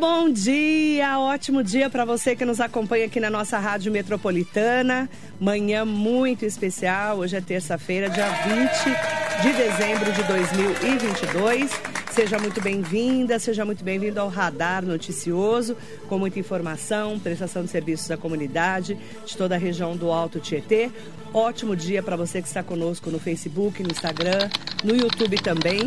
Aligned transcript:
bom 0.00 0.30
dia, 0.30 1.18
ótimo 1.18 1.62
dia 1.62 1.90
para 1.90 2.06
você 2.06 2.34
que 2.34 2.46
nos 2.46 2.58
acompanha 2.58 3.04
aqui 3.04 3.20
na 3.20 3.28
nossa 3.28 3.58
Rádio 3.58 3.92
Metropolitana. 3.92 5.10
Manhã 5.38 5.84
muito 5.84 6.42
especial, 6.46 7.18
hoje 7.18 7.36
é 7.36 7.40
terça-feira, 7.42 8.08
dia 8.08 8.30
20 8.30 9.42
de 9.42 9.52
dezembro 9.52 10.10
de 10.10 10.22
2022. 10.22 11.70
Seja 12.12 12.38
muito 12.38 12.62
bem-vinda, 12.62 13.38
seja 13.38 13.62
muito 13.62 13.84
bem-vindo 13.84 14.18
ao 14.18 14.30
Radar 14.30 14.82
Noticioso, 14.82 15.76
com 16.08 16.18
muita 16.18 16.38
informação, 16.38 17.18
prestação 17.18 17.62
de 17.62 17.68
serviços 17.70 18.10
à 18.10 18.16
comunidade 18.16 18.96
de 19.26 19.36
toda 19.36 19.54
a 19.54 19.58
região 19.58 19.94
do 19.94 20.10
Alto 20.10 20.40
Tietê. 20.40 20.90
Ótimo 21.32 21.76
dia 21.76 22.02
para 22.02 22.16
você 22.16 22.40
que 22.40 22.48
está 22.48 22.62
conosco 22.62 23.10
no 23.10 23.20
Facebook, 23.20 23.82
no 23.82 23.90
Instagram, 23.90 24.48
no 24.82 24.96
YouTube 24.96 25.36
também. 25.42 25.80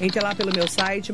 Entre 0.00 0.20
lá 0.20 0.34
pelo 0.34 0.50
meu 0.52 0.66
site 0.66 1.12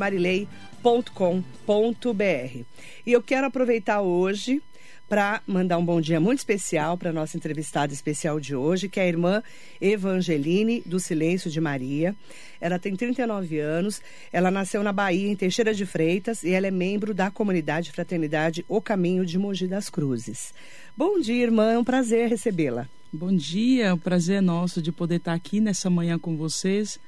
marilei.com.br. 0.82 2.64
E 3.06 3.12
eu 3.12 3.22
quero 3.22 3.46
aproveitar 3.46 4.00
hoje 4.00 4.62
para 5.08 5.40
mandar 5.46 5.78
um 5.78 5.84
bom 5.84 6.00
dia 6.00 6.18
muito 6.18 6.40
especial 6.40 6.98
para 6.98 7.12
nossa 7.12 7.36
entrevistada 7.36 7.92
especial 7.92 8.40
de 8.40 8.56
hoje, 8.56 8.88
que 8.88 8.98
é 8.98 9.04
a 9.04 9.08
irmã 9.08 9.42
Evangeline 9.80 10.82
do 10.84 10.98
Silêncio 10.98 11.48
de 11.48 11.60
Maria. 11.60 12.14
Ela 12.60 12.76
tem 12.76 12.96
39 12.96 13.60
anos, 13.60 14.02
ela 14.32 14.50
nasceu 14.50 14.82
na 14.82 14.92
Bahia, 14.92 15.30
em 15.30 15.36
Teixeira 15.36 15.72
de 15.72 15.86
Freitas, 15.86 16.42
e 16.42 16.50
ela 16.50 16.66
é 16.66 16.72
membro 16.72 17.14
da 17.14 17.30
comunidade 17.30 17.92
Fraternidade 17.92 18.64
O 18.68 18.80
Caminho 18.80 19.24
de 19.24 19.38
Mogi 19.38 19.68
das 19.68 19.88
Cruzes. 19.88 20.52
Bom 20.96 21.20
dia, 21.20 21.44
irmã, 21.44 21.72
é 21.72 21.78
um 21.78 21.84
prazer 21.84 22.28
recebê-la. 22.28 22.88
Bom 23.12 23.34
dia, 23.34 23.94
o 23.94 23.98
prazer 23.98 24.38
é 24.38 24.40
nosso 24.40 24.82
de 24.82 24.90
poder 24.90 25.16
estar 25.16 25.34
aqui 25.34 25.60
nessa 25.60 25.88
manhã 25.88 26.18
com 26.18 26.36
vocês 26.36 26.98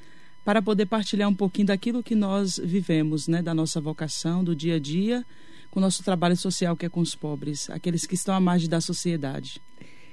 para 0.48 0.62
poder 0.62 0.86
partilhar 0.86 1.28
um 1.28 1.34
pouquinho 1.34 1.66
daquilo 1.66 2.02
que 2.02 2.14
nós 2.14 2.58
vivemos, 2.58 3.28
né, 3.28 3.42
da 3.42 3.52
nossa 3.52 3.82
vocação, 3.82 4.42
do 4.42 4.56
dia 4.56 4.76
a 4.76 4.78
dia, 4.78 5.22
com 5.70 5.78
o 5.78 5.82
nosso 5.82 6.02
trabalho 6.02 6.38
social 6.38 6.74
que 6.74 6.86
é 6.86 6.88
com 6.88 7.00
os 7.00 7.14
pobres, 7.14 7.68
aqueles 7.68 8.06
que 8.06 8.14
estão 8.14 8.34
à 8.34 8.40
margem 8.40 8.66
da 8.66 8.80
sociedade. 8.80 9.60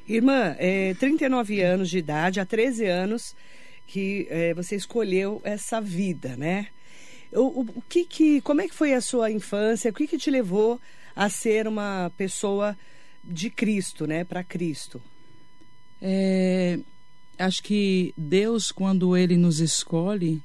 Irmã, 0.05 0.53
é, 0.59 0.94
39 0.95 1.61
anos 1.61 1.89
de 1.89 2.00
idade, 2.00 2.42
há 2.42 2.45
13 2.45 2.86
anos 2.86 3.33
que 3.88 4.27
é, 4.30 4.53
você 4.53 4.75
escolheu 4.75 5.39
essa 5.42 5.80
vida, 5.80 6.36
né? 6.36 6.67
O, 7.31 7.61
o, 7.61 7.66
o, 7.77 7.81
que 7.88 8.03
que, 8.03 8.42
como 8.42 8.59
é 8.59 8.67
que 8.67 8.75
foi 8.75 8.94
a 8.94 8.99
sua 8.99 9.31
infância? 9.31 9.89
O 9.89 9.94
que 9.94 10.05
que 10.05 10.17
te 10.17 10.30
levou 10.30 10.81
a 11.16 11.30
ser 11.30 11.66
uma 11.66 12.11
pessoa 12.17 12.77
de 13.23 13.49
Cristo, 13.49 14.05
né? 14.05 14.25
Para 14.25 14.44
Cristo? 14.44 15.02
É, 16.02 16.77
acho 17.38 17.64
que 17.64 18.14
Deus, 18.17 18.72
quando 18.72 19.16
Ele 19.16 19.38
nos 19.38 19.59
escolhe, 19.59 20.41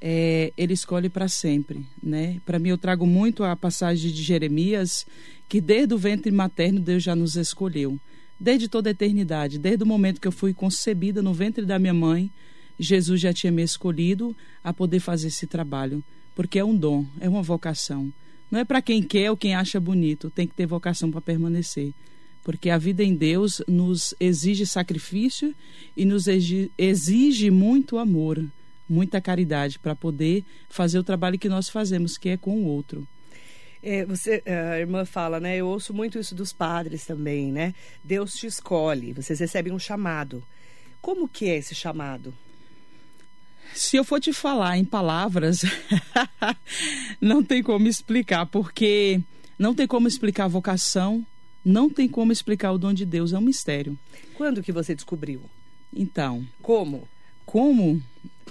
é, 0.00 0.52
Ele 0.56 0.72
escolhe 0.72 1.08
para 1.08 1.28
sempre, 1.28 1.84
né? 2.02 2.40
Para 2.44 2.58
mim, 2.58 2.70
eu 2.70 2.78
trago 2.78 3.06
muito 3.06 3.44
a 3.44 3.56
passagem 3.56 4.12
de 4.12 4.22
Jeremias, 4.22 5.06
que 5.48 5.60
desde 5.60 5.94
o 5.94 5.98
ventre 5.98 6.30
materno 6.30 6.80
Deus 6.80 7.02
já 7.02 7.16
nos 7.16 7.36
escolheu. 7.36 7.98
Desde 8.38 8.68
toda 8.68 8.90
a 8.90 8.92
eternidade, 8.92 9.58
desde 9.58 9.82
o 9.82 9.86
momento 9.86 10.20
que 10.20 10.28
eu 10.28 10.32
fui 10.32 10.54
concebida 10.54 11.20
no 11.20 11.34
ventre 11.34 11.66
da 11.66 11.78
minha 11.78 11.94
mãe, 11.94 12.30
Jesus 12.78 13.20
já 13.20 13.32
tinha 13.32 13.50
me 13.50 13.62
escolhido 13.62 14.36
a 14.62 14.72
poder 14.72 15.00
fazer 15.00 15.28
esse 15.28 15.46
trabalho, 15.46 16.02
porque 16.36 16.58
é 16.58 16.64
um 16.64 16.76
dom, 16.76 17.04
é 17.18 17.28
uma 17.28 17.42
vocação. 17.42 18.12
Não 18.50 18.60
é 18.60 18.64
para 18.64 18.80
quem 18.80 19.02
quer 19.02 19.30
ou 19.30 19.36
quem 19.36 19.54
acha 19.54 19.80
bonito, 19.80 20.30
tem 20.30 20.46
que 20.46 20.54
ter 20.54 20.66
vocação 20.66 21.10
para 21.10 21.20
permanecer 21.20 21.92
porque 22.48 22.70
a 22.70 22.78
vida 22.78 23.04
em 23.04 23.14
Deus 23.14 23.60
nos 23.68 24.14
exige 24.18 24.64
sacrifício 24.64 25.54
e 25.94 26.06
nos 26.06 26.24
exige 26.78 27.50
muito 27.50 27.98
amor, 27.98 28.42
muita 28.88 29.20
caridade 29.20 29.78
para 29.78 29.94
poder 29.94 30.42
fazer 30.66 30.98
o 30.98 31.04
trabalho 31.04 31.38
que 31.38 31.46
nós 31.46 31.68
fazemos, 31.68 32.16
que 32.16 32.30
é 32.30 32.38
com 32.38 32.62
o 32.62 32.64
outro. 32.64 33.06
É, 33.82 34.02
você, 34.06 34.42
a 34.46 34.78
irmã 34.78 35.04
fala, 35.04 35.38
né? 35.38 35.58
Eu 35.58 35.66
ouço 35.66 35.92
muito 35.92 36.18
isso 36.18 36.34
dos 36.34 36.50
padres 36.50 37.04
também, 37.04 37.52
né? 37.52 37.74
Deus 38.02 38.34
te 38.34 38.46
escolhe, 38.46 39.12
vocês 39.12 39.38
recebem 39.38 39.70
um 39.70 39.78
chamado. 39.78 40.42
Como 41.02 41.28
que 41.28 41.50
é 41.50 41.58
esse 41.58 41.74
chamado? 41.74 42.32
Se 43.74 43.98
eu 43.98 44.04
for 44.04 44.22
te 44.22 44.32
falar 44.32 44.78
em 44.78 44.86
palavras, 44.86 45.60
não 47.20 47.44
tem 47.44 47.62
como 47.62 47.86
explicar, 47.86 48.46
porque 48.46 49.20
não 49.58 49.74
tem 49.74 49.86
como 49.86 50.08
explicar 50.08 50.46
a 50.46 50.48
vocação, 50.48 51.26
não 51.64 51.90
tem 51.90 52.08
como 52.08 52.32
explicar 52.32 52.72
o 52.72 52.78
dom 52.78 52.92
de 52.92 53.04
Deus, 53.04 53.32
é 53.32 53.38
um 53.38 53.42
mistério. 53.42 53.98
Quando 54.34 54.62
que 54.62 54.72
você 54.72 54.94
descobriu? 54.94 55.42
Então. 55.94 56.46
Como? 56.62 57.08
Como? 57.44 58.02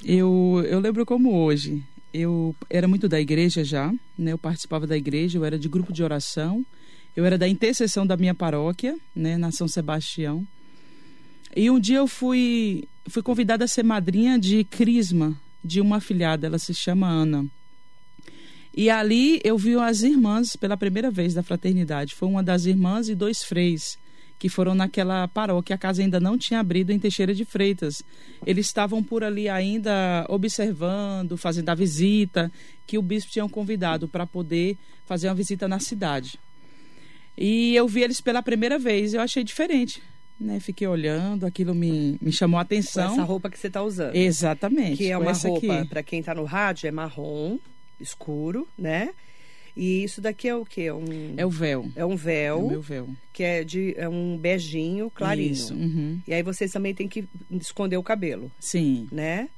Eu, 0.03 0.63
eu 0.67 0.79
lembro 0.79 1.05
como 1.05 1.33
hoje. 1.35 1.83
Eu 2.13 2.55
era 2.69 2.87
muito 2.87 3.07
da 3.07 3.19
igreja 3.19 3.63
já, 3.63 3.93
né? 4.17 4.31
Eu 4.31 4.37
participava 4.37 4.87
da 4.87 4.97
igreja, 4.97 5.37
eu 5.37 5.45
era 5.45 5.57
de 5.57 5.67
grupo 5.67 5.93
de 5.93 6.03
oração, 6.03 6.65
eu 7.15 7.25
era 7.25 7.37
da 7.37 7.47
intercessão 7.47 8.05
da 8.05 8.17
minha 8.17 8.33
paróquia, 8.35 8.97
né, 9.15 9.37
na 9.37 9.51
São 9.51 9.67
Sebastião. 9.67 10.47
E 11.55 11.69
um 11.69 11.79
dia 11.79 11.97
eu 11.97 12.07
fui 12.07 12.87
fui 13.07 13.23
convidada 13.23 13.65
a 13.65 13.67
ser 13.67 13.83
madrinha 13.83 14.37
de 14.37 14.63
crisma 14.63 15.35
de 15.63 15.81
uma 15.81 15.97
afilhada, 15.97 16.45
ela 16.45 16.59
se 16.59 16.73
chama 16.73 17.07
Ana. 17.07 17.45
E 18.77 18.91
ali 18.91 19.41
eu 19.43 19.57
vi 19.57 19.75
as 19.75 20.03
irmãs 20.03 20.55
pela 20.55 20.77
primeira 20.77 21.09
vez 21.09 21.33
da 21.33 21.41
fraternidade. 21.41 22.13
Foi 22.13 22.27
uma 22.27 22.43
das 22.43 22.67
irmãs 22.67 23.09
e 23.09 23.15
dois 23.15 23.43
freis 23.43 23.97
que 24.37 24.49
foram 24.49 24.75
naquela 24.75 25.27
paróquia. 25.27 25.73
A 25.73 25.79
casa 25.79 26.03
ainda 26.03 26.19
não 26.19 26.37
tinha 26.37 26.59
abrido 26.59 26.91
em 26.91 26.99
Teixeira 26.99 27.33
de 27.33 27.43
Freitas. 27.43 28.03
Eles 28.45 28.67
estavam 28.67 29.03
por 29.03 29.23
ali 29.23 29.49
ainda 29.49 30.27
observando, 30.29 31.35
fazendo 31.37 31.69
a 31.69 31.73
visita 31.73 32.51
que 32.85 32.99
o 32.99 33.01
bispo 33.01 33.31
tinha 33.31 33.49
convidado 33.49 34.07
para 34.07 34.27
poder 34.27 34.77
fazer 35.07 35.27
uma 35.27 35.33
visita 35.33 35.67
na 35.67 35.79
cidade. 35.79 36.39
E 37.35 37.75
eu 37.75 37.87
vi 37.87 38.03
eles 38.03 38.21
pela 38.21 38.43
primeira 38.43 38.77
vez. 38.77 39.15
Eu 39.15 39.21
achei 39.21 39.43
diferente. 39.43 40.03
Né, 40.39 40.59
fiquei 40.59 40.87
olhando, 40.87 41.47
aquilo 41.47 41.73
me, 41.73 42.15
me 42.21 42.31
chamou 42.31 42.59
a 42.59 42.61
atenção. 42.61 43.07
Com 43.07 43.13
essa 43.13 43.23
roupa 43.23 43.49
que 43.49 43.57
você 43.57 43.65
está 43.65 43.81
usando. 43.81 44.15
Exatamente. 44.15 44.97
Que 44.97 45.09
é 45.09 45.17
uma 45.17 45.33
roupa, 45.33 45.83
para 45.89 46.03
quem 46.03 46.19
está 46.19 46.35
no 46.35 46.43
rádio, 46.43 46.87
é 46.87 46.91
marrom, 46.91 47.57
escuro, 47.99 48.67
né? 48.77 49.09
E 49.75 50.03
isso 50.03 50.19
daqui 50.19 50.47
é 50.47 50.55
o 50.55 50.65
quê? 50.65 50.91
Um, 50.91 51.35
é 51.37 51.45
o 51.45 51.51
véu. 51.51 51.87
É 51.95 52.03
um 52.03 52.15
véu. 52.15 52.57
É 52.57 52.63
o 52.63 52.67
meu 52.67 52.81
véu. 52.81 53.09
Que 53.31 53.43
é, 53.43 53.63
de, 53.63 53.93
é 53.95 54.09
um 54.09 54.35
beijinho 54.35 55.11
clarinho. 55.11 55.51
Isso. 55.51 55.75
Uhum. 55.75 56.19
E 56.27 56.33
aí 56.33 56.41
vocês 56.41 56.71
também 56.71 56.95
têm 56.95 57.07
que 57.07 57.27
esconder 57.51 57.95
o 57.95 58.03
cabelo. 58.03 58.51
Sim. 58.59 59.07
Né? 59.11 59.49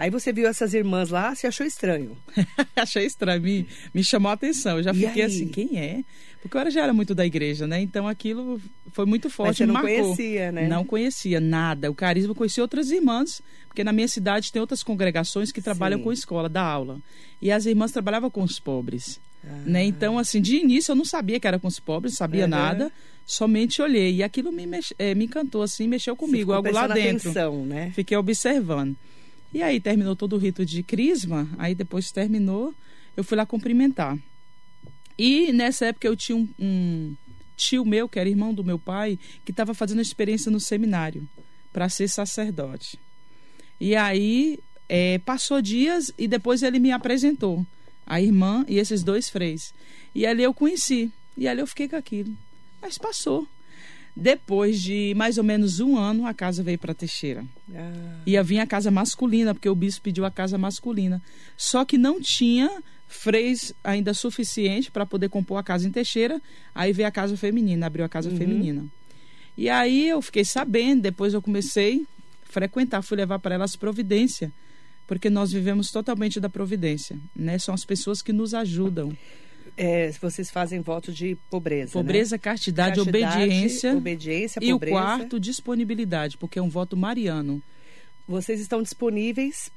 Aí 0.00 0.08
você 0.08 0.32
viu 0.32 0.48
essas 0.48 0.72
irmãs 0.72 1.10
lá, 1.10 1.34
se 1.34 1.46
achou 1.46 1.66
estranho. 1.66 2.16
Achei 2.74 3.04
estranho, 3.04 3.42
me, 3.42 3.66
me 3.92 4.02
chamou 4.02 4.30
a 4.30 4.32
atenção. 4.32 4.78
Eu 4.78 4.82
já 4.82 4.92
e 4.92 4.94
fiquei 4.94 5.22
aí? 5.24 5.30
assim, 5.30 5.46
quem 5.46 5.78
é? 5.78 6.02
Porque 6.40 6.56
eu 6.56 6.70
já 6.70 6.84
era 6.84 6.92
muito 6.94 7.14
da 7.14 7.26
igreja, 7.26 7.66
né? 7.66 7.82
Então 7.82 8.08
aquilo 8.08 8.58
foi 8.92 9.04
muito 9.04 9.28
forte. 9.28 9.48
Mas 9.48 9.56
você 9.58 9.66
não 9.66 9.74
marcou. 9.74 10.14
conhecia, 10.14 10.52
né? 10.52 10.66
Não 10.66 10.86
conhecia 10.86 11.38
nada. 11.38 11.90
O 11.90 11.94
carisma 11.94 12.34
conhecia 12.34 12.64
outras 12.64 12.90
irmãs, 12.90 13.42
porque 13.68 13.84
na 13.84 13.92
minha 13.92 14.08
cidade 14.08 14.50
tem 14.50 14.58
outras 14.58 14.82
congregações 14.82 15.52
que 15.52 15.60
trabalham 15.60 15.98
Sim. 15.98 16.04
com 16.04 16.12
escola, 16.14 16.48
da 16.48 16.62
aula. 16.62 16.98
E 17.42 17.52
as 17.52 17.66
irmãs 17.66 17.92
trabalhavam 17.92 18.30
com 18.30 18.42
os 18.42 18.58
pobres. 18.58 19.20
Ah. 19.44 19.48
Né? 19.66 19.84
Então, 19.84 20.18
assim, 20.18 20.40
de 20.40 20.56
início 20.56 20.92
eu 20.92 20.96
não 20.96 21.04
sabia 21.04 21.38
que 21.38 21.46
era 21.46 21.58
com 21.58 21.68
os 21.68 21.78
pobres, 21.78 22.14
não 22.14 22.18
sabia 22.18 22.44
uhum. 22.44 22.50
nada 22.50 22.90
somente 23.26 23.80
olhei 23.80 24.16
e 24.16 24.22
aquilo 24.24 24.50
me, 24.50 24.66
mex... 24.66 24.92
é, 24.98 25.14
me 25.14 25.26
encantou 25.26 25.62
assim, 25.62 25.86
mexeu 25.86 26.16
comigo, 26.16 26.52
algo 26.52 26.68
lá 26.72 26.88
dentro. 26.88 27.30
Atenção, 27.30 27.64
né? 27.64 27.92
Fiquei 27.94 28.16
observando. 28.16 28.96
E 29.52 29.62
aí 29.62 29.80
terminou 29.80 30.14
todo 30.14 30.34
o 30.34 30.38
rito 30.38 30.64
de 30.64 30.82
crisma, 30.82 31.48
aí 31.58 31.74
depois 31.74 32.12
terminou, 32.12 32.74
eu 33.16 33.24
fui 33.24 33.36
lá 33.36 33.44
cumprimentar. 33.44 34.16
E 35.18 35.52
nessa 35.52 35.86
época 35.86 36.06
eu 36.06 36.16
tinha 36.16 36.36
um, 36.36 36.48
um 36.58 37.16
tio 37.56 37.84
meu, 37.84 38.08
que 38.08 38.18
era 38.18 38.28
irmão 38.28 38.54
do 38.54 38.64
meu 38.64 38.78
pai, 38.78 39.18
que 39.44 39.50
estava 39.50 39.74
fazendo 39.74 40.00
experiência 40.00 40.50
no 40.50 40.60
seminário 40.60 41.28
para 41.72 41.88
ser 41.88 42.08
sacerdote. 42.08 42.98
E 43.80 43.94
aí 43.94 44.58
é, 44.88 45.18
passou 45.18 45.60
dias 45.60 46.12
e 46.18 46.26
depois 46.26 46.62
ele 46.62 46.78
me 46.78 46.90
apresentou, 46.90 47.66
a 48.06 48.20
irmã 48.20 48.64
e 48.68 48.78
esses 48.78 49.02
dois 49.02 49.28
freis. 49.28 49.74
E 50.14 50.26
ali 50.26 50.42
eu 50.42 50.54
conheci, 50.54 51.12
e 51.36 51.46
ali 51.46 51.60
eu 51.60 51.66
fiquei 51.66 51.88
com 51.88 51.96
aquilo. 51.96 52.34
Mas 52.80 52.98
passou. 52.98 53.46
Depois 54.20 54.82
de 54.82 55.14
mais 55.16 55.38
ou 55.38 55.44
menos 55.44 55.80
um 55.80 55.96
ano, 55.96 56.26
a 56.26 56.34
casa 56.34 56.62
veio 56.62 56.78
para 56.78 56.92
Teixeira. 56.92 57.42
Ah. 57.74 58.20
Ia 58.26 58.42
vir 58.42 58.58
a 58.58 58.66
casa 58.66 58.90
masculina, 58.90 59.54
porque 59.54 59.68
o 59.68 59.74
bispo 59.74 60.02
pediu 60.02 60.26
a 60.26 60.30
casa 60.30 60.58
masculina. 60.58 61.22
Só 61.56 61.86
que 61.86 61.96
não 61.96 62.20
tinha 62.20 62.70
freis 63.08 63.74
ainda 63.82 64.12
suficiente 64.12 64.90
para 64.90 65.06
poder 65.06 65.30
compor 65.30 65.56
a 65.56 65.62
casa 65.62 65.88
em 65.88 65.90
Teixeira. 65.90 66.38
Aí 66.74 66.92
veio 66.92 67.08
a 67.08 67.10
casa 67.10 67.34
feminina, 67.34 67.86
abriu 67.86 68.04
a 68.04 68.10
casa 68.10 68.28
uhum. 68.28 68.36
feminina. 68.36 68.84
E 69.56 69.70
aí 69.70 70.10
eu 70.10 70.20
fiquei 70.20 70.44
sabendo, 70.44 71.00
depois 71.00 71.32
eu 71.32 71.40
comecei 71.40 72.06
a 72.46 72.52
frequentar, 72.52 73.00
fui 73.00 73.16
levar 73.16 73.38
para 73.38 73.54
elas 73.54 73.74
providência, 73.74 74.52
porque 75.06 75.30
nós 75.30 75.50
vivemos 75.50 75.90
totalmente 75.90 76.38
da 76.38 76.50
providência, 76.50 77.18
né? 77.34 77.58
São 77.58 77.74
as 77.74 77.86
pessoas 77.86 78.20
que 78.20 78.34
nos 78.34 78.52
ajudam 78.52 79.16
é, 79.82 80.12
vocês 80.20 80.50
fazem 80.50 80.80
voto 80.80 81.10
de 81.12 81.36
pobreza. 81.48 81.92
Pobreza, 81.92 82.34
né? 82.34 82.38
castidade, 82.38 82.96
castidade, 82.96 83.36
obediência. 83.36 83.96
Obediência, 83.96 84.60
e 84.62 84.70
pobreza. 84.72 84.96
o 84.96 85.00
quarto, 85.00 85.40
disponibilidade, 85.40 86.36
porque 86.36 86.58
é 86.58 86.62
um 86.62 86.68
voto 86.68 86.96
mariano. 86.96 87.62
Vocês 88.28 88.60
estão 88.60 88.82
disponíveis 88.82 89.70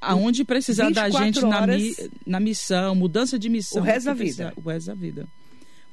Aonde 0.00 0.44
precisar 0.44 0.90
da 0.90 1.04
24 1.06 1.24
gente 1.24 1.40
na, 1.46 1.66
mi- 1.66 1.94
na 2.26 2.40
missão, 2.40 2.94
mudança 2.94 3.38
de 3.38 3.48
missão. 3.48 3.80
O 3.80 3.84
resto 3.84 4.06
da 4.06 4.14
vida. 4.14 4.52
O 4.56 4.68
resto 4.68 4.86
da 4.88 4.94
vida. 4.94 5.26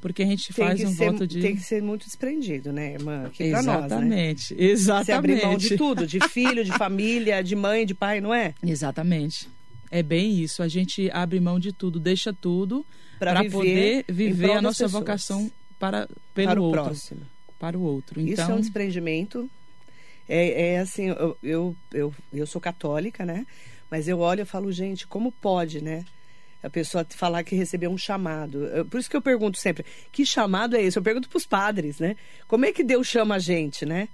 Porque 0.01 0.21
a 0.23 0.25
gente 0.25 0.53
Tem 0.53 0.65
faz 0.65 0.79
que, 0.79 0.85
um 0.85 0.93
ser, 0.93 1.11
voto 1.11 1.25
de. 1.25 1.39
tem 1.39 1.55
que 1.55 1.61
ser 1.63 1.81
muito 1.81 2.05
desprendido, 2.05 2.73
né, 2.73 2.93
irmã? 2.93 3.23
Aqui 3.25 3.49
pra 3.49 3.63
nós, 3.63 3.79
né? 3.79 3.85
Exatamente. 3.85 4.55
Exatamente. 4.59 5.05
Você 5.05 5.11
abrir 5.13 5.41
mão 5.45 5.57
de 5.57 5.77
tudo, 5.77 6.05
de 6.05 6.19
filho, 6.27 6.65
de 6.65 6.71
família, 6.77 7.41
de 7.41 7.55
mãe, 7.55 7.85
de 7.85 7.93
pai, 7.93 8.19
não 8.19 8.33
é? 8.33 8.53
Exatamente. 8.61 9.47
É 9.93 10.01
bem 10.01 10.39
isso. 10.39 10.63
A 10.63 10.67
gente 10.67 11.07
abre 11.11 11.39
mão 11.39 11.59
de 11.59 11.71
tudo, 11.71 11.99
deixa 11.99 12.33
tudo 12.33 12.83
para 13.19 13.47
poder 13.47 14.03
viver 14.09 14.53
a 14.53 14.61
nossa 14.61 14.85
pessoas. 14.85 14.91
vocação 14.91 15.51
para 15.77 16.09
pelo 16.33 16.47
para 16.49 16.59
o 16.59 16.63
outro, 16.63 16.83
próximo. 16.83 17.21
para 17.59 17.77
o 17.77 17.81
outro. 17.83 18.19
Isso 18.19 18.41
é 18.41 18.43
Então, 18.43 18.57
um 18.57 18.59
desprendimento. 18.59 19.47
É, 20.27 20.73
é 20.73 20.79
assim, 20.79 21.09
eu, 21.09 21.37
eu, 21.43 21.75
eu, 21.93 22.15
eu 22.33 22.47
sou 22.47 22.59
católica, 22.59 23.23
né? 23.23 23.45
Mas 23.91 24.07
eu 24.07 24.17
olho 24.17 24.41
e 24.41 24.45
falo, 24.45 24.71
gente, 24.71 25.05
como 25.05 25.31
pode, 25.31 25.79
né? 25.79 26.03
A 26.63 26.71
pessoa 26.71 27.05
falar 27.11 27.43
que 27.43 27.55
recebeu 27.55 27.91
um 27.91 27.97
chamado. 27.97 28.67
Por 28.89 28.99
isso 28.99 29.09
que 29.09 29.15
eu 29.15 29.21
pergunto 29.21 29.59
sempre, 29.59 29.85
que 30.11 30.25
chamado 30.25 30.75
é 30.75 30.81
esse? 30.81 30.97
Eu 30.97 31.03
pergunto 31.03 31.29
para 31.29 31.37
os 31.37 31.45
padres, 31.45 31.99
né? 31.99 32.15
Como 32.47 32.65
é 32.65 32.71
que 32.71 32.83
Deus 32.83 33.05
chama 33.05 33.35
a 33.35 33.39
gente, 33.39 33.85
né? 33.85 34.09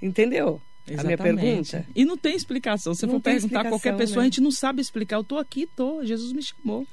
Entendeu? 0.00 0.62
A 0.86 0.90
minha 1.02 1.14
exatamente. 1.14 1.70
pergunta. 1.70 1.86
E 1.94 2.04
não 2.04 2.16
tem 2.16 2.34
explicação. 2.34 2.94
Se 2.94 3.06
Não 3.06 3.14
for 3.14 3.20
perguntar 3.20 3.60
a 3.60 3.68
qualquer 3.68 3.96
pessoa, 3.96 4.18
né? 4.18 4.22
a 4.22 4.24
gente 4.24 4.40
não 4.40 4.50
sabe 4.50 4.80
explicar. 4.80 5.16
Eu 5.16 5.24
tô 5.24 5.38
aqui, 5.38 5.66
tô. 5.66 6.04
Jesus 6.04 6.32
me 6.32 6.42
chamou. 6.42 6.86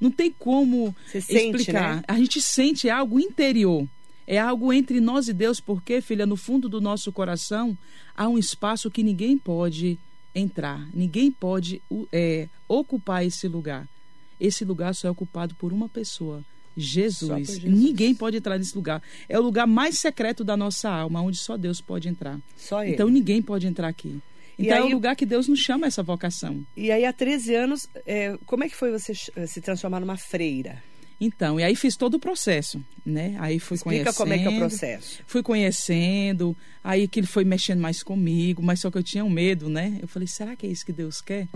Não 0.00 0.10
tem 0.10 0.30
como 0.30 0.94
Você 1.06 1.20
sente, 1.20 1.56
explicar. 1.58 1.96
né? 1.96 2.02
A 2.08 2.18
gente 2.18 2.40
sente 2.40 2.90
algo 2.90 3.20
interior. 3.20 3.86
É 4.26 4.38
algo 4.38 4.72
entre 4.72 5.00
nós 5.00 5.28
e 5.28 5.32
Deus, 5.32 5.60
porque, 5.60 6.00
filha, 6.00 6.24
no 6.26 6.36
fundo 6.36 6.68
do 6.68 6.80
nosso 6.80 7.12
coração 7.12 7.76
há 8.16 8.28
um 8.28 8.38
espaço 8.38 8.90
que 8.90 9.02
ninguém 9.02 9.36
pode 9.36 9.98
entrar, 10.34 10.88
ninguém 10.92 11.30
pode 11.30 11.80
é, 12.12 12.48
ocupar 12.66 13.24
esse 13.24 13.46
lugar. 13.46 13.86
Esse 14.40 14.64
lugar 14.64 14.94
só 14.94 15.08
é 15.08 15.10
ocupado 15.10 15.54
por 15.54 15.72
uma 15.72 15.88
pessoa. 15.88 16.42
Jesus. 16.76 17.46
Jesus. 17.48 17.64
Ninguém 17.64 18.14
pode 18.14 18.36
entrar 18.36 18.58
nesse 18.58 18.74
lugar. 18.74 19.02
É 19.28 19.38
o 19.38 19.42
lugar 19.42 19.66
mais 19.66 19.98
secreto 19.98 20.42
da 20.44 20.56
nossa 20.56 20.88
alma, 20.90 21.20
onde 21.22 21.38
só 21.38 21.56
Deus 21.56 21.80
pode 21.80 22.08
entrar. 22.08 22.38
Só 22.56 22.82
ele. 22.82 22.92
Então 22.94 23.08
ninguém 23.08 23.40
pode 23.42 23.66
entrar 23.66 23.88
aqui. 23.88 24.18
Então 24.58 24.76
é 24.76 24.80
aí- 24.82 24.84
o 24.84 24.94
lugar 24.94 25.16
que 25.16 25.26
Deus 25.26 25.48
nos 25.48 25.58
chama 25.58 25.86
essa 25.86 26.02
vocação. 26.02 26.64
E 26.76 26.90
aí, 26.92 27.04
há 27.04 27.12
13 27.12 27.54
anos, 27.54 27.88
é, 28.06 28.38
como 28.46 28.62
é 28.62 28.68
que 28.68 28.76
foi 28.76 28.92
você 28.92 29.12
ch- 29.12 29.30
se 29.48 29.60
transformar 29.60 29.98
numa 29.98 30.16
freira? 30.16 30.80
Então, 31.20 31.58
e 31.58 31.62
aí 31.62 31.76
fiz 31.76 31.96
todo 31.96 32.14
o 32.14 32.18
processo, 32.18 32.84
né? 33.04 33.36
Aí 33.38 33.58
fui 33.58 33.76
Explica 33.76 34.12
conhecendo. 34.12 34.16
como 34.16 34.32
é 34.32 34.38
que 34.38 34.44
é 34.44 34.50
o 34.50 34.58
processo. 34.58 35.22
Fui 35.26 35.42
conhecendo, 35.42 36.56
aí 36.82 37.06
que 37.08 37.20
ele 37.20 37.26
foi 37.26 37.44
mexendo 37.44 37.80
mais 37.80 38.02
comigo, 38.02 38.62
mas 38.62 38.80
só 38.80 38.90
que 38.90 38.98
eu 38.98 39.02
tinha 39.02 39.24
um 39.24 39.30
medo, 39.30 39.68
né? 39.68 39.98
Eu 40.02 40.08
falei, 40.08 40.26
será 40.26 40.56
que 40.56 40.66
é 40.66 40.70
isso 40.70 40.84
que 40.84 40.92
Deus 40.92 41.20
quer? 41.20 41.48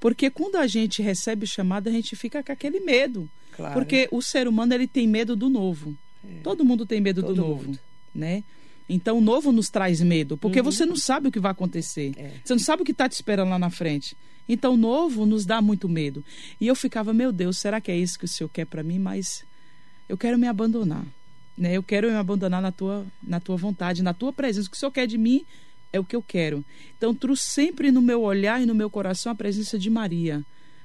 Porque 0.00 0.30
quando 0.30 0.56
a 0.56 0.66
gente 0.66 1.00
recebe 1.00 1.44
o 1.44 1.48
chamado, 1.48 1.88
a 1.88 1.92
gente 1.92 2.14
fica 2.16 2.42
com 2.42 2.52
aquele 2.52 2.80
medo. 2.80 3.28
Claro. 3.52 3.74
Porque 3.74 4.08
o 4.10 4.20
ser 4.20 4.48
humano, 4.48 4.74
ele 4.74 4.86
tem 4.86 5.06
medo 5.06 5.36
do 5.36 5.48
novo. 5.48 5.96
Todo 6.42 6.64
mundo 6.64 6.84
tem 6.86 7.00
medo 7.00 7.22
do 7.22 7.28
Todo 7.28 7.36
novo, 7.36 7.64
mundo. 7.64 7.78
né? 8.14 8.42
Então, 8.88 9.18
o 9.18 9.20
novo 9.20 9.52
nos 9.52 9.70
traz 9.70 10.00
medo, 10.00 10.36
porque 10.36 10.60
você 10.60 10.84
não 10.84 10.96
sabe 10.96 11.28
o 11.28 11.32
que 11.32 11.40
vai 11.40 11.52
acontecer. 11.52 12.12
É. 12.16 12.32
Você 12.44 12.52
não 12.52 12.60
sabe 12.60 12.82
o 12.82 12.84
que 12.84 12.92
está 12.92 13.08
te 13.08 13.12
esperando 13.12 13.48
lá 13.50 13.58
na 13.58 13.70
frente. 13.70 14.16
Então, 14.48 14.76
novo 14.76 15.24
nos 15.24 15.46
dá 15.46 15.60
muito 15.60 15.88
medo. 15.88 16.22
E 16.60 16.66
eu 16.66 16.74
ficava, 16.74 17.12
meu 17.12 17.32
Deus, 17.32 17.58
será 17.58 17.80
que 17.80 17.90
é 17.90 17.96
isso 17.96 18.18
que 18.18 18.24
o 18.24 18.28
Senhor 18.28 18.48
quer 18.48 18.66
para 18.66 18.82
mim? 18.82 18.98
Mas 18.98 19.44
eu 20.08 20.16
quero 20.16 20.38
me 20.38 20.46
abandonar. 20.46 21.04
Né? 21.56 21.74
Eu 21.74 21.82
quero 21.82 22.08
me 22.08 22.16
abandonar 22.16 22.60
na 22.60 22.72
tua, 22.72 23.06
na 23.22 23.40
tua 23.40 23.56
vontade, 23.56 24.02
na 24.02 24.12
tua 24.12 24.32
presença. 24.32 24.68
O 24.68 24.70
que 24.70 24.76
o 24.76 24.80
Senhor 24.80 24.92
quer 24.92 25.06
de 25.06 25.16
mim 25.16 25.44
é 25.92 25.98
o 25.98 26.04
que 26.04 26.16
eu 26.16 26.22
quero. 26.22 26.64
Então, 26.96 27.14
trouxe 27.14 27.44
sempre 27.44 27.90
no 27.90 28.02
meu 28.02 28.22
olhar 28.22 28.60
e 28.60 28.66
no 28.66 28.74
meu 28.74 28.90
coração 28.90 29.32
a 29.32 29.34
presença 29.34 29.78
de 29.78 29.88
Maria. 29.88 30.44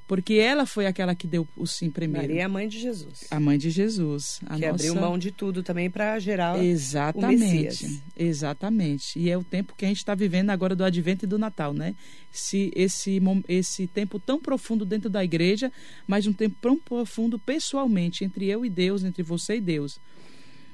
Porque 0.10 0.34
ela 0.34 0.66
foi 0.66 0.88
aquela 0.88 1.14
que 1.14 1.28
deu 1.28 1.48
o 1.56 1.68
sim 1.68 1.92
primeiro. 1.92 2.30
Maria 2.30 2.42
é 2.42 2.44
a 2.44 2.50
mãe 2.50 2.68
de 2.68 2.80
Jesus. 2.80 3.28
A 3.30 3.40
mãe 3.40 3.60
de 3.60 3.70
Jesus. 3.70 4.40
Que 4.40 4.54
nossa... 4.54 4.70
abriu 4.70 4.96
mão 4.96 5.20
de 5.20 5.30
tudo 5.30 5.62
também 5.62 5.88
para 5.88 6.18
gerar 6.18 6.58
o 6.58 6.64
Exatamente, 6.64 7.64
Messias. 7.86 8.02
exatamente. 8.18 9.20
E 9.20 9.30
é 9.30 9.38
o 9.38 9.44
tempo 9.44 9.76
que 9.78 9.86
a 9.86 9.88
gente 9.88 9.98
está 9.98 10.16
vivendo 10.16 10.50
agora 10.50 10.76
do 10.76 10.84
Advento 10.84 11.26
e 11.26 11.28
do 11.28 11.38
Natal, 11.38 11.76
né? 11.76 11.94
Esse, 12.34 12.72
esse, 12.76 13.22
esse 13.48 13.86
tempo 13.86 14.18
tão 14.20 14.40
profundo 14.40 14.84
dentro 14.84 15.12
da 15.12 15.24
igreja, 15.24 15.72
mas 16.08 16.26
um 16.26 16.34
tempo 16.34 16.56
tão 16.60 16.76
profundo 16.76 17.38
pessoalmente, 17.38 18.26
entre 18.26 18.48
eu 18.48 18.66
e 18.66 18.70
Deus, 18.72 19.04
entre 19.04 19.22
você 19.22 19.58
e 19.58 19.62
Deus. 19.62 20.00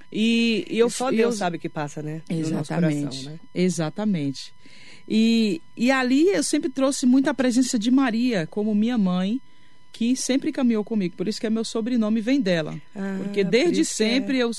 E, 0.09 0.65
e 0.69 0.79
eu 0.79 0.87
E 0.87 0.91
só 0.91 1.11
Deus 1.11 1.33
eu, 1.33 1.37
sabe 1.39 1.57
o 1.57 1.59
que 1.59 1.67
passa, 1.67 2.01
né? 2.01 2.21
No 2.29 2.37
Exatamente. 2.37 3.01
coração, 3.01 3.31
né? 3.33 3.39
Exatamente. 3.53 4.53
E, 5.07 5.61
e 5.77 5.91
ali 5.91 6.29
eu 6.29 6.43
sempre 6.43 6.69
trouxe 6.69 7.05
muita 7.05 7.33
presença 7.33 7.77
de 7.77 7.91
Maria 7.91 8.47
como 8.47 8.73
minha 8.73 8.97
mãe, 8.97 9.39
que 9.91 10.15
sempre 10.15 10.51
caminhou 10.51 10.83
comigo. 10.83 11.15
Por 11.15 11.27
isso 11.27 11.39
que 11.39 11.47
é 11.47 11.49
meu 11.49 11.63
sobrenome 11.63 12.21
vem 12.21 12.41
dela. 12.41 12.79
Ah, 12.95 13.19
Porque 13.23 13.43
por 13.43 13.51
desde 13.51 13.75
que 13.75 13.81
é. 13.81 13.83
sempre 13.83 14.39
eu, 14.39 14.51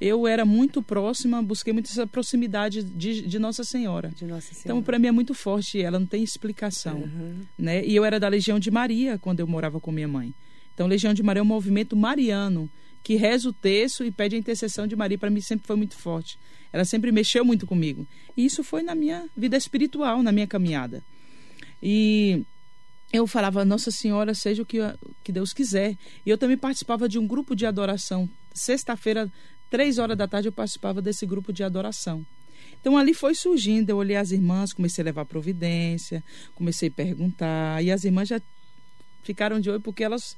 eu 0.00 0.26
era 0.26 0.44
muito 0.44 0.82
próxima, 0.82 1.42
busquei 1.42 1.72
muito 1.72 1.90
essa 1.90 2.06
proximidade 2.06 2.82
de, 2.82 3.22
de 3.22 3.38
Nossa 3.38 3.64
Senhora. 3.64 4.12
De 4.14 4.26
Nossa 4.26 4.48
Senhora. 4.48 4.60
Então, 4.64 4.82
para 4.82 4.98
mim 4.98 5.06
é 5.06 5.12
muito 5.12 5.32
forte, 5.34 5.80
ela 5.80 5.98
não 5.98 6.06
tem 6.06 6.22
explicação. 6.22 6.98
Uhum. 6.98 7.40
Né? 7.56 7.84
E 7.86 7.94
eu 7.96 8.04
era 8.04 8.20
da 8.20 8.28
Legião 8.28 8.58
de 8.58 8.70
Maria 8.70 9.18
quando 9.18 9.40
eu 9.40 9.46
morava 9.46 9.80
com 9.80 9.90
minha 9.90 10.08
mãe. 10.08 10.34
Então, 10.74 10.86
Legião 10.86 11.14
de 11.14 11.22
Maria 11.22 11.40
é 11.40 11.42
um 11.42 11.46
movimento 11.46 11.96
mariano 11.96 12.68
que 13.02 13.14
reza 13.14 13.48
o 13.48 13.52
texto 13.52 14.04
e 14.04 14.10
pede 14.10 14.36
a 14.36 14.38
intercessão 14.38 14.86
de 14.86 14.94
Maria. 14.94 15.16
Para 15.16 15.30
mim 15.30 15.40
sempre 15.40 15.66
foi 15.66 15.76
muito 15.76 15.96
forte. 15.96 16.38
Ela 16.72 16.84
sempre 16.84 17.12
mexeu 17.12 17.44
muito 17.44 17.66
comigo. 17.66 18.06
E 18.36 18.44
isso 18.44 18.62
foi 18.62 18.82
na 18.82 18.94
minha 18.94 19.28
vida 19.36 19.56
espiritual, 19.56 20.22
na 20.22 20.32
minha 20.32 20.46
caminhada. 20.46 21.02
E 21.82 22.44
eu 23.12 23.26
falava, 23.26 23.64
Nossa 23.64 23.90
Senhora, 23.90 24.34
seja 24.34 24.62
o 24.62 24.66
que, 24.66 24.78
que 25.22 25.32
Deus 25.32 25.52
quiser. 25.52 25.96
E 26.24 26.30
eu 26.30 26.38
também 26.38 26.56
participava 26.56 27.08
de 27.08 27.18
um 27.18 27.26
grupo 27.26 27.54
de 27.54 27.66
adoração. 27.66 28.28
Sexta-feira, 28.52 29.30
três 29.70 29.98
horas 29.98 30.16
da 30.16 30.26
tarde, 30.26 30.48
eu 30.48 30.52
participava 30.52 31.00
desse 31.00 31.26
grupo 31.26 31.52
de 31.52 31.62
adoração. 31.62 32.24
Então 32.80 32.96
ali 32.96 33.14
foi 33.14 33.34
surgindo, 33.34 33.90
eu 33.90 33.96
olhei 33.96 34.16
as 34.16 34.30
irmãs, 34.30 34.72
comecei 34.72 35.02
a 35.02 35.06
levar 35.06 35.24
providência, 35.24 36.22
comecei 36.54 36.88
a 36.88 36.92
perguntar, 36.92 37.82
e 37.82 37.90
as 37.90 38.04
irmãs 38.04 38.28
já 38.28 38.40
ficaram 39.22 39.58
de 39.58 39.68
olho 39.68 39.80
porque 39.80 40.04
elas 40.04 40.36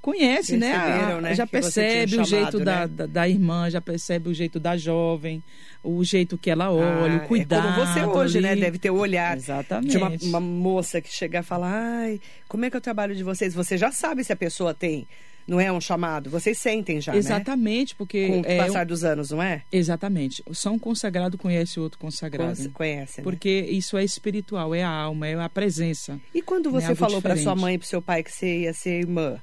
conhecem, 0.00 0.58
né? 0.58 0.74
A- 0.74 1.20
né, 1.20 1.34
Já 1.34 1.46
percebe 1.46 2.12
o 2.18 2.24
chamado, 2.24 2.28
jeito 2.28 2.58
da, 2.64 2.80
né? 2.80 2.86
da, 2.88 3.06
da 3.06 3.28
irmã, 3.28 3.68
já 3.70 3.80
percebe 3.80 4.28
o 4.28 4.34
jeito 4.34 4.58
da 4.60 4.76
jovem, 4.76 5.42
o 5.82 6.02
jeito 6.04 6.36
que 6.38 6.50
ela 6.50 6.70
olha, 6.70 7.14
Ah, 7.14 7.24
o 7.24 7.28
cuidado. 7.28 7.68
É 7.68 7.72
como 7.74 7.86
você 7.86 8.04
hoje, 8.04 8.40
né? 8.40 8.50
ali. 8.50 8.60
Deve 8.60 8.78
ter 8.78 8.90
o 8.90 8.96
olhar 8.98 9.36
Exatamente. 9.36 9.90
de 9.90 9.96
uma, 9.96 10.10
uma 10.22 10.40
moça 10.40 11.00
que 11.00 11.10
chega 11.12 11.40
e 11.40 11.42
fala: 11.42 11.68
Ai, 11.70 12.20
como 12.48 12.64
é 12.64 12.70
que 12.70 12.76
é 12.76 12.78
o 12.78 12.82
trabalho 12.82 13.14
de 13.14 13.22
vocês? 13.22 13.54
Você 13.54 13.76
já 13.76 13.90
sabe 13.92 14.24
se 14.24 14.32
a 14.32 14.36
pessoa 14.36 14.74
tem, 14.74 15.06
não 15.46 15.58
é 15.60 15.72
um 15.72 15.80
chamado. 15.80 16.28
Vocês 16.28 16.58
sentem 16.58 17.00
já, 17.00 17.12
né? 17.12 17.18
Exatamente, 17.18 17.94
porque. 17.94 18.26
Com 18.28 18.40
o 18.40 18.44
é, 18.44 18.58
passar 18.58 18.84
dos 18.84 19.02
anos, 19.04 19.30
não 19.30 19.42
é? 19.42 19.62
Exatamente. 19.72 20.42
Só 20.52 20.70
um 20.72 20.78
consagrado 20.78 21.38
conhece 21.38 21.78
o 21.80 21.82
outro 21.84 21.98
consagrado. 21.98 22.52
Conhece, 22.54 22.68
conhece 22.70 23.20
né? 23.20 23.24
Porque 23.24 23.66
isso 23.70 23.96
é 23.96 24.04
espiritual, 24.04 24.74
é 24.74 24.82
a 24.82 24.90
alma, 24.90 25.26
é 25.26 25.34
a 25.34 25.48
presença. 25.48 26.20
E 26.34 26.42
quando 26.42 26.70
você 26.70 26.86
algo 26.88 26.96
falou 26.96 27.22
para 27.22 27.36
sua 27.36 27.54
mãe 27.54 27.74
e 27.74 27.78
para 27.78 27.86
seu 27.86 28.02
pai 28.02 28.22
que 28.22 28.32
você 28.32 28.60
ia 28.62 28.72
ser 28.74 28.98
irmã, 29.00 29.40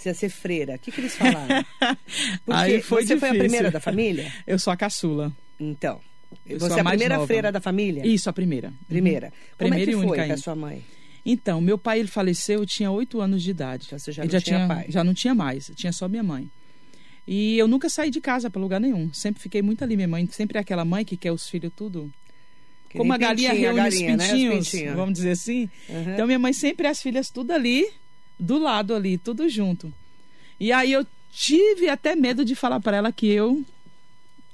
você 0.00 0.08
ia 0.10 0.14
ser 0.14 0.28
freira, 0.28 0.74
o 0.74 0.78
que, 0.78 0.90
que 0.92 1.00
eles 1.00 1.16
falaram? 1.16 1.64
Porque 2.44 2.60
Aí 2.60 2.82
foi 2.82 3.04
você 3.06 3.18
foi 3.18 3.28
a 3.28 3.32
difícil. 3.32 3.38
primeira 3.38 3.70
da 3.70 3.80
família? 3.80 4.32
Eu 4.46 4.58
sou 4.58 4.72
a 4.72 4.76
caçula. 4.76 5.32
Então. 5.58 6.00
Eu 6.44 6.58
você 6.58 6.78
é 6.78 6.80
a 6.80 6.84
primeira 6.84 7.14
nova. 7.14 7.26
freira 7.26 7.52
da 7.52 7.60
família? 7.60 8.06
Isso, 8.06 8.28
a 8.28 8.32
primeira. 8.32 8.72
Primeira. 8.88 9.26
Uhum. 9.26 9.32
Como 9.32 9.70
Primeira 9.70 9.90
é 9.90 9.94
que 9.94 10.00
e 10.00 10.08
foi 10.08 10.26
com 10.26 10.32
a 10.32 10.36
sua 10.36 10.54
mãe? 10.54 10.84
Então, 11.24 11.60
meu 11.60 11.76
pai 11.76 11.98
ele 11.98 12.08
faleceu, 12.08 12.60
eu 12.60 12.66
tinha 12.66 12.90
oito 12.90 13.20
anos 13.20 13.42
de 13.42 13.50
idade. 13.50 13.84
Então 13.86 13.98
você 13.98 14.12
já 14.12 14.22
Ele 14.22 14.32
não 14.32 14.40
tinha 14.40 14.66
pai. 14.68 14.86
Já 14.88 15.02
não 15.04 15.14
tinha 15.14 15.34
mais, 15.34 15.72
tinha 15.74 15.92
só 15.92 16.08
minha 16.08 16.22
mãe. 16.22 16.48
E 17.26 17.58
eu 17.58 17.66
nunca 17.66 17.88
saí 17.88 18.10
de 18.10 18.20
casa 18.20 18.48
para 18.48 18.60
lugar 18.60 18.80
nenhum. 18.80 19.12
Sempre 19.12 19.42
fiquei 19.42 19.60
muito 19.60 19.82
ali. 19.82 19.96
Minha 19.96 20.06
mãe 20.06 20.28
sempre 20.30 20.58
é 20.58 20.60
aquela 20.60 20.84
mãe 20.84 21.04
que 21.04 21.16
quer 21.16 21.32
os 21.32 21.48
filhos 21.48 21.72
tudo. 21.74 22.12
Que 22.88 22.98
Como 22.98 23.12
a 23.12 23.18
galinha 23.18 23.50
pintinho, 23.50 23.68
a 23.68 23.72
reúne 23.72 23.90
galinha, 23.90 24.10
os 24.12 24.16
né? 24.18 24.28
pintinhos, 24.28 24.70
pintinhos. 24.70 24.94
vamos 24.94 25.14
dizer 25.14 25.30
assim. 25.32 25.68
Uhum. 25.88 26.12
Então, 26.14 26.26
minha 26.26 26.38
mãe 26.38 26.52
sempre 26.52 26.86
as 26.86 27.02
filhas 27.02 27.28
tudo 27.28 27.50
ali, 27.50 27.88
do 28.38 28.58
lado 28.58 28.94
ali, 28.94 29.18
tudo 29.18 29.48
junto. 29.48 29.92
E 30.58 30.72
aí 30.72 30.92
eu 30.92 31.06
tive 31.32 31.88
até 31.88 32.14
medo 32.14 32.44
de 32.44 32.54
falar 32.54 32.80
para 32.80 32.96
ela 32.96 33.12
que 33.12 33.26
eu 33.26 33.64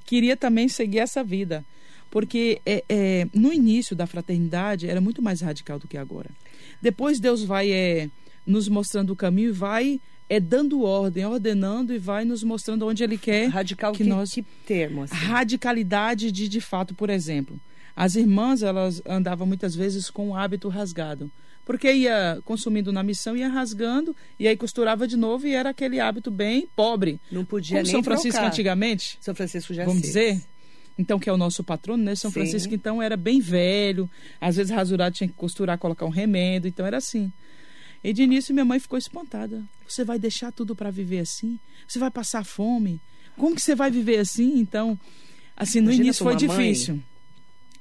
queria 0.07 0.37
também 0.37 0.69
seguir 0.69 0.99
essa 0.99 1.23
vida. 1.23 1.65
Porque 2.11 2.61
é, 2.67 2.85
é, 2.89 3.27
no 3.33 3.53
início 3.53 3.97
da 3.97 4.07
fraternidade 4.07 4.87
era 4.89 5.01
muito 5.01 5.23
mais 5.23 5.41
radical 5.41 5.79
do 5.79 5.89
que 5.89 5.97
agora. 5.97 6.29
Depois 6.81 7.19
Deus 7.19 7.43
vai 7.43 7.71
é, 7.73 8.11
nos 8.47 8.69
mostrando 8.69 9.11
o 9.13 9.17
caminho 9.17 9.49
e 9.49 9.53
vai 9.53 10.01
é, 10.29 10.39
dando 10.39 10.83
ordem, 10.83 11.25
ordenando 11.25 11.95
e 11.95 11.99
vai 11.99 12.25
nos 12.25 12.43
mostrando 12.43 12.87
onde 12.87 13.03
Ele 13.03 13.17
quer 13.17 13.49
Radical, 13.49 13.93
que 13.93 14.03
que, 14.03 14.09
nós- 14.09 14.33
que 14.33 14.43
termo? 14.43 15.03
Assim? 15.05 15.15
radicalidade 15.15 16.31
de 16.31 16.49
de 16.49 16.61
fato, 16.61 16.95
por 16.95 17.09
exemplo. 17.09 17.59
As 17.95 18.15
irmãs, 18.15 18.63
elas 18.63 19.03
andavam 19.07 19.47
muitas 19.47 19.75
vezes 19.75 20.11
com 20.11 20.31
o 20.31 20.37
hábito 20.37 20.69
rasgado. 20.69 21.31
Porque 21.65 21.93
ia 21.93 22.41
consumindo 22.45 22.93
na 22.93 23.03
missão, 23.03 23.37
ia 23.37 23.49
rasgando, 23.49 24.17
e 24.39 24.49
aí 24.49 24.57
costurava 24.57 25.07
de 25.07 25.17
novo, 25.17 25.47
e 25.47 25.55
era 25.55 25.71
aquele 25.71 26.01
hábito 26.01 26.31
bem 26.31 26.69
pobre. 26.75 27.21
Não 27.31 27.45
podia 27.45 27.77
Como 27.77 27.85
nem 27.85 27.93
São 27.93 28.03
Francisco 28.03 28.33
trocar. 28.33 28.49
antigamente, 28.49 29.17
São 29.21 29.35
Francisco 29.35 29.73
já 29.73 29.85
vamos 29.85 30.03
dizer. 30.03 30.43
então 30.99 31.19
que 31.21 31.31
é 31.31 31.33
o 31.33 31.37
nosso 31.37 31.63
patrono, 31.63 32.03
né? 32.03 32.15
São 32.17 32.31
Sim. 32.31 32.41
Francisco, 32.41 32.75
então 32.75 33.01
era 33.01 33.17
bem 33.17 33.41
velho, 33.41 34.11
às 34.41 34.57
vezes 34.57 34.73
rasurado 34.73 35.15
tinha 35.15 35.29
que 35.29 35.35
costurar, 35.35 35.79
colocar 35.79 36.05
um 36.05 36.11
remendo, 36.11 36.67
então 36.67 36.85
era 36.85 36.97
assim. 36.97 37.33
E 38.03 38.13
de 38.13 38.25
início 38.25 38.53
minha 38.53 38.65
mãe 38.65 38.81
ficou 38.81 38.99
espantada. 38.99 39.63
Você 39.87 40.05
vai 40.05 40.19
deixar 40.19 40.51
tudo 40.51 40.75
para 40.75 40.91
viver 40.91 41.21
assim? 41.21 41.61
Você 41.87 42.01
vai 42.01 42.11
passar 42.11 42.45
fome? 42.45 43.01
Como 43.37 43.55
que 43.55 43.63
você 43.63 43.77
vai 43.77 43.91
viver 43.91 44.19
assim? 44.19 44.59
Então, 44.59 44.99
assim, 45.57 45.79
no 45.79 45.85
Imagina 45.85 46.05
início 46.07 46.25
foi 46.25 46.37
tua 46.37 46.49
mãe. 46.49 46.75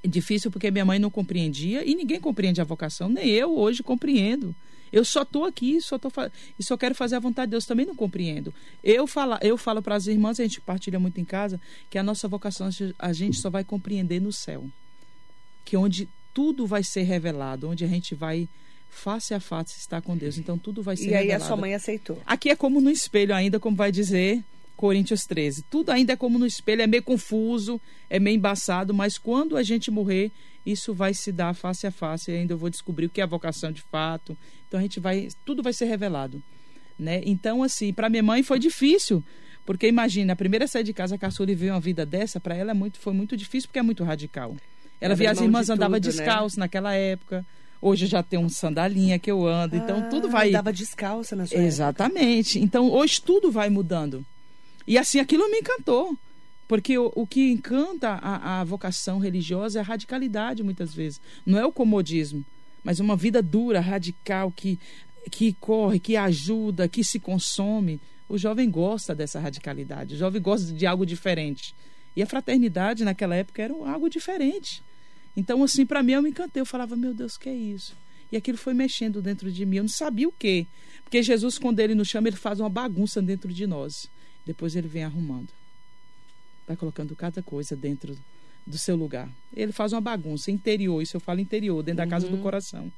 Difícil. 0.04 0.52
Porque 0.52 0.72
minha 0.72 0.86
mãe 0.86 1.00
não 1.00 1.10
compreendia 1.10 1.84
e 1.84 1.96
ninguém 1.96 2.20
compreende 2.20 2.62
a 2.62 2.64
vocação, 2.64 3.10
nem 3.10 3.28
eu 3.30 3.56
hoje 3.58 3.84
compreendo. 3.84 4.56
Eu 4.92 5.06
só 5.06 5.22
estou 5.22 5.46
aqui, 5.46 5.80
só 5.80 5.98
tô 5.98 6.12
e 6.60 6.64
só 6.64 6.76
quero 6.76 6.94
fazer 6.94 7.16
a 7.16 7.20
vontade 7.20 7.48
de 7.48 7.52
Deus, 7.52 7.66
também 7.66 7.86
não 7.86 7.96
compreendo. 7.96 8.54
Eu 8.84 9.08
falo, 9.08 9.38
eu 9.42 9.58
falo 9.58 9.82
para 9.82 9.96
as 9.96 10.06
irmãs, 10.06 10.38
a 10.40 10.44
gente 10.44 10.60
partilha 10.60 11.00
muito 11.00 11.20
em 11.20 11.24
casa, 11.24 11.62
que 11.90 11.98
a 11.98 12.04
nossa 12.04 12.28
vocação 12.28 12.70
a 13.00 13.14
gente 13.14 13.38
só 13.40 13.50
vai 13.50 13.64
compreender 13.64 14.20
no 14.20 14.34
céu. 14.34 14.66
Que 15.64 15.78
onde 15.78 16.10
tudo 16.34 16.68
vai 16.68 16.84
ser 16.84 17.04
revelado, 17.04 17.70
onde 17.70 17.86
a 17.86 17.88
gente 17.88 18.14
vai 18.14 18.50
face 18.90 19.34
a 19.34 19.40
face 19.40 19.80
estar 19.80 20.02
com 20.02 20.18
Deus. 20.18 20.38
Então 20.38 20.58
tudo 20.58 20.84
vai 20.84 20.98
ser 20.98 21.06
E 21.12 21.14
aí 21.16 21.22
revelado. 21.22 21.44
a 21.44 21.48
sua 21.48 21.56
mãe 21.56 21.74
aceitou. 21.74 22.22
Aqui 22.26 22.50
é 22.50 22.56
como 22.58 22.82
no 22.82 22.90
espelho 22.92 23.34
ainda, 23.34 23.62
como 23.62 23.78
vai 23.78 23.94
dizer 23.94 24.44
Coríntios 24.82 25.28
13. 25.28 25.62
Tudo 25.70 25.92
ainda 25.92 26.14
é 26.14 26.16
como 26.16 26.40
no 26.40 26.46
espelho, 26.48 26.82
é 26.82 26.88
meio 26.88 27.04
confuso, 27.04 27.80
é 28.10 28.20
meio 28.20 28.36
embaçado, 28.36 28.96
mas 28.96 29.16
quando 29.16 29.56
a 29.56 29.62
gente 29.62 29.92
morrer, 29.92 30.32
isso 30.66 30.92
vai 30.92 31.14
se 31.14 31.32
dar 31.32 31.54
face 31.54 31.86
a 31.86 31.92
face, 31.92 32.32
e 32.32 32.36
ainda 32.36 32.54
eu 32.54 32.58
vou 32.58 32.68
descobrir 32.68 33.06
o 33.06 33.10
que 33.10 33.22
é 33.22 33.24
a 33.24 33.28
vocação 33.28 33.72
de 33.72 33.84
fato. 33.84 34.36
Então 34.68 34.80
a 34.80 34.82
gente 34.82 35.00
vai, 35.00 35.28
tudo 35.46 35.62
vai 35.62 35.72
ser 35.72 35.86
revelado, 35.86 36.42
né? 36.98 37.22
Então 37.24 37.62
assim, 37.62 37.94
para 37.94 38.10
minha 38.10 38.24
mãe 38.24 38.42
foi 38.42 38.58
difícil, 38.58 39.24
porque 39.68 39.88
imagina, 39.88 40.34
a 40.34 40.36
primeira 40.36 40.66
sair 40.66 40.84
de 40.84 40.94
casa, 40.94 41.14
a 41.14 41.18
caçula 41.20 41.52
e 41.52 41.56
ver 41.56 41.70
uma 41.70 41.80
vida 41.80 42.04
dessa, 42.04 42.40
para 42.40 42.56
ela 42.56 42.72
é 42.72 42.74
muito, 42.74 43.00
foi 43.00 43.14
muito 43.14 43.38
difícil 43.38 43.68
porque 43.68 43.78
é 43.78 43.84
muito 43.84 44.04
radical. 44.04 44.58
Ela 45.00 45.14
via 45.14 45.30
as 45.30 45.40
irmãs 45.40 45.68
de 45.68 45.74
andavam 45.74 46.00
tudo, 46.00 46.06
né? 46.08 46.12
descalço 46.12 46.60
naquela 46.60 46.96
época. 46.96 47.46
Hoje 47.80 48.06
eu 48.06 48.10
já 48.10 48.24
tenho 48.24 48.42
um 48.42 48.50
sandalinha 48.50 49.20
que 49.20 49.30
eu 49.30 49.46
ando, 49.46 49.76
então 49.76 50.10
tudo 50.10 50.28
Ah, 50.28 50.32
vai 50.32 50.50
Dava 50.50 50.74
descalça 50.74 51.36
na 51.36 51.46
sua 51.46 51.54
época. 51.54 51.68
Exatamente. 51.68 52.60
Então, 52.60 52.92
hoje 52.92 53.22
tudo 53.22 53.52
vai 53.52 53.70
mudando. 53.70 54.26
E 54.92 54.98
assim, 54.98 55.22
aquilo 55.22 55.50
me 55.50 55.60
encantou. 55.60 56.18
Porque 56.68 56.98
o, 56.98 57.10
o 57.16 57.26
que 57.26 57.50
encanta 57.50 58.10
a, 58.22 58.60
a 58.60 58.64
vocação 58.66 59.20
religiosa 59.20 59.80
é 59.80 59.82
a 59.82 59.86
radicalidade, 59.86 60.64
muitas 60.64 60.94
vezes. 60.94 61.22
Não 61.46 61.58
é 61.58 61.66
o 61.66 61.72
comodismo, 61.72 62.46
mas 62.84 63.00
uma 63.00 63.16
vida 63.16 63.42
dura, 63.42 63.80
radical, 63.80 64.52
que, 64.52 64.78
que 65.32 65.54
corre, 65.54 65.98
que 65.98 66.18
ajuda, 66.18 66.90
que 66.90 67.06
se 67.06 67.22
consome. 67.22 68.02
O 68.28 68.38
jovem 68.38 68.70
gosta 68.70 69.16
dessa 69.16 69.40
radicalidade. 69.40 70.16
O 70.16 70.18
jovem 70.18 70.42
gosta 70.42 70.74
de 70.74 70.86
algo 70.86 71.06
diferente. 71.06 71.74
E 72.14 72.22
a 72.22 72.28
fraternidade, 72.28 73.06
naquela 73.06 73.38
época, 73.38 73.62
era 73.62 73.74
algo 73.74 74.10
diferente. 74.10 74.84
Então, 75.38 75.64
assim, 75.64 75.86
para 75.86 76.04
mim, 76.04 76.12
eu 76.12 76.22
me 76.22 76.32
encantei. 76.32 76.60
Eu 76.60 76.66
falava, 76.66 76.98
meu 76.98 77.14
Deus, 77.14 77.38
que 77.38 77.48
é 77.48 77.56
isso? 77.56 77.96
E 78.30 78.36
aquilo 78.36 78.58
foi 78.58 78.74
mexendo 78.74 79.22
dentro 79.22 79.50
de 79.50 79.66
mim. 79.66 79.78
Eu 79.78 79.84
não 79.84 79.90
sabia 79.90 80.28
o 80.28 80.34
quê. 80.34 80.68
Porque 81.02 81.24
Jesus, 81.24 81.58
quando 81.58 81.80
ele 81.80 81.96
nos 81.96 82.10
chama, 82.10 82.28
ele 82.28 82.36
faz 82.36 82.60
uma 82.60 82.70
bagunça 82.70 83.22
dentro 83.22 83.54
de 83.54 83.66
nós. 83.66 84.10
Depois 84.46 84.76
ele 84.76 84.88
vem 84.88 85.04
arrumando. 85.04 85.50
Vai 86.68 86.76
colocando 86.76 87.16
cada 87.16 87.42
coisa 87.42 87.76
dentro 87.76 88.18
do 88.66 88.78
seu 88.78 88.96
lugar. 88.96 89.30
Ele 89.56 89.72
faz 89.72 89.94
uma 89.94 90.02
bagunça 90.02 90.52
interior, 90.52 91.02
isso 91.02 91.18
eu 91.18 91.22
falo 91.22 91.40
interior, 91.40 91.82
dentro 91.82 91.98
da 91.98 92.08
casa 92.08 92.28
do 92.28 92.38
coração. 92.38 92.92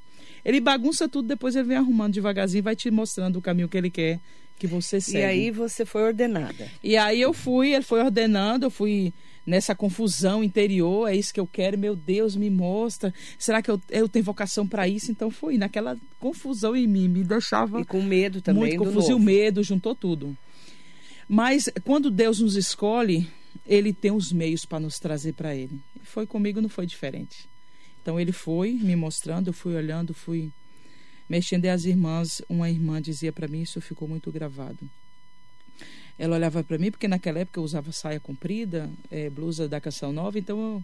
Ele 0.44 0.60
bagunça 0.60 1.08
tudo, 1.08 1.28
depois 1.28 1.56
ele 1.56 1.70
vem 1.70 1.78
arrumando 1.78 2.14
devagarzinho, 2.14 2.64
vai 2.64 2.76
te 2.76 2.92
mostrando 2.92 3.38
o 3.38 3.42
caminho 3.42 3.70
que 3.70 3.78
ele 3.78 3.90
quer 3.90 4.20
que 4.58 4.68
você 4.68 5.02
segue. 5.02 5.20
E 5.20 5.24
aí 5.24 5.52
você 5.52 5.86
foi 5.86 6.04
ordenada. 6.04 6.70
E 6.84 6.96
aí 6.96 7.20
eu 7.20 7.34
fui, 7.34 7.74
ele 7.74 7.84
foi 7.84 8.02
ordenando, 8.02 8.66
eu 8.66 8.70
fui 8.70 9.14
nessa 9.46 9.76
confusão 9.76 10.44
interior, 10.44 11.10
é 11.10 11.16
isso 11.16 11.34
que 11.34 11.40
eu 11.40 11.48
quero, 11.48 11.78
meu 11.78 11.96
Deus, 11.96 12.36
me 12.36 12.50
mostra. 12.50 13.14
Será 13.38 13.62
que 13.62 13.70
eu, 13.70 13.82
eu 13.90 14.08
tenho 14.08 14.24
vocação 14.24 14.66
para 14.66 14.88
isso? 14.88 15.12
Então 15.12 15.30
fui 15.30 15.58
naquela 15.58 15.98
confusão 16.20 16.76
em 16.76 16.88
mim, 16.88 17.10
me 17.10 17.24
deixava 17.24 17.82
E 17.82 17.86
com 17.86 18.02
medo 18.02 18.42
também 18.42 18.78
muito 18.78 18.78
confuso, 18.78 19.12
e 19.12 19.14
o 19.14 19.20
medo, 19.20 19.62
juntou 19.64 19.94
tudo. 19.94 20.38
Mas 21.28 21.70
quando 21.84 22.12
Deus 22.12 22.40
nos 22.40 22.56
escolhe, 22.56 23.30
ele 23.66 23.94
tem 23.94 24.12
os 24.12 24.32
meios 24.32 24.66
para 24.66 24.80
nos 24.80 25.00
trazer 25.00 25.34
para 25.34 25.56
ele. 25.56 25.80
Foi 26.04 26.26
comigo, 26.26 26.62
não 26.62 26.70
foi 26.70 26.86
diferente. 26.86 27.48
Então 28.02 28.20
ele 28.20 28.32
foi 28.32 28.74
me 28.74 28.96
mostrando, 28.96 29.48
eu 29.48 29.54
fui 29.54 29.76
olhando, 29.76 30.14
fui 30.14 30.52
mexendo 31.30 31.66
e 31.66 31.70
as 31.70 31.86
irmãs, 31.86 32.42
uma 32.50 32.70
irmã 32.70 33.02
dizia 33.02 33.32
para 33.32 33.48
mim, 33.48 33.62
isso 33.62 33.80
ficou 33.80 34.08
muito 34.08 34.32
gravado. 34.32 34.90
Ela 36.20 36.36
olhava 36.36 36.64
para 36.64 36.78
mim, 36.78 36.92
porque 36.92 37.08
naquela 37.08 37.40
época 37.40 37.60
eu 37.60 37.64
usava 37.64 37.92
saia 37.92 38.20
comprida, 38.20 38.92
eh, 39.10 39.30
blusa 39.30 39.68
da 39.68 39.82
Canção 39.82 40.12
Nova, 40.12 40.38
então 40.38 40.60
eu, 40.60 40.84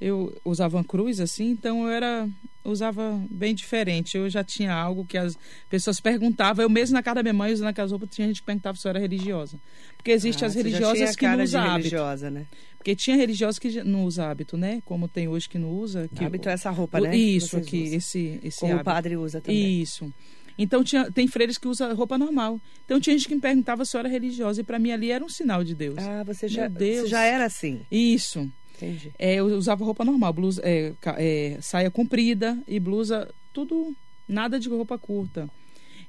eu 0.00 0.36
usava 0.44 0.76
uma 0.76 0.84
cruz 0.84 1.20
assim, 1.20 1.50
então 1.50 1.82
eu 1.84 1.90
era 1.90 2.28
usava 2.64 3.18
bem 3.30 3.54
diferente. 3.54 4.16
Eu 4.16 4.28
já 4.28 4.44
tinha 4.44 4.72
algo 4.74 5.04
que 5.04 5.16
as 5.16 5.38
pessoas 5.70 6.00
perguntavam, 6.00 6.62
eu 6.62 6.68
mesmo 6.68 6.94
na 6.94 7.02
casa 7.02 7.16
da 7.16 7.22
minha 7.22 7.32
mãe, 7.32 7.52
usando 7.52 7.68
aquelas 7.68 7.90
roupas, 7.90 8.10
tinha 8.10 8.26
gente 8.28 8.40
que 8.40 8.46
perguntava 8.46 8.76
se 8.76 8.86
eu 8.86 8.90
era 8.90 8.98
religiosa. 8.98 9.58
Porque 9.96 10.10
existem 10.10 10.44
Ah, 10.44 10.48
as 10.48 10.54
religiosas 10.54 11.16
que 11.16 11.26
não 11.26 11.42
usam 11.42 11.60
hábito. 11.62 11.76
religiosa, 11.78 12.30
né? 12.30 12.46
Porque 12.76 12.94
tinha 12.94 13.16
religiosos 13.16 13.58
que 13.58 13.82
não 13.82 14.04
usam 14.04 14.26
hábito, 14.26 14.56
né? 14.56 14.82
Como 14.84 15.08
tem 15.08 15.26
hoje 15.28 15.48
que 15.48 15.58
não 15.58 15.70
usa. 15.70 16.08
Que 16.14 16.24
hábito 16.24 16.48
é 16.48 16.52
essa 16.52 16.70
roupa, 16.70 16.98
o- 17.00 17.04
né? 17.04 17.16
Isso 17.16 17.48
vocês 17.50 17.66
aqui, 17.66 17.82
usam. 17.84 17.96
esse, 17.96 18.40
esse 18.42 18.60
Como 18.60 18.72
o 18.72 18.74
hábito. 18.76 18.84
padre 18.84 19.16
usa 19.16 19.40
também. 19.40 19.80
Isso. 19.80 20.12
Então 20.60 20.82
tinha, 20.84 21.10
tem 21.10 21.26
freiras 21.28 21.56
que 21.56 21.68
usam 21.68 21.94
roupa 21.94 22.18
normal. 22.18 22.60
Então 22.84 23.00
tinha 23.00 23.16
gente 23.16 23.28
que 23.28 23.34
me 23.34 23.40
perguntava 23.40 23.84
se 23.84 23.96
eu 23.96 24.00
era 24.00 24.08
religiosa 24.08 24.60
e 24.60 24.64
para 24.64 24.78
mim 24.78 24.90
ali 24.90 25.10
era 25.10 25.24
um 25.24 25.28
sinal 25.28 25.62
de 25.64 25.74
Deus. 25.74 25.96
Ah, 25.98 26.22
você 26.24 26.48
já, 26.48 26.66
Deus. 26.68 27.02
você 27.02 27.08
já 27.08 27.22
era 27.22 27.44
assim. 27.46 27.80
Isso. 27.90 28.50
Entendi. 28.78 29.12
É, 29.18 29.34
eu 29.34 29.46
usava 29.56 29.84
roupa 29.84 30.04
normal, 30.04 30.32
blusa, 30.32 30.62
é, 30.64 30.92
é, 31.16 31.58
saia 31.60 31.90
comprida 31.90 32.56
e 32.66 32.78
blusa, 32.80 33.28
tudo, 33.52 33.94
nada 34.26 34.58
de 34.58 34.68
roupa 34.68 34.96
curta. 34.96 35.48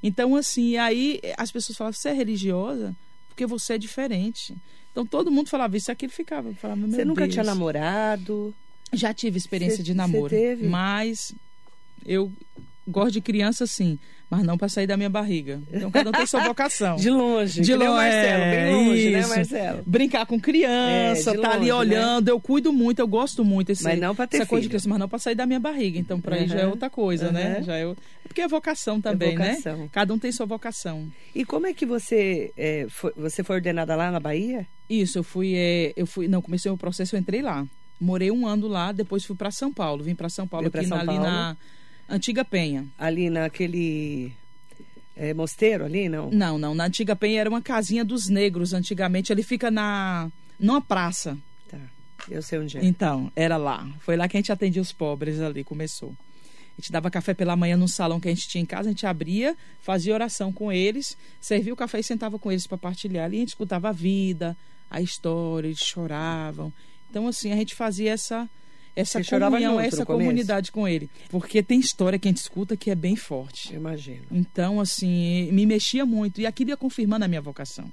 Então, 0.02 0.36
assim, 0.36 0.78
aí 0.78 1.20
as 1.38 1.52
pessoas 1.52 1.78
falavam, 1.78 1.98
você 1.98 2.10
é 2.10 2.14
religiosa? 2.14 2.96
Porque 3.28 3.46
você 3.46 3.74
é 3.74 3.78
diferente. 3.78 4.56
Então 4.92 5.06
todo 5.06 5.32
mundo 5.32 5.50
falava 5.50 5.76
isso, 5.78 5.92
aquilo 5.92 6.12
ficava. 6.12 6.54
Falava, 6.54 6.80
meu 6.82 6.90
Você 6.90 7.04
nunca 7.06 7.22
Deus. 7.24 7.34
tinha 7.34 7.44
namorado? 7.44 8.54
Já 8.94 9.14
tive 9.14 9.38
experiência 9.38 9.78
Cê- 9.78 9.84
de 9.84 9.94
namoro. 9.94 10.34
Mas 10.70 11.34
eu 12.06 12.32
gosto 12.88 13.12
de 13.12 13.22
criança, 13.22 13.68
sim, 13.68 14.00
mas 14.30 14.44
não 14.44 14.58
para 14.58 14.70
sair 14.70 14.86
da 14.86 14.96
minha 14.96 15.10
barriga. 15.10 15.60
Então 15.74 15.90
cada 15.90 16.10
um 16.10 16.14
tem 16.14 16.26
sua 16.26 16.44
vocação. 16.44 16.96
De 16.98 17.10
longe. 17.10 17.62
De 17.62 17.74
longe, 17.76 17.90
Marcelo, 17.92 18.44
bem 18.44 18.60
é, 18.60 18.72
longe, 18.72 19.10
né, 19.10 19.20
isso. 19.20 19.30
Marcelo? 19.30 19.84
Brincar 19.86 20.26
com 20.26 20.40
criança, 20.40 21.32
É, 21.32 21.38
tá 21.38 21.50
ali 21.54 21.72
longe, 21.72 21.90
né? 21.90 21.98
olhando, 21.98 22.30
eu 22.30 22.40
cuido 22.40 22.72
muito, 22.72 23.00
eu 23.00 23.08
gosto 23.08 23.44
muito. 23.44 23.72
Esse, 23.72 23.84
Mas 23.84 24.00
não 24.00 24.16
pra 24.16 24.28
ter 24.28 24.38
essa 24.38 24.46
coisa 24.46 24.62
de 24.62 24.68
filho. 24.68 24.70
criança, 24.72 24.90
mas 24.90 25.00
não 25.00 25.10
para 25.10 25.20
sair 25.20 25.36
da 25.36 25.46
minha 25.46 25.60
barriga. 25.60 25.98
Então, 25.98 26.22
para 26.22 26.36
aí 26.36 26.48
já 26.48 26.60
é 26.60 26.68
outra 26.68 26.90
coisa, 26.90 27.32
né? 27.32 27.56
aham. 27.58 27.64
Já 27.64 27.76
é, 27.78 27.86
o- 27.88 27.96
porque 28.24 28.42
é 28.42 28.48
vocação 28.48 29.02
também, 29.02 29.32
vocação. 29.36 29.78
né? 29.78 29.90
Cada 29.92 30.14
um 30.14 30.20
tem 30.20 30.32
sua 30.32 30.46
vocação. 30.46 31.08
E 31.34 31.44
como 31.44 31.66
é 31.66 31.74
que 31.74 31.86
você 31.86 32.52
é, 32.56 32.86
foi, 32.90 33.12
você 33.18 33.44
foi 33.44 33.56
ordenada 33.56 33.96
lá 33.96 34.12
na 34.12 34.20
Bahia? 34.20 34.68
Isso, 34.90 35.18
eu 35.18 35.24
fui, 35.24 35.54
é, 35.56 35.94
eu 35.96 36.06
fui, 36.06 36.28
não, 36.28 36.42
comecei 36.42 36.72
o 36.72 36.78
processo, 36.78 37.16
eu 37.16 37.20
entrei 37.20 37.42
lá. 37.42 37.66
Morei 38.00 38.32
um 38.32 38.48
ano 38.48 38.68
lá, 38.68 38.92
depois 38.92 39.26
fui 39.26 39.36
para 39.36 39.52
São 39.52 39.74
Paulo. 39.74 40.04
Vim 40.04 40.16
para 40.16 40.30
São 40.30 40.48
Paulo, 40.48 40.70
pra 40.72 40.82
aqui 40.82 40.88
São 40.90 40.98
na, 40.98 41.04
ali 41.04 41.18
Paulo. 41.20 41.24
na 41.32 41.58
Antiga 42.10 42.44
Penha. 42.44 42.88
Ali 42.98 43.30
naquele 43.30 44.34
é, 45.16 45.34
mosteiro 45.34 45.86
ali, 45.86 46.10
não? 46.10 46.32
Não, 46.32 46.58
não, 46.58 46.74
na 46.74 46.86
Antiga 46.86 47.16
Penha 47.16 47.42
era 47.42 47.50
uma 47.50 47.62
casinha 47.62 48.04
dos 48.04 48.28
negros 48.28 48.74
antigamente. 48.74 49.32
Ele 49.32 49.44
fica 49.44 49.70
na 49.70 50.32
numa 50.60 50.82
praça. 50.82 51.38
Tá. 51.70 51.78
Eu 52.30 52.42
sei 52.42 52.60
onde 52.60 52.78
é. 52.78 52.86
Então, 52.86 53.32
era 53.36 53.58
lá. 53.58 53.88
Foi 54.00 54.18
lá 54.18 54.28
que 54.28 54.36
a 54.36 54.40
gente 54.40 54.52
atendia 54.52 54.82
os 54.82 54.92
pobres 54.92 55.40
ali, 55.40 55.64
começou. 55.64 56.14
A 56.78 56.82
gente 56.82 56.92
dava 56.92 57.12
café 57.12 57.34
pela 57.34 57.58
manhã 57.58 57.76
num 57.76 57.88
salão 57.88 58.20
que 58.20 58.30
a 58.30 58.34
gente 58.34 58.48
tinha 58.48 58.62
em 58.62 58.66
casa, 58.66 58.88
a 58.88 58.92
gente 58.92 59.06
abria, 59.06 59.56
fazia 59.82 60.14
oração 60.14 60.52
com 60.52 60.72
eles, 60.72 61.18
servia 61.42 61.74
o 61.74 61.76
café 61.76 62.00
e 62.00 62.04
sentava 62.04 62.40
com 62.40 62.50
eles 62.50 62.66
para 62.66 62.78
partilhar. 62.78 63.26
Ali 63.26 63.38
a 63.38 63.40
gente 63.42 63.50
escutava 63.50 63.90
a 63.90 63.92
vida, 63.92 64.56
a 64.90 65.02
história, 65.02 65.68
eles 65.68 65.80
choravam. 65.80 66.72
Então, 67.10 67.28
assim, 67.28 67.52
a 67.52 67.56
gente 67.58 67.76
fazia 67.76 68.14
essa 68.14 68.50
essa 69.00 69.24
Você 69.24 69.40
comunhão, 69.40 69.80
essa 69.80 70.06
comunidade 70.06 70.72
com 70.72 70.88
ele. 70.88 71.10
Porque 71.30 71.62
tem 71.64 71.80
história 71.80 72.18
que 72.20 72.28
a 72.28 72.32
gente 72.32 72.38
escuta 72.42 72.76
que 72.78 72.90
é 72.92 72.96
bem 72.96 73.16
forte. 73.16 73.74
Eu 73.74 73.80
imagino. 73.80 74.24
Então, 74.32 74.80
assim, 74.80 75.50
me 75.52 75.66
mexia 75.66 76.06
muito. 76.06 76.42
E 76.42 76.46
aquilo 76.46 76.70
ia 76.72 76.78
confirmando 76.78 77.26
a 77.26 77.28
minha 77.28 77.42
vocação. 77.42 77.92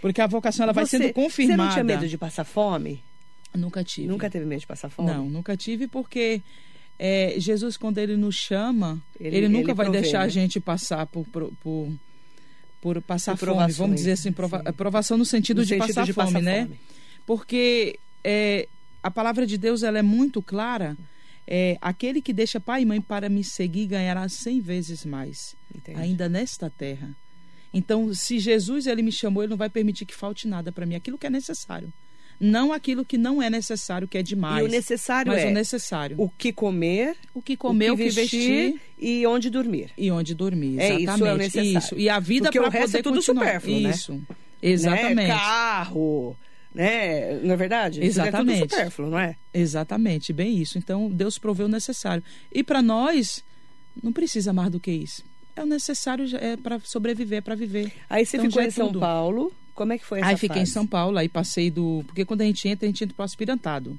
Porque 0.00 0.20
a 0.20 0.26
vocação 0.26 0.64
ela 0.64 0.72
vai 0.72 0.86
Você- 0.86 0.98
sendo 0.98 1.12
confirmada. 1.12 1.56
Você 1.62 1.66
não 1.66 1.72
tinha 1.72 1.84
medo 1.84 2.08
de 2.08 2.16
passar 2.18 2.44
fome? 2.44 3.02
Nunca 3.54 3.82
tive. 3.84 4.06
Nunca 4.08 4.30
teve 4.30 4.44
medo 4.46 4.60
de 4.60 4.66
passar 4.66 4.88
fome? 4.88 5.10
Não, 5.10 5.28
nunca 5.28 5.56
tive, 5.56 5.86
porque 5.88 6.40
é, 6.98 7.34
Jesus, 7.38 7.76
quando 7.76 7.98
ele 7.98 8.16
nos 8.16 8.34
chama, 8.36 9.02
Ele- 9.18 9.36
ele, 9.36 9.48
nunca 9.48 9.70
ele 9.72 9.74
vai 9.74 9.86
provê, 9.86 10.00
deixar 10.00 10.20
né? 10.20 10.24
a 10.24 10.28
gente 10.28 10.58
passar 10.60 11.06
por. 11.06 11.24
por, 11.26 11.52
por 11.62 11.88
por 12.82 13.02
passar 13.02 13.36
fome, 13.36 13.72
vamos 13.74 13.96
dizer 13.96 14.12
assim, 14.12 14.32
prova- 14.32 14.62
provação 14.72 15.18
no 15.18 15.24
sentido, 15.26 15.58
No 15.58 15.64
de, 15.64 15.68
sentido 15.68 15.86
passar 15.88 16.06
de 16.06 16.14
fome, 16.14 16.26
passar 16.32 16.40
né? 16.40 16.62
fome. 16.64 16.80
Porque 17.26 17.98
é, 18.24 18.66
a 19.02 19.10
palavra 19.10 19.46
de 19.46 19.56
Deus 19.58 19.82
ela 19.82 19.98
é 19.98 20.02
muito 20.02 20.40
clara. 20.42 20.96
É, 21.46 21.76
aquele 21.80 22.22
que 22.22 22.32
deixa 22.32 22.60
pai 22.60 22.82
e 22.82 22.86
mãe 22.86 23.00
para 23.00 23.28
me 23.28 23.42
seguir 23.42 23.86
ganhará 23.86 24.28
cem 24.28 24.60
vezes 24.60 25.04
mais, 25.04 25.56
Entendi. 25.74 25.98
ainda 25.98 26.28
nesta 26.28 26.70
terra. 26.70 27.10
Então, 27.72 28.12
se 28.14 28.38
Jesus 28.38 28.86
ele 28.86 29.02
me 29.02 29.10
chamou, 29.10 29.42
ele 29.42 29.50
não 29.50 29.56
vai 29.56 29.68
permitir 29.70 30.04
que 30.04 30.14
falte 30.14 30.46
nada 30.46 30.70
para 30.70 30.86
mim, 30.86 30.94
aquilo 30.94 31.18
que 31.18 31.26
é 31.26 31.30
necessário. 31.30 31.92
Não 32.38 32.72
aquilo 32.72 33.04
que 33.04 33.18
não 33.18 33.42
é 33.42 33.50
necessário, 33.50 34.08
que 34.08 34.16
é 34.16 34.22
demais. 34.22 34.62
E 34.62 34.66
o 34.66 34.68
necessário 34.70 35.30
mas 35.30 35.42
é 35.42 35.48
o 35.48 35.50
necessário. 35.50 36.16
o 36.18 36.28
que 36.28 36.52
comer, 36.52 37.14
O 37.34 37.42
que 37.42 37.54
comer, 37.56 37.90
o 37.90 37.96
que, 37.96 38.08
vestir, 38.08 38.80
e 38.98 39.26
onde 39.26 39.50
dormir. 39.50 39.90
e 39.98 40.10
onde 40.10 40.34
dormir. 40.34 40.78
É, 40.80 40.84
isso 40.84 40.92
é 40.92 40.96
o 40.96 41.00
exatamente. 41.02 41.38
necessário. 41.38 41.78
Isso. 41.78 41.98
E 41.98 42.08
a 42.08 42.18
vida 42.18 42.50
para 42.50 42.60
o 42.68 42.72
poder 42.72 42.98
é 42.98 43.02
tudo 43.02 43.16
continuar. 43.16 43.60
né? 43.62 43.90
Isso. 43.90 44.22
Exatamente. 44.62 45.14
Né? 45.16 45.26
Carro, 45.28 46.34
né? 46.74 47.38
Não 47.42 47.52
é 47.52 47.56
verdade? 47.56 48.02
Exatamente. 48.04 48.58
É 48.58 48.60
tudo 48.62 48.70
supérfluo, 48.70 49.10
não 49.10 49.18
é? 49.18 49.36
Exatamente, 49.52 50.32
bem 50.32 50.56
isso. 50.58 50.78
Então, 50.78 51.10
Deus 51.10 51.38
proveu 51.38 51.66
o 51.66 51.68
necessário. 51.68 52.22
E 52.52 52.62
para 52.62 52.80
nós, 52.82 53.42
não 54.02 54.12
precisa 54.12 54.52
mais 54.52 54.70
do 54.70 54.78
que 54.80 54.90
isso. 54.90 55.24
É 55.56 55.62
o 55.62 55.66
necessário 55.66 56.24
é 56.36 56.56
para 56.56 56.78
sobreviver, 56.80 57.42
para 57.42 57.54
viver. 57.54 57.92
Aí 58.08 58.24
você 58.24 58.36
Então, 58.36 58.48
ficou 58.48 58.62
é 58.62 58.66
em 58.66 58.70
São 58.70 58.86
tudo. 58.86 59.00
Paulo. 59.00 59.52
Como 59.74 59.92
é 59.92 59.98
que 59.98 60.04
foi 60.04 60.20
essa 60.20 60.28
Aí 60.28 60.36
fiquei 60.36 60.62
em? 60.62 60.66
São 60.66 60.86
Paulo, 60.86 61.16
aí 61.18 61.28
passei 61.28 61.70
do. 61.70 62.02
Porque 62.06 62.24
quando 62.24 62.42
a 62.42 62.44
gente 62.44 62.68
entra, 62.68 62.86
a 62.86 62.88
gente 62.88 63.02
entra 63.02 63.14
pro 63.16 63.24
aspirantado. 63.24 63.98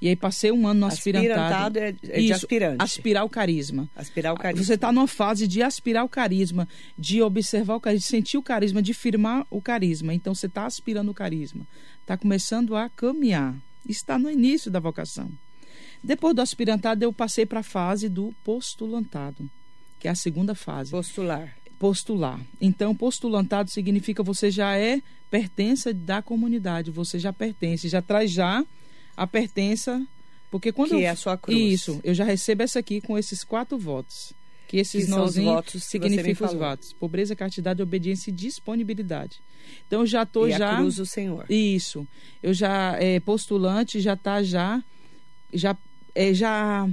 E 0.00 0.08
aí 0.08 0.16
passei 0.16 0.50
um 0.50 0.66
ano 0.66 0.80
no 0.80 0.86
aspirantado. 0.86 1.78
Aspirantado 1.78 1.78
é- 1.78 1.88
é 1.88 2.18
de 2.18 2.24
Isso, 2.24 2.32
aspirante. 2.34 2.76
Aspirar 2.82 3.24
o 3.24 3.28
carisma. 3.28 3.88
Aspirar 3.94 4.32
o 4.32 4.36
carisma. 4.36 4.64
Você 4.64 4.74
está 4.74 4.90
numa 4.90 5.06
fase 5.06 5.46
de 5.46 5.62
aspirar 5.62 6.04
o 6.04 6.08
carisma, 6.08 6.66
de 6.98 7.22
observar 7.22 7.76
o 7.76 7.80
carisma, 7.80 8.00
de 8.00 8.06
sentir 8.06 8.36
o 8.36 8.42
carisma, 8.42 8.82
de 8.82 8.92
firmar 8.94 9.46
o 9.48 9.60
carisma. 9.62 10.12
Então 10.12 10.34
você 10.34 10.46
está 10.46 10.66
aspirando 10.66 11.10
o 11.12 11.14
carisma. 11.14 11.64
Está 12.02 12.16
começando 12.16 12.74
a 12.76 12.88
caminhar. 12.88 13.54
Está 13.88 14.18
no 14.18 14.30
início 14.30 14.70
da 14.70 14.78
vocação. 14.80 15.30
Depois 16.02 16.34
do 16.34 16.42
aspirantado, 16.42 17.04
eu 17.04 17.12
passei 17.12 17.46
para 17.46 17.60
a 17.60 17.64
fase 17.64 18.08
do 18.08 18.34
postulantado, 18.44 19.48
que 20.00 20.08
é 20.08 20.10
a 20.10 20.14
segunda 20.16 20.54
fase 20.54 20.90
Postular. 20.90 21.56
postular. 21.78 22.40
Então, 22.60 22.94
postulantado 22.94 23.70
significa 23.70 24.22
você 24.22 24.50
já 24.50 24.76
é 24.76 25.00
pertença 25.30 25.94
da 25.94 26.20
comunidade, 26.20 26.90
você 26.90 27.18
já 27.18 27.32
pertence, 27.32 27.88
já 27.88 28.02
traz 28.02 28.30
já 28.30 28.64
a 29.16 29.26
pertença, 29.26 30.04
porque 30.50 30.72
quando 30.72 30.90
Que 30.90 30.94
eu- 30.96 31.00
é 31.00 31.08
a 31.08 31.16
sua 31.16 31.36
cruz. 31.38 31.56
Isso, 31.58 32.00
eu 32.02 32.12
já 32.14 32.24
recebo 32.24 32.62
essa 32.64 32.80
aqui 32.80 33.00
com 33.00 33.16
esses 33.16 33.44
quatro 33.44 33.78
votos. 33.78 34.32
Que 34.72 34.78
esses 34.78 35.04
Que 35.04 35.10
são 35.10 35.18
os 35.18 35.24
nozinhos 35.36 35.54
votos 35.54 35.84
significam 35.84 36.46
os 36.48 36.54
votos. 36.54 36.92
Pobreza, 36.94 37.36
castidade, 37.36 37.82
obediência 37.82 38.30
e 38.30 38.32
disponibilidade. 38.32 39.38
Então, 39.86 40.00
eu 40.00 40.06
já 40.06 40.22
estou 40.22 40.48
já 40.48 40.72
a 40.72 40.76
cruz 40.78 40.96
do 40.96 41.04
Senhor. 41.04 41.44
isso. 41.50 42.06
Eu 42.42 42.54
já 42.54 42.96
é 42.98 43.20
postulante, 43.20 44.00
já 44.00 44.16
tá 44.16 44.42
já 44.42 44.82
já 45.52 45.76
é, 46.14 46.32
já 46.32 46.88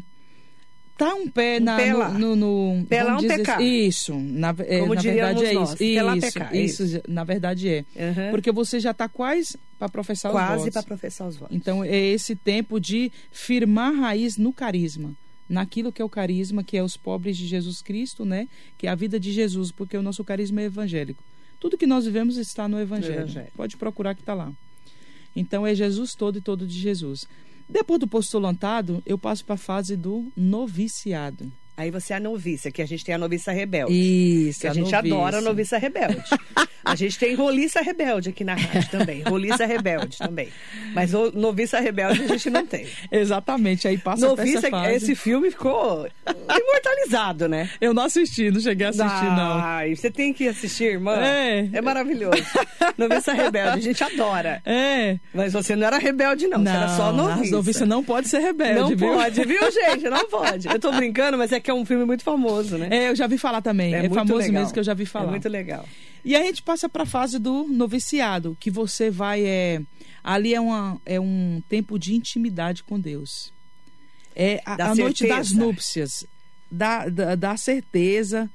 tá 0.98 1.16
um 1.16 1.30
pé 1.30 1.58
Um 1.62 1.64
na 1.64 1.78
pé 1.78 1.94
no, 1.94 2.36
no, 2.36 2.36
no- 2.76 2.86
Pé 2.86 3.02
lá, 3.02 3.16
um 3.18 3.22
pecar. 3.26 3.56
assim, 3.56 3.66
Isso, 3.88 4.14
na, 4.14 4.50
é, 4.68 4.80
Como 4.80 4.94
na 4.96 5.02
verdade 5.02 5.46
é 5.46 5.54
nós, 5.54 5.70
isso. 5.72 5.84
Isso, 5.84 6.20
pecar, 6.34 6.56
isso, 6.56 6.84
isso. 6.84 7.02
na 7.08 7.24
verdade 7.24 7.70
é. 7.70 7.86
Uhum. 7.96 8.32
Porque 8.32 8.52
você 8.52 8.78
já 8.82 8.92
está 8.92 9.08
quase 9.08 9.58
para 9.78 9.88
professar 9.88 10.32
os 10.32 10.38
Quase 10.38 10.58
votos. 10.58 10.74
para 10.74 10.84
professar 10.84 11.28
os 11.30 11.38
votos. 11.38 11.56
Então 11.56 11.82
é 11.82 11.96
esse 11.98 12.36
tempo 12.36 12.78
de 12.78 13.10
firmar 13.32 13.94
raiz 13.94 14.36
no 14.36 14.52
carisma, 14.52 15.14
naquilo 15.50 15.92
que 15.92 16.02
é 16.02 16.06
o 16.06 16.10
carisma, 16.10 16.64
que 16.64 16.78
é 16.78 16.84
os 16.84 16.96
pobres 16.96 17.36
de 17.36 17.48
Jesus 17.48 17.82
Cristo, 17.82 18.24
né? 18.24 18.48
Que 18.78 18.88
é 18.88 18.90
a 18.90 18.96
vida 18.96 19.20
de 19.20 19.32
Jesus, 19.34 19.72
porque 19.72 19.98
o 19.98 20.04
nosso 20.04 20.24
carisma 20.24 20.62
é 20.62 20.66
evangélico. 20.66 21.24
Tudo 21.60 21.78
que 21.78 21.88
nós 21.88 22.06
vivemos 22.06 22.38
está 22.38 22.68
no 22.68 22.80
evangelho. 22.80 23.22
Evangelho. 23.22 23.52
Pode 23.56 23.76
procurar 23.76 24.14
que 24.14 24.22
está 24.22 24.34
lá. 24.34 24.54
Então 25.36 25.66
é 25.66 25.74
Jesus 25.74 26.14
todo 26.14 26.38
e 26.38 26.42
todo 26.42 26.66
de 26.66 26.80
Jesus. 26.80 27.28
Depois 27.68 28.00
do 28.00 28.08
postulantado, 28.08 29.04
eu 29.06 29.18
passo 29.18 29.44
para 29.44 29.56
a 29.56 29.58
fase 29.58 29.96
do 29.96 30.32
noviciado. 30.36 31.52
Aí 31.80 31.92
você 31.92 32.12
é 32.12 32.18
a 32.18 32.20
noviça, 32.20 32.70
que 32.70 32.82
a 32.82 32.86
gente 32.86 33.06
tem 33.06 33.16
a 33.16 33.18
noviça 33.18 33.54
rebelde. 33.54 33.94
Isso, 33.94 34.60
Que 34.60 34.68
a 34.68 34.74
gente 34.74 34.94
adora 34.94 35.38
a 35.38 35.42
noviça 35.42 35.78
rebelde. 35.78 36.22
A 36.84 36.94
gente 36.94 37.18
tem 37.18 37.36
roliça 37.36 37.82
rebelde 37.82 38.30
aqui 38.30 38.44
na 38.44 38.56
rádio 38.56 38.90
também. 38.90 39.22
Roliça 39.22 39.66
rebelde 39.66 40.18
também. 40.18 40.50
Mas 40.94 41.14
o 41.14 41.32
noviça 41.32 41.80
rebelde 41.80 42.24
a 42.24 42.28
gente 42.28 42.50
não 42.50 42.66
tem. 42.66 42.86
Exatamente, 43.12 43.88
aí 43.88 43.98
passa 43.98 44.28
Noviça, 44.28 44.68
esse 44.92 45.16
filme 45.16 45.52
ficou 45.52 46.08
imortalizado, 46.28 47.48
né? 47.48 47.70
Eu 47.80 47.94
não 47.94 48.04
assisti, 48.04 48.50
não 48.52 48.60
cheguei 48.60 48.88
a 48.88 48.90
assistir, 48.90 49.26
não. 49.26 49.60
Ai, 49.60 49.96
você 49.96 50.10
tem 50.10 50.34
que 50.34 50.48
assistir, 50.48 50.86
irmã. 50.86 51.16
É. 51.16 51.70
É 51.72 51.82
maravilhoso. 51.82 52.44
Noviça 52.98 53.34
rebelde, 53.34 53.78
a 53.78 53.82
gente 53.82 54.04
adora. 54.04 54.62
É. 54.66 55.18
Mas 55.34 55.54
você 55.54 55.76
não 55.76 55.88
era 55.88 55.98
rebelde, 55.98 56.48
não. 56.48 56.62
você 56.62 56.70
era 56.70 56.90
só 56.90 57.14
noviça. 57.14 57.42
As 57.44 57.52
noviças 57.52 57.88
não 57.88 58.04
pode 58.04 58.28
ser 58.28 58.40
rebelde, 58.40 58.80
Não 58.80 58.90
viu? 58.90 59.14
pode, 59.14 59.46
viu, 59.46 59.72
gente? 59.72 60.10
Não 60.10 60.28
pode. 60.28 60.68
Eu 60.68 60.80
tô 60.80 60.92
brincando, 60.92 61.38
mas 61.38 61.52
é 61.52 61.60
que 61.60 61.69
é 61.70 61.74
um 61.74 61.86
filme 61.86 62.06
muito 62.06 62.24
famoso, 62.24 62.78
né? 62.78 62.90
É, 62.92 63.10
eu 63.10 63.16
já 63.16 63.28
vi 63.28 63.38
falar 63.38 63.62
também. 63.62 63.94
É, 63.94 64.00
muito 64.00 64.16
famoso 64.16 64.40
legal. 64.40 64.62
mesmo 64.62 64.74
que 64.74 64.80
eu 64.80 64.84
já 64.84 64.94
vi 64.94 65.06
falar. 65.06 65.28
É 65.28 65.32
muito 65.32 65.50
legal. 65.50 65.86
E 66.24 66.36
aí 66.36 66.44
a 66.44 66.46
gente 66.46 66.64
passa 66.64 66.90
para 66.90 67.04
a 67.04 67.06
fase 67.06 67.40
do 67.40 67.64
noviciado, 67.68 68.58
que 68.60 68.70
você 68.70 69.10
vai 69.10 69.46
é 69.46 69.82
ali 70.24 70.54
é, 70.54 70.60
uma, 70.60 71.00
é 71.06 71.20
um 71.20 71.62
tempo 71.70 71.98
de 71.98 72.14
intimidade 72.14 72.84
com 72.84 73.00
Deus. 73.00 73.54
É 74.36 74.62
a, 74.66 74.92
a 74.92 74.96
noite 74.96 75.28
das 75.28 75.52
núpcias, 75.52 76.26
da, 76.70 77.08
da, 77.10 77.36
da 77.36 77.58
certeza 77.58 78.50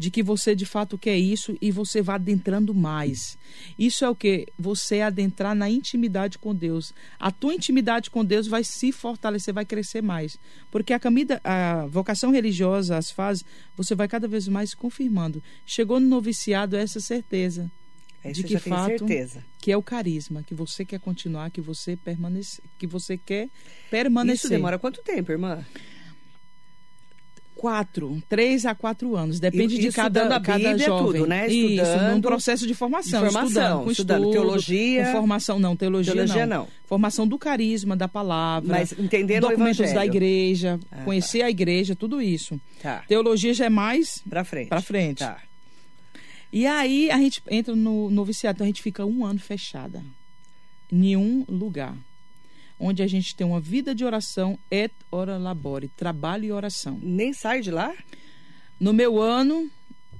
de 0.00 0.10
que 0.10 0.22
você 0.22 0.54
de 0.54 0.64
fato 0.64 0.96
quer 0.96 1.18
isso 1.18 1.54
e 1.60 1.70
você 1.70 2.00
vai 2.00 2.14
adentrando 2.14 2.74
mais. 2.74 3.36
Isso 3.78 4.02
é 4.02 4.08
o 4.08 4.14
que? 4.14 4.46
Você 4.58 5.02
adentrar 5.02 5.54
na 5.54 5.68
intimidade 5.68 6.38
com 6.38 6.54
Deus. 6.54 6.94
A 7.18 7.30
tua 7.30 7.52
intimidade 7.52 8.08
com 8.08 8.24
Deus 8.24 8.46
vai 8.46 8.64
se 8.64 8.92
fortalecer, 8.92 9.52
vai 9.52 9.66
crescer 9.66 10.00
mais. 10.00 10.38
Porque 10.70 10.94
a 10.94 10.98
camida, 10.98 11.38
a 11.44 11.84
vocação 11.84 12.30
religiosa, 12.30 12.96
as 12.96 13.10
fases, 13.10 13.44
você 13.76 13.94
vai 13.94 14.08
cada 14.08 14.26
vez 14.26 14.48
mais 14.48 14.70
se 14.70 14.76
confirmando. 14.76 15.42
Chegou 15.66 16.00
no 16.00 16.08
noviciado 16.08 16.78
essa 16.78 16.98
certeza 16.98 17.70
Aí 18.24 18.32
de 18.32 18.42
que 18.42 18.58
fato 18.58 19.06
certeza. 19.06 19.44
que 19.60 19.70
é 19.70 19.76
o 19.76 19.82
carisma, 19.82 20.42
que 20.42 20.54
você 20.54 20.82
quer 20.82 20.98
continuar, 20.98 21.50
que 21.50 21.60
você 21.60 21.94
permanece, 21.94 22.62
que 22.78 22.86
você 22.86 23.18
quer 23.18 23.50
permanecer. 23.90 24.36
Isso 24.36 24.48
demora 24.48 24.78
quanto 24.78 25.02
tempo, 25.02 25.30
irmã? 25.30 25.62
Quatro, 27.60 28.22
três 28.26 28.64
a 28.64 28.74
quatro 28.74 29.14
anos, 29.14 29.38
depende 29.38 29.74
E- 29.76 29.80
de 29.80 29.92
cada, 29.92 30.34
a 30.34 30.40
cada 30.40 30.56
Bíblia, 30.70 30.78
jovem. 30.86 31.12
tudo, 31.20 31.26
né? 31.28 31.46
Isso, 31.46 31.82
Estudando. 31.82 32.10
num 32.14 32.20
processo 32.22 32.66
de 32.66 32.72
formação, 32.72 33.20
De 33.22 33.26
formação, 33.30 33.48
estudando, 33.50 33.84
com 33.84 33.90
estudando 33.90 34.18
estudo, 34.24 34.32
teologia. 34.32 35.04
com 35.04 35.12
formação 35.12 35.58
não, 35.58 35.76
teologia, 35.76 36.12
Teologia 36.14 36.46
não. 36.46 36.58
não. 36.60 36.68
Formação 36.86 37.28
do 37.28 37.36
carisma, 37.38 37.94
da 37.94 38.08
palavra, 38.08 38.66
Mas 38.78 38.92
entendendo 38.98 39.46
documentos 39.46 39.92
da 39.92 40.06
igreja, 40.06 40.80
Ah, 40.90 41.02
conhecer 41.04 41.42
a 41.42 41.50
igreja, 41.50 41.94
tudo 41.94 42.22
isso. 42.22 42.58
Tá. 42.82 43.04
Teologia 43.06 43.52
já 43.52 43.66
é 43.66 43.68
mais 43.68 44.22
Pra 44.26 44.42
frente. 44.42 44.68
Pra 44.70 44.80
frente. 44.80 45.18
Tá. 45.18 45.36
E 46.50 46.66
aí 46.66 47.10
a 47.10 47.18
gente 47.18 47.42
entra 47.50 47.76
no 47.76 48.08
noviciado, 48.10 48.56
então 48.56 48.64
a 48.64 48.68
gente 48.68 48.80
fica 48.82 49.04
um 49.04 49.22
ano 49.24 49.38
fechada. 49.38 50.02
Em 50.90 50.96
nenhum 50.96 51.44
lugar. 51.46 51.94
Onde 52.82 53.02
a 53.02 53.06
gente 53.06 53.36
tem 53.36 53.46
uma 53.46 53.60
vida 53.60 53.94
de 53.94 54.04
oração 54.06 54.58
et 54.70 54.90
ora 55.12 55.36
labore, 55.36 55.88
trabalho 55.88 56.46
e 56.46 56.52
oração. 56.52 56.98
Nem 57.02 57.32
sai 57.34 57.60
de 57.60 57.70
lá? 57.70 57.92
No 58.80 58.94
meu 58.94 59.20
ano, 59.20 59.70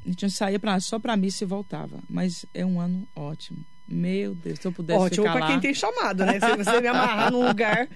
a 0.04 0.08
gente 0.10 0.30
saía 0.30 0.58
pra, 0.58 0.78
só 0.78 0.98
para 0.98 1.16
missa 1.16 1.42
e 1.42 1.46
voltava. 1.46 1.98
Mas 2.08 2.44
é 2.52 2.64
um 2.66 2.78
ano 2.78 3.08
ótimo. 3.16 3.58
Meu 3.88 4.34
Deus, 4.34 4.58
se 4.60 4.68
eu 4.68 4.72
pudesse 4.72 5.00
Ótimo 5.00 5.24
ficar 5.24 5.36
pra 5.38 5.46
lá... 5.46 5.50
quem 5.52 5.60
tem 5.60 5.74
chamado, 5.74 6.24
né? 6.24 6.38
Se 6.38 6.56
você 6.56 6.80
me 6.80 6.86
amarrar 6.86 7.32
num 7.32 7.44
lugar. 7.48 7.88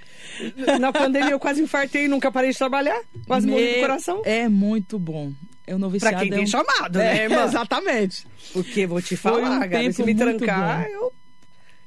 Na 0.80 0.90
pandemia 0.92 1.30
eu 1.30 1.38
quase 1.38 1.62
infartei 1.62 2.06
e 2.06 2.08
nunca 2.08 2.32
parei 2.32 2.50
de 2.50 2.58
trabalhar. 2.58 3.00
Quase 3.26 3.46
morri 3.46 3.64
do 3.66 3.70
Meu- 3.72 3.80
coração. 3.80 4.22
É 4.24 4.48
muito 4.48 4.98
bom. 4.98 5.30
É 5.66 5.74
o 5.74 5.78
noviciado. 5.78 6.14
Pra 6.16 6.22
quem 6.24 6.32
é 6.32 6.34
tem 6.36 6.44
um- 6.44 6.46
chamado, 6.48 6.98
É, 6.98 7.14
né, 7.14 7.22
irmã? 7.30 7.44
Exatamente. 7.44 8.26
Porque 8.52 8.86
vou 8.86 9.00
te 9.00 9.14
Foi 9.16 9.40
um 9.42 9.44
falar, 9.44 9.68
cara, 9.68 9.92
se 9.92 10.02
me 10.02 10.14
trancar, 10.14 10.82
bom. 10.82 10.88
eu, 10.88 11.12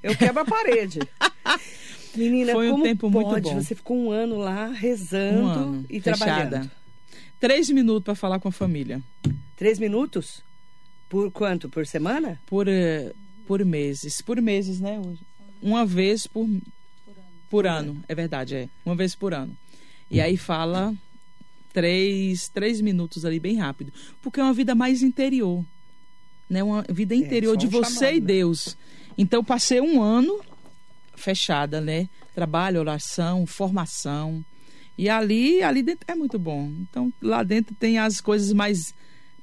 eu 0.04 0.16
quebro 0.16 0.42
a 0.42 0.46
parede. 0.46 1.00
Menina, 2.18 2.52
Foi 2.54 2.68
um 2.68 2.72
como 2.72 2.84
tempo 2.84 3.10
muito 3.10 3.30
pode? 3.30 3.50
bom. 3.50 3.62
Você 3.62 3.76
ficou 3.76 3.98
um 3.98 4.12
ano 4.12 4.38
lá 4.38 4.68
rezando 4.68 5.40
Um 5.40 5.48
ano, 5.48 5.86
e 5.90 6.00
fechada. 6.02 6.26
trabalhando. 6.26 6.72
Três 7.40 7.70
minutos 7.70 8.04
para 8.04 8.16
falar 8.16 8.40
com 8.40 8.48
a 8.48 8.52
família. 8.52 9.02
Três 9.56 9.78
minutos? 9.80 10.42
Por 11.08 11.32
quanto? 11.32 11.70
Por 11.70 11.86
semana? 11.86 12.40
Por, 12.48 12.68
eh, 12.68 13.14
por 13.46 13.64
meses. 13.64 14.22
Por 14.22 14.42
meses, 14.42 14.80
né? 14.80 15.00
hoje? 15.00 15.20
Uma 15.62 15.86
vez 15.86 16.26
por, 16.28 16.48
por 17.50 17.68
ano. 17.68 18.02
É 18.08 18.16
verdade, 18.16 18.56
é. 18.56 18.70
Uma 18.86 18.96
vez 18.96 19.16
por 19.16 19.34
ano. 19.34 19.56
E 20.10 20.20
aí 20.20 20.36
fala 20.38 20.94
três, 21.74 22.50
três 22.50 22.82
minutos 22.82 23.24
ali, 23.24 23.40
bem 23.40 23.58
rápido. 23.58 23.94
Porque 24.22 24.40
é 24.40 24.44
uma 24.44 24.54
vida 24.54 24.74
mais 24.74 25.04
interior. 25.04 25.64
Né? 26.50 26.64
Uma 26.64 26.84
vida 26.90 27.14
interior 27.14 27.54
só 27.54 27.60
de 27.60 27.68
um 27.68 27.70
você 27.70 27.94
chamado, 27.94 28.16
e 28.16 28.20
né? 28.20 28.26
Deus. 28.26 28.78
Então, 29.18 29.44
passei 29.44 29.80
um 29.82 30.02
ano 30.02 30.40
fechada, 31.18 31.82
né? 31.82 32.08
Trabalho, 32.34 32.80
oração, 32.80 33.46
formação. 33.46 34.46
E 34.98 35.10
ali, 35.10 35.62
ali 35.62 35.84
dentro 35.84 36.06
é 36.08 36.16
muito 36.16 36.40
bom. 36.40 36.72
Então, 36.90 37.12
lá 37.22 37.44
dentro 37.44 37.76
tem 37.76 37.98
as 38.00 38.22
coisas 38.22 38.54
mais 38.54 38.94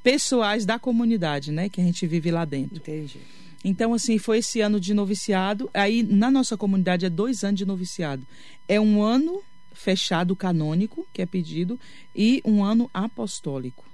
pessoais 0.03 0.65
da 0.65 0.79
comunidade, 0.79 1.53
né? 1.53 1.69
Que 1.69 1.81
a 1.81 1.85
gente 1.85 2.07
vive 2.07 2.31
lá 2.31 2.45
dentro. 2.45 2.77
Entendi. 2.79 3.19
Então, 3.65 3.95
assim, 3.95 4.19
foi 4.19 4.39
esse 4.39 4.61
ano 4.61 4.79
de 4.81 4.93
noviciado. 4.95 5.71
Aí, 5.73 6.03
na 6.03 6.31
nossa 6.31 6.57
comunidade, 6.57 7.07
é 7.07 7.11
dois 7.11 7.45
anos 7.45 7.59
de 7.59 7.65
noviciado. 7.65 8.27
É 8.69 8.81
um 8.81 9.03
ano 9.03 9.43
fechado 9.73 10.37
canônico, 10.37 11.07
que 11.13 11.23
é 11.23 11.27
pedido, 11.27 11.79
e 12.15 12.41
um 12.45 12.63
ano 12.63 12.89
apostólico, 12.95 13.85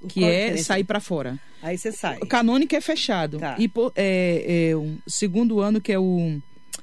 O- 0.00 0.06
que 0.08 0.24
é 0.24 0.56
sair 0.56 0.84
para 0.84 1.00
fora. 1.00 1.38
Aí 1.62 1.76
você 1.76 1.92
sai. 1.92 2.18
O 2.22 2.26
canônico 2.26 2.74
é 2.74 2.80
fechado. 2.80 3.38
Tá. 3.38 3.56
E 3.58 3.70
é, 3.94 4.70
é 4.70 4.76
o 4.76 4.96
segundo 5.06 5.60
ano, 5.60 5.80
que 5.80 5.92
é 5.92 5.98
o 5.98 6.40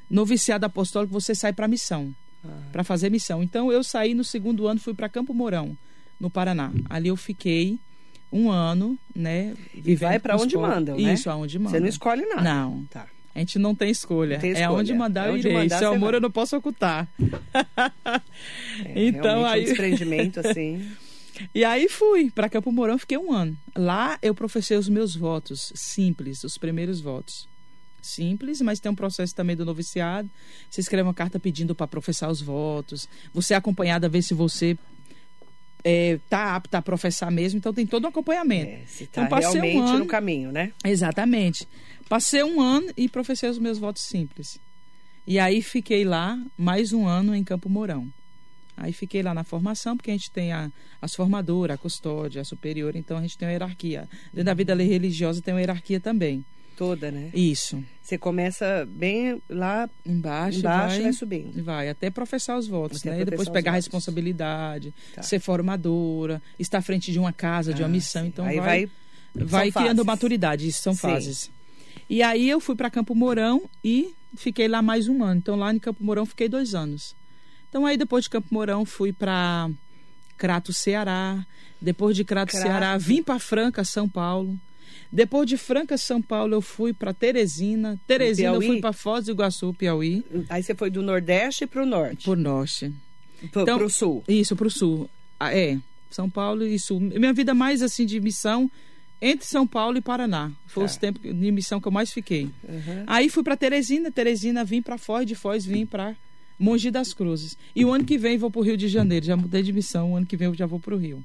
noviciado 0.09 0.65
apostólico, 0.65 1.13
você 1.13 1.35
sai 1.35 1.53
para 1.53 1.67
missão, 1.67 2.13
ah. 2.43 2.49
para 2.71 2.83
fazer 2.83 3.09
missão. 3.09 3.43
Então 3.43 3.71
eu 3.71 3.83
saí 3.83 4.13
no 4.13 4.23
segundo 4.23 4.67
ano, 4.67 4.79
fui 4.79 4.93
para 4.93 5.09
Campo 5.09 5.33
Mourão, 5.33 5.77
no 6.19 6.29
Paraná. 6.29 6.71
Ali 6.89 7.09
eu 7.09 7.15
fiquei 7.15 7.79
um 8.31 8.49
ano, 8.51 8.97
né? 9.15 9.55
E 9.73 9.95
vai 9.95 10.19
para 10.19 10.35
onde 10.35 10.57
mandam, 10.57 10.97
né? 10.97 11.13
Isso, 11.13 11.29
aonde 11.29 11.57
manda. 11.57 11.71
Você 11.71 11.79
não 11.79 11.87
escolhe 11.87 12.25
nada. 12.25 12.41
Não. 12.41 12.85
Tá. 12.89 13.07
A 13.33 13.39
gente 13.39 13.59
não 13.59 13.75
tem 13.75 13.91
escolha. 13.91 14.35
Não 14.35 14.41
tem 14.41 14.51
escolha. 14.51 14.65
É 14.65 14.69
onde 14.69 14.93
mandar 14.93 15.27
é 15.27 15.29
eu 15.29 15.37
irei. 15.37 15.53
Mandar, 15.53 15.77
Seu 15.77 15.89
amor 15.89 16.09
vai. 16.09 16.15
eu 16.15 16.21
não 16.21 16.31
posso 16.31 16.57
ocultar. 16.57 17.07
É, 18.83 18.91
então 19.07 19.45
aí. 19.45 19.61
Um 19.61 19.65
desprendimento 19.65 20.39
assim. 20.39 20.85
E 21.53 21.63
aí 21.63 21.87
fui 21.87 22.31
para 22.31 22.49
Campo 22.49 22.71
Mourão, 22.71 22.97
fiquei 22.97 23.15
um 23.15 23.31
ano. 23.31 23.55
Lá 23.75 24.17
eu 24.23 24.33
professei 24.33 24.75
os 24.75 24.89
meus 24.89 25.15
votos, 25.15 25.71
simples, 25.75 26.43
os 26.43 26.57
primeiros 26.57 26.99
votos. 26.99 27.47
Simples, 28.07 28.61
mas 28.61 28.79
tem 28.79 28.91
um 28.91 28.95
processo 28.95 29.35
também 29.35 29.55
do 29.55 29.65
noviciado. 29.65 30.29
Você 30.69 30.81
escreve 30.81 31.03
uma 31.03 31.13
carta 31.13 31.39
pedindo 31.39 31.75
para 31.75 31.87
professar 31.87 32.29
os 32.29 32.41
votos. 32.41 33.07
Você 33.33 33.53
é 33.53 33.57
acompanhado 33.57 34.05
a 34.05 34.09
ver 34.09 34.21
se 34.21 34.33
você 34.33 34.77
é, 35.83 36.19
tá 36.29 36.55
apta 36.55 36.79
a 36.79 36.81
professar 36.81 37.31
mesmo, 37.31 37.57
então 37.57 37.73
tem 37.73 37.85
todo 37.85 38.05
um 38.05 38.07
acompanhamento. 38.07 38.71
É, 38.71 38.85
se 38.85 39.07
tá 39.07 39.23
então, 39.23 39.39
realmente 39.39 39.77
um 39.77 39.87
ano, 39.87 39.99
no 39.99 40.05
caminho, 40.05 40.51
né? 40.51 40.73
Exatamente. 40.83 41.67
Passei 42.09 42.43
um 42.43 42.61
ano 42.61 42.91
e 42.97 43.07
professei 43.07 43.49
os 43.49 43.59
meus 43.59 43.77
votos 43.77 44.03
simples. 44.03 44.59
E 45.25 45.39
aí 45.39 45.61
fiquei 45.61 46.05
lá 46.05 46.41
mais 46.57 46.93
um 46.93 47.05
ano 47.05 47.35
em 47.35 47.43
Campo 47.43 47.69
Mourão. 47.69 48.11
Aí 48.77 48.93
fiquei 48.93 49.23
lá 49.23 49.33
na 49.33 49.43
formação, 49.43 49.97
porque 49.97 50.11
a 50.11 50.13
gente 50.13 50.29
tem 50.29 50.51
a, 50.51 50.71
as 51.01 51.15
formadoras, 51.15 51.75
a 51.75 51.77
custódia, 51.77 52.41
a 52.41 52.45
superior, 52.45 52.95
então 52.95 53.17
a 53.17 53.21
gente 53.21 53.37
tem 53.37 53.47
uma 53.47 53.51
hierarquia. 53.51 54.07
Dentro 54.25 54.43
da 54.43 54.53
vida 54.53 54.75
religiosa 54.75 55.41
tem 55.41 55.53
uma 55.53 55.59
hierarquia 55.59 55.99
também. 55.99 56.45
Toda, 56.77 57.09
né? 57.09 57.31
Isso. 57.33 57.83
Você 58.03 58.19
começa 58.19 58.87
bem 58.87 59.41
lá 59.49 59.89
embaixo, 60.05 60.59
embaixo 60.59 60.93
vai, 60.93 61.03
vai 61.03 61.13
subindo. 61.13 61.63
Vai, 61.63 61.89
até 61.89 62.11
professar 62.11 62.55
os 62.55 62.67
votos, 62.67 62.99
até 62.99 63.09
né? 63.09 63.21
E 63.21 63.25
depois 63.25 63.49
pegar 63.49 63.71
a 63.71 63.73
responsabilidade, 63.73 64.93
tá. 65.15 65.23
ser 65.23 65.39
formadora, 65.39 66.39
estar 66.59 66.77
à 66.77 66.81
frente 66.83 67.11
de 67.11 67.17
uma 67.17 67.33
casa, 67.33 67.71
ah, 67.71 67.73
de 67.73 67.81
uma 67.81 67.87
ah, 67.87 67.91
missão. 67.91 68.21
Sim. 68.21 68.27
Então 68.27 68.45
aí 68.45 68.57
vai, 68.57 68.85
vai, 69.33 69.45
vai 69.45 69.71
criando 69.71 70.05
maturidade, 70.05 70.67
isso 70.67 70.83
são 70.83 70.93
sim. 70.93 70.99
fases. 70.99 71.49
E 72.07 72.21
aí 72.21 72.47
eu 72.47 72.59
fui 72.59 72.75
para 72.75 72.91
Campo 72.91 73.15
Mourão 73.15 73.67
e 73.83 74.13
fiquei 74.35 74.67
lá 74.67 74.83
mais 74.83 75.07
um 75.07 75.23
ano. 75.23 75.39
Então 75.39 75.55
lá 75.55 75.73
em 75.73 75.79
Campo 75.79 76.03
Mourão 76.03 76.27
fiquei 76.27 76.47
dois 76.47 76.75
anos. 76.75 77.15
Então 77.67 77.87
aí 77.87 77.97
depois 77.97 78.25
de 78.25 78.29
Campo 78.29 78.49
Mourão 78.51 78.85
fui 78.85 79.11
para 79.11 79.67
Crato, 80.37 80.71
Ceará. 80.71 81.43
Depois 81.81 82.15
de 82.15 82.23
Crato, 82.23 82.51
Crato. 82.51 82.63
Ceará, 82.63 82.97
vim 82.97 83.23
para 83.23 83.39
Franca, 83.39 83.83
São 83.83 84.07
Paulo. 84.07 84.57
Depois 85.11 85.47
de 85.47 85.57
Franca, 85.57 85.97
São 85.97 86.21
Paulo, 86.21 86.53
eu 86.53 86.61
fui 86.61 86.93
para 86.93 87.13
Teresina. 87.13 87.99
Teresina, 88.05 88.49
eu 88.49 88.61
fui 88.61 88.81
para 88.81 88.93
Foz 88.93 89.25
do 89.25 89.31
Iguaçu, 89.31 89.73
Piauí. 89.73 90.23
Aí 90.49 90.61
você 90.61 90.75
foi 90.75 90.89
do 90.89 91.01
Nordeste 91.01 91.65
para 91.65 91.83
o 91.83 91.85
Norte? 91.85 92.25
Para 92.25 92.33
o 92.33 92.35
Norte. 92.35 92.93
Para 93.51 93.61
então, 93.61 93.83
o 93.83 93.89
Sul? 93.89 94.23
Isso, 94.27 94.55
para 94.55 94.67
o 94.67 94.71
Sul. 94.71 95.09
Ah, 95.39 95.55
é, 95.55 95.77
São 96.09 96.29
Paulo 96.29 96.65
e 96.65 96.77
Sul. 96.79 96.99
Minha 96.99 97.33
vida 97.33 97.53
mais 97.53 97.81
assim 97.81 98.05
de 98.05 98.19
missão 98.19 98.69
entre 99.21 99.45
São 99.45 99.65
Paulo 99.65 99.97
e 99.97 100.01
Paraná. 100.01 100.51
Foi 100.67 100.83
tá. 100.83 100.89
os 100.89 100.97
tempos 100.97 101.21
de 101.21 101.51
missão 101.51 101.79
que 101.79 101.87
eu 101.87 101.91
mais 101.91 102.11
fiquei. 102.11 102.43
Uhum. 102.67 103.03
Aí 103.07 103.29
fui 103.29 103.43
para 103.43 103.55
Teresina. 103.55 104.11
Teresina 104.11 104.63
vim 104.63 104.81
para 104.81 104.97
Foz, 104.97 105.25
de 105.25 105.35
Foz 105.35 105.65
vim 105.65 105.85
para 105.85 106.15
Mogi 106.59 106.91
das 106.91 107.13
Cruzes. 107.13 107.57
E 107.75 107.85
o 107.85 107.91
ano 107.91 108.03
que 108.03 108.17
vem 108.17 108.37
vou 108.37 108.51
para 108.51 108.59
o 108.59 108.63
Rio 108.63 108.77
de 108.77 108.87
Janeiro. 108.87 109.25
Já 109.25 109.37
mudei 109.37 109.63
de 109.63 109.71
missão. 109.71 110.13
O 110.13 110.15
ano 110.15 110.25
que 110.25 110.35
vem 110.35 110.47
eu 110.47 110.53
já 110.53 110.65
vou 110.65 110.79
para 110.79 110.93
o 110.93 110.97
Rio. 110.97 111.23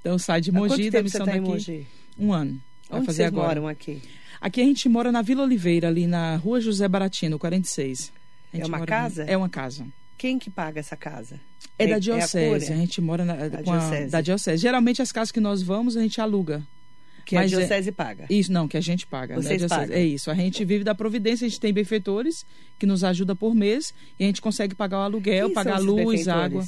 Então 0.00 0.12
eu 0.12 0.18
saio 0.18 0.42
de 0.42 0.52
Mogi 0.52 0.90
da 0.90 1.02
missão 1.02 1.26
tá 1.26 1.32
daqui. 1.32 1.86
Um 2.18 2.32
ano. 2.32 2.60
Vai 2.88 2.98
Onde 2.98 3.06
fazer 3.06 3.22
vocês 3.24 3.28
agora. 3.28 3.60
moram 3.60 3.68
aqui? 3.68 4.00
Aqui 4.40 4.60
a 4.60 4.64
gente 4.64 4.88
mora 4.88 5.10
na 5.10 5.22
Vila 5.22 5.42
Oliveira, 5.42 5.88
ali 5.88 6.06
na 6.06 6.36
Rua 6.36 6.60
José 6.60 6.86
Baratino, 6.88 7.38
46. 7.38 8.12
É 8.52 8.66
uma 8.66 8.86
casa? 8.86 9.24
É 9.24 9.36
uma 9.36 9.48
casa. 9.48 9.86
Quem 10.16 10.38
que 10.38 10.48
paga 10.48 10.80
essa 10.80 10.96
casa? 10.96 11.40
É, 11.78 11.84
é 11.84 11.88
da 11.88 11.98
diocese. 11.98 12.38
É 12.38 12.72
a, 12.72 12.76
a, 12.76 12.78
gente 12.78 13.00
mora 13.00 13.24
na, 13.24 13.34
a 13.34 13.48
diocese. 13.48 14.04
A, 14.04 14.08
da 14.08 14.20
diocese. 14.20 14.62
Geralmente 14.62 15.02
as 15.02 15.12
casas 15.12 15.30
que 15.30 15.40
nós 15.40 15.62
vamos 15.62 15.96
a 15.96 16.02
gente 16.02 16.20
aluga. 16.20 16.66
Que 17.24 17.34
Mas 17.34 17.52
a 17.52 17.56
é 17.56 17.58
diocese 17.58 17.88
é, 17.88 17.92
paga. 17.92 18.26
Isso, 18.30 18.52
não, 18.52 18.68
que 18.68 18.76
a 18.76 18.80
gente 18.80 19.04
paga. 19.04 19.34
Né? 19.34 19.42
Vocês 19.42 19.62
né? 19.62 19.68
pagam. 19.68 19.96
É 19.96 20.02
isso. 20.02 20.30
A 20.30 20.34
gente 20.34 20.64
vive 20.64 20.84
da 20.84 20.94
providência, 20.94 21.44
a 21.44 21.48
gente 21.48 21.60
tem 21.60 21.72
benfeitores 21.72 22.46
que 22.78 22.86
nos 22.86 23.02
ajudam 23.02 23.34
por 23.34 23.54
mês 23.54 23.92
e 24.18 24.22
a 24.24 24.26
gente 24.28 24.40
consegue 24.40 24.74
pagar 24.74 24.98
o 24.98 25.02
aluguel, 25.02 25.46
Quem 25.46 25.54
pagar 25.54 25.80
luz, 25.80 26.28
água. 26.28 26.64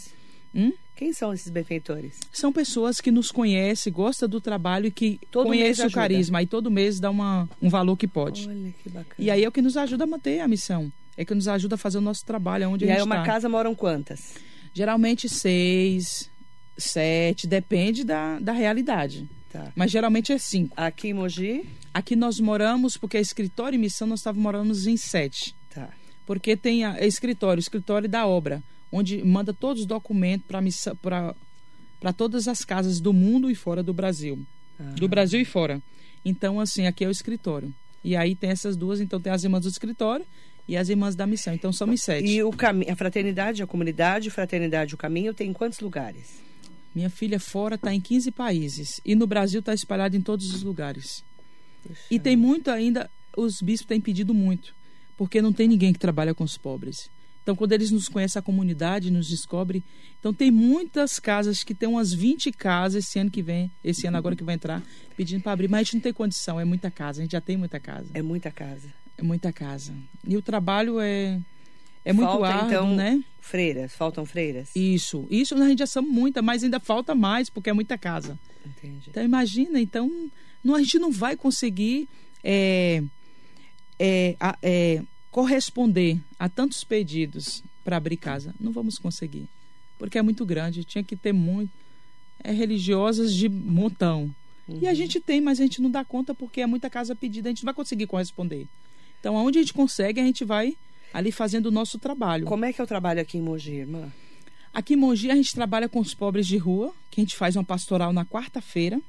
Hum? 0.53 0.73
Quem 0.99 1.13
são 1.13 1.33
esses 1.33 1.49
benfeitores? 1.49 2.19
São 2.33 2.53
pessoas 2.53 3.01
que 3.01 3.13
nos 3.13 3.31
conhecem, 3.31 3.93
gostam 3.93 4.29
do 4.29 4.41
trabalho 4.41 4.87
e 4.87 4.91
que 4.91 5.21
todo 5.31 5.47
conhecem 5.47 5.87
o 5.87 5.93
carisma. 5.93 6.43
E 6.43 6.47
todo 6.47 6.73
mês 6.73 6.99
dá 6.99 7.09
uma, 7.09 7.49
um 7.63 7.69
valor 7.69 7.97
que 7.97 8.09
pode. 8.09 8.49
Olha 8.49 8.75
que 8.83 8.89
bacana. 8.89 9.15
E 9.17 9.31
aí 9.31 9.45
é 9.45 9.49
o 9.49 9.53
que 9.53 9.63
nos 9.63 9.77
ajuda 9.77 10.03
a 10.03 10.07
manter 10.09 10.41
a 10.41 10.49
missão. 10.49 10.93
É 11.17 11.25
que 11.25 11.33
nos 11.33 11.47
ajuda 11.47 11.77
a 11.77 11.79
fazer 11.79 11.99
o 11.99 12.01
nosso 12.01 12.27
trabalho 12.27 12.69
onde 12.69 12.85
e 12.85 12.91
a 12.91 12.95
gente 12.95 12.99
está. 12.99 13.15
E 13.15 13.17
aí 13.17 13.21
uma 13.21 13.25
tá. 13.25 13.33
casa 13.33 13.49
moram 13.49 13.77
quantas? 13.77 14.35
Geralmente 14.75 15.29
seis, 15.29 16.29
sete, 16.77 17.47
depende 17.47 18.03
da, 18.03 18.41
da 18.41 18.51
realidade. 18.51 19.31
Tá. 19.53 19.71
Mas 19.77 19.93
geralmente 19.93 20.33
é 20.33 20.39
cinco. 20.39 20.75
Aqui 20.77 21.11
em 21.11 21.15
Mogi? 21.15 21.65
Aqui 21.95 22.17
nós 22.17 22.41
moramos, 22.41 22.97
porque 22.97 23.19
a 23.19 23.21
escritório 23.21 23.77
e 23.77 23.79
missão 23.79 24.09
nós 24.09 24.19
estávamos 24.19 24.43
morando 24.43 24.73
em 24.73 24.97
sete. 24.97 25.55
Tá. 25.73 25.91
Porque 26.27 26.57
tem 26.57 26.85
a, 26.85 26.95
a 26.95 27.07
escritório, 27.07 27.61
escritório 27.61 28.09
da 28.09 28.27
obra, 28.27 28.61
onde 28.91 29.23
manda 29.23 29.53
todos 29.53 29.83
os 29.83 29.87
documentos 29.87 30.47
para 31.01 32.13
todas 32.17 32.49
as 32.49 32.65
casas 32.65 33.01
do 33.01 33.13
mundo 33.13 33.51
e 33.51 33.55
fora 33.55 33.83
do 33.83 33.93
Brasil. 33.93 34.39
Ah. 34.79 34.95
Do 34.97 35.09
Brasil 35.09 35.41
e 35.41 35.45
fora. 35.45 35.83
Então, 36.25 36.61
assim, 36.61 36.87
aqui 36.87 37.05
é 37.05 37.09
o 37.09 37.11
escritório. 37.11 37.73
E 38.03 38.17
aí 38.17 38.35
tem 38.35 38.51
essas 38.51 38.77
duas, 38.77 39.01
então 39.01 39.21
tem 39.21 39.33
as 39.33 39.45
irmãs 39.45 39.63
do 39.63 39.69
escritório 39.69 40.25
e 40.67 40.77
as 40.77 40.89
irmãs 40.89 41.17
da 41.17 41.27
missão. 41.27 41.55
Então 41.55 41.73
somos 41.73 42.03
sete. 42.03 42.27
E 42.27 42.43
o 42.43 42.51
a 42.89 42.97
fraternidade, 42.97 43.63
a 43.63 43.67
comunidade, 43.67 44.31
fraternidade, 44.31 44.95
o 44.95 44.99
caminho 44.99 45.33
tem 45.33 45.51
em 45.51 45.53
quantos 45.53 45.81
lugares? 45.81 46.41
Minha 46.95 47.11
filha 47.11 47.41
fora 47.41 47.75
está 47.77 47.93
em 47.95 48.01
15 48.01 48.31
países 48.31 49.01
e 49.05 49.15
no 49.15 49.27
Brasil 49.27 49.61
está 49.61 49.73
espalhada 49.73 50.17
em 50.17 50.21
todos 50.21 50.53
os 50.53 50.63
lugares. 50.63 51.25
Puxa. 51.83 52.01
E 52.11 52.19
tem 52.19 52.37
muito 52.37 52.71
ainda, 52.71 53.11
os 53.37 53.61
bispos 53.63 53.87
têm 53.87 54.01
pedido 54.01 54.35
muito, 54.35 54.75
porque 55.17 55.41
não 55.41 55.53
tem 55.53 55.69
ninguém 55.69 55.93
que 55.93 55.99
trabalha 55.99 56.35
com 56.35 56.45
os 56.45 56.59
pobres. 56.59 57.11
Então, 57.49 57.57
quando 57.57 57.73
eles 57.73 57.91
nos 57.91 58.11
conhecem 58.11 58.39
a 58.39 58.43
comunidade, 58.43 59.11
nos 59.11 59.27
descobrem. 59.27 59.83
Então, 60.21 60.35
tem 60.35 60.51
muitas 60.51 61.19
casas 61.19 61.65
que 61.65 61.75
tem 61.75 61.89
umas 61.89 62.13
20 62.13 62.53
casas 62.53 63.07
esse 63.07 63.19
ano 63.19 63.31
que 63.31 63.41
vem, 63.41 63.71
esse 63.83 64.07
ano 64.07 64.19
agora 64.19 64.37
que 64.37 64.45
vai 64.45 64.55
entrar, 64.55 64.83
pedindo 65.17 65.43
para 65.43 65.53
abrir. 65.53 65.67
Mas 65.67 65.81
a 65.81 65.83
gente 65.85 65.95
não 65.95 66.03
tem 66.03 66.13
condição, 66.13 66.61
é 66.61 66.65
muita 66.67 66.91
casa. 66.91 67.21
A 67.21 67.23
gente 67.23 67.33
já 67.33 67.41
tem 67.41 67.57
muita 67.57 67.81
casa. 67.81 68.11
É 68.13 68.21
muita 68.21 68.51
casa. 68.51 68.93
É 69.17 69.23
muita 69.23 69.51
casa. 69.51 69.95
E 70.27 70.37
o 70.37 70.43
trabalho 70.43 71.01
é. 71.01 71.41
É 72.05 72.13
muito 72.13 72.29
falta, 72.29 72.49
árduo, 72.49 72.69
então, 72.69 72.95
né? 72.95 73.25
Freiras, 73.41 73.95
faltam 73.95 74.27
freiras? 74.27 74.69
Isso, 74.77 75.27
isso 75.31 75.55
a 75.55 75.67
gente 75.67 75.79
já 75.79 75.87
são 75.87 76.03
muita, 76.03 76.43
mas 76.43 76.63
ainda 76.63 76.79
falta 76.79 77.15
mais, 77.15 77.49
porque 77.49 77.71
é 77.71 77.73
muita 77.73 77.97
casa. 77.97 78.39
Entendi. 78.67 79.09
Então 79.09 79.25
imagina, 79.25 79.81
então 79.81 80.31
não, 80.63 80.75
a 80.75 80.81
gente 80.81 80.99
não 80.99 81.11
vai 81.11 81.35
conseguir 81.35 82.09
é, 82.45 83.03
é, 83.99 84.37
é, 84.63 85.03
corresponder 85.31 86.21
a 86.39 86.49
tantos 86.49 86.85
pedidos 86.85 87.63
para 87.85 87.97
abrir 87.97 88.17
casa. 88.17 88.55
Não 88.61 88.73
vamos 88.73 88.99
conseguir, 88.99 89.47
porque 89.99 90.19
é 90.19 90.23
muito 90.23 90.45
grande. 90.47 90.85
Tinha 90.85 91.03
que 91.03 91.17
ter 91.17 91.33
muito. 91.33 91.71
É, 92.43 92.53
religiosas 92.53 93.35
de 93.35 93.49
montão. 93.49 94.33
Uhum. 94.69 94.79
E 94.81 94.87
a 94.87 94.91
uhum. 94.91 94.95
gente 94.95 95.19
tem, 95.19 95.41
mas 95.41 95.59
a 95.59 95.65
gente 95.65 95.83
não 95.83 95.91
dá 95.91 96.05
conta 96.05 96.35
porque 96.35 96.61
é 96.61 96.67
muita 96.67 96.89
casa 96.89 97.17
pedida, 97.17 97.49
a 97.49 97.51
gente 97.51 97.65
não 97.65 97.69
vai 97.69 97.75
conseguir 97.75 98.07
corresponder. 98.07 98.67
Então, 99.19 99.37
aonde 99.37 99.59
a 99.59 99.63
gente 99.63 99.73
consegue, 99.73 100.21
a 100.21 100.25
gente 100.25 100.45
vai 100.45 100.77
ali 101.13 101.33
fazendo 101.33 101.67
o 101.67 101.71
nosso 101.71 101.99
trabalho. 101.99 102.47
Como 102.47 102.65
é 102.65 102.73
que 102.73 102.81
é 102.81 102.85
o 102.85 102.87
trabalho 102.87 103.21
aqui 103.21 103.39
em 103.39 103.43
Mogi, 103.43 103.73
irmã? 103.73 104.13
Aqui 104.73 104.95
em 104.95 104.97
Mogi, 104.97 105.31
a 105.31 105.35
gente 105.35 105.53
trabalha 105.53 105.89
com 105.89 105.99
os 105.99 106.15
pobres 106.15 106.47
de 106.47 106.57
rua, 106.57 106.95
que 107.11 107.21
a 107.21 107.25
gente 107.25 107.35
faz 107.35 107.57
uma 107.57 107.65
pastoral 107.65 108.13
na 108.13 108.25
quarta-feira. 108.25 109.01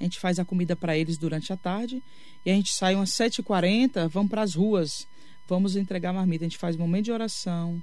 A 0.00 0.02
gente 0.02 0.18
faz 0.18 0.40
a 0.40 0.44
comida 0.44 0.74
para 0.74 0.98
eles 0.98 1.16
durante 1.16 1.52
a 1.52 1.56
tarde. 1.56 2.02
E 2.44 2.50
a 2.50 2.54
gente 2.54 2.72
sai 2.72 2.96
umas 2.96 3.10
7h40, 3.10 4.08
vamos 4.08 4.30
para 4.30 4.42
as 4.42 4.54
ruas 4.54 5.06
vamos 5.52 5.76
entregar 5.76 6.14
marmita. 6.14 6.46
A 6.46 6.48
gente 6.48 6.56
faz 6.56 6.76
momento 6.78 7.04
de 7.04 7.12
oração, 7.12 7.82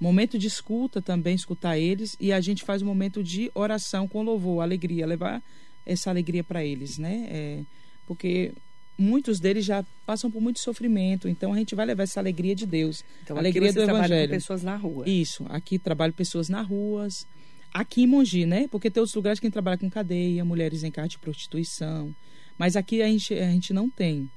momento 0.00 0.38
de 0.38 0.46
escuta 0.46 1.02
também, 1.02 1.34
escutar 1.34 1.78
eles, 1.78 2.16
e 2.18 2.32
a 2.32 2.40
gente 2.40 2.64
faz 2.64 2.80
um 2.80 2.86
momento 2.86 3.22
de 3.22 3.50
oração 3.54 4.08
com 4.08 4.22
louvor, 4.22 4.62
alegria, 4.62 5.06
levar 5.06 5.42
essa 5.84 6.08
alegria 6.08 6.42
para 6.42 6.64
eles, 6.64 6.96
né? 6.96 7.26
É, 7.28 7.60
porque 8.06 8.52
muitos 8.96 9.38
deles 9.38 9.62
já 9.62 9.84
passam 10.06 10.30
por 10.30 10.40
muito 10.40 10.58
sofrimento, 10.58 11.28
então 11.28 11.52
a 11.52 11.58
gente 11.58 11.74
vai 11.74 11.84
levar 11.84 12.04
essa 12.04 12.18
alegria 12.18 12.54
de 12.54 12.64
Deus, 12.64 13.04
então, 13.22 13.36
alegria 13.36 13.70
do 13.74 13.82
Evangelho. 13.82 14.28
Com 14.30 14.34
pessoas 14.34 14.62
na 14.62 14.76
rua. 14.76 15.06
Isso, 15.06 15.44
aqui 15.50 15.78
trabalho 15.78 16.14
pessoas 16.14 16.48
na 16.48 16.62
ruas, 16.62 17.26
aqui 17.74 18.04
em 18.04 18.06
Mogi, 18.06 18.46
né? 18.46 18.68
Porque 18.68 18.90
tem 18.90 19.02
outros 19.02 19.14
lugares 19.14 19.38
que 19.38 19.44
a 19.44 19.48
gente 19.48 19.52
trabalha 19.52 19.76
com 19.76 19.90
cadeia, 19.90 20.42
mulheres 20.46 20.82
em 20.82 20.90
casa 20.90 21.08
de 21.08 21.18
prostituição, 21.18 22.14
mas 22.56 22.74
aqui 22.74 23.02
a 23.02 23.06
gente, 23.06 23.34
a 23.34 23.50
gente 23.50 23.74
não 23.74 23.90
tem 23.90 24.30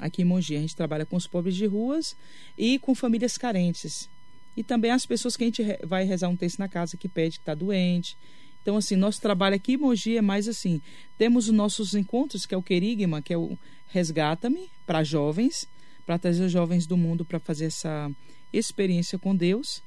aqui 0.00 0.22
em 0.22 0.24
Mogi. 0.24 0.56
A 0.56 0.60
gente 0.60 0.74
trabalha 0.74 1.06
com 1.06 1.16
os 1.16 1.26
pobres 1.26 1.54
de 1.54 1.66
ruas 1.66 2.16
e 2.56 2.78
com 2.78 2.94
famílias 2.94 3.38
carentes. 3.38 4.08
E 4.56 4.64
também 4.64 4.90
as 4.90 5.06
pessoas 5.06 5.36
que 5.36 5.44
a 5.44 5.46
gente 5.46 5.62
vai 5.84 6.04
rezar 6.04 6.28
um 6.28 6.36
texto 6.36 6.58
na 6.58 6.68
casa 6.68 6.96
que 6.96 7.08
pede 7.08 7.36
que 7.36 7.42
está 7.42 7.54
doente. 7.54 8.16
Então, 8.62 8.76
assim, 8.76 8.96
nosso 8.96 9.20
trabalho 9.20 9.56
aqui 9.56 9.74
em 9.74 9.76
Mogi 9.76 10.16
é 10.16 10.22
mais 10.22 10.48
assim. 10.48 10.82
Temos 11.16 11.48
os 11.48 11.54
nossos 11.54 11.94
encontros, 11.94 12.44
que 12.44 12.54
é 12.54 12.58
o 12.58 12.62
Querigma, 12.62 13.22
que 13.22 13.32
é 13.32 13.38
o 13.38 13.58
Resgata-me, 13.88 14.70
para 14.86 15.02
jovens, 15.04 15.66
para 16.04 16.18
trazer 16.18 16.44
os 16.44 16.52
jovens 16.52 16.86
do 16.86 16.96
mundo 16.96 17.24
para 17.24 17.40
fazer 17.40 17.66
essa, 17.66 18.10
experiência 18.52 19.18
com 19.18 19.34
Deus. 19.34 19.82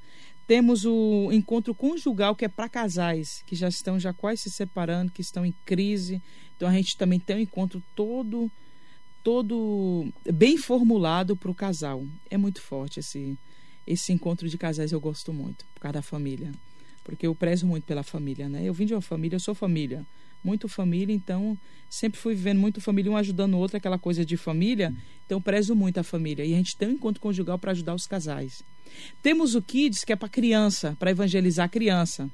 Temos 0.46 0.86
o 0.86 1.32
encontro 1.32 1.74
conjugal, 1.74 2.36
que 2.36 2.46
é 2.46 2.50
para 2.50 2.68
casais 2.68 3.44
que 3.46 3.56
já 3.56 3.70
estão 3.70 4.00
já 4.00 4.14
quase 4.14 4.44
se 4.44 4.52
separando, 4.52 5.12
que 5.12 5.22
estão 5.22 5.46
em 5.46 5.54
crise. 5.66 6.22
Então 6.56 6.68
a 6.68 6.74
gente 6.74 6.98
também 6.98 7.20
tem 7.20 7.38
um 7.38 7.40
encontro 7.40 7.82
todo 7.96 8.52
todo 9.24 10.08
bem 10.32 10.58
formulado 10.58 11.36
para 11.36 11.50
o 11.50 11.56
casal. 11.56 12.06
É 12.30 12.38
muito 12.38 12.62
forte 12.62 13.00
esse 13.00 13.38
esse 13.86 14.14
encontro 14.14 14.48
de 14.48 14.58
casais, 14.58 14.94
eu 14.94 15.00
gosto 15.00 15.34
muito, 15.34 15.66
por 15.76 15.82
causa 15.82 15.96
da 15.96 16.02
família. 16.02 16.54
Porque 17.04 17.28
eu 17.28 17.36
prezo 17.36 17.68
muito 17.68 17.84
pela 17.84 18.02
família, 18.02 18.48
né? 18.48 18.64
Eu 18.64 18.74
vim 18.74 18.86
de 18.86 18.94
uma 18.94 19.02
família, 19.02 19.36
eu 19.36 19.40
sou 19.42 19.54
família 19.54 20.06
muito 20.44 20.68
família, 20.68 21.16
então 21.16 21.58
sempre 21.90 22.20
fui 22.20 22.36
vivendo 22.36 22.60
muito 22.60 22.82
família, 22.82 23.12
um 23.12 23.18
ajudando 23.18 23.54
o 23.54 23.58
outro, 23.58 23.78
aquela 23.78 23.98
coisa 23.98 24.26
de 24.26 24.36
família. 24.36 24.94
Então 25.26 25.42
prezo 25.42 25.76
muito 25.76 26.00
a 26.00 26.04
família. 26.04 26.44
E 26.44 26.54
a 26.54 26.58
gente 26.58 26.76
tem 26.76 26.90
um 26.90 26.94
encontro 26.94 27.22
conjugal 27.22 27.58
para 27.58 27.72
ajudar 27.72 27.96
os 27.96 28.06
casais. 28.06 28.62
Temos 29.22 29.56
o 29.56 29.62
Kids, 29.62 30.04
que 30.04 30.12
é 30.12 30.16
para 30.16 30.30
criança, 30.30 30.96
para 31.00 31.12
evangelizar 31.12 31.66
a 31.66 31.70
criança. 31.70 32.30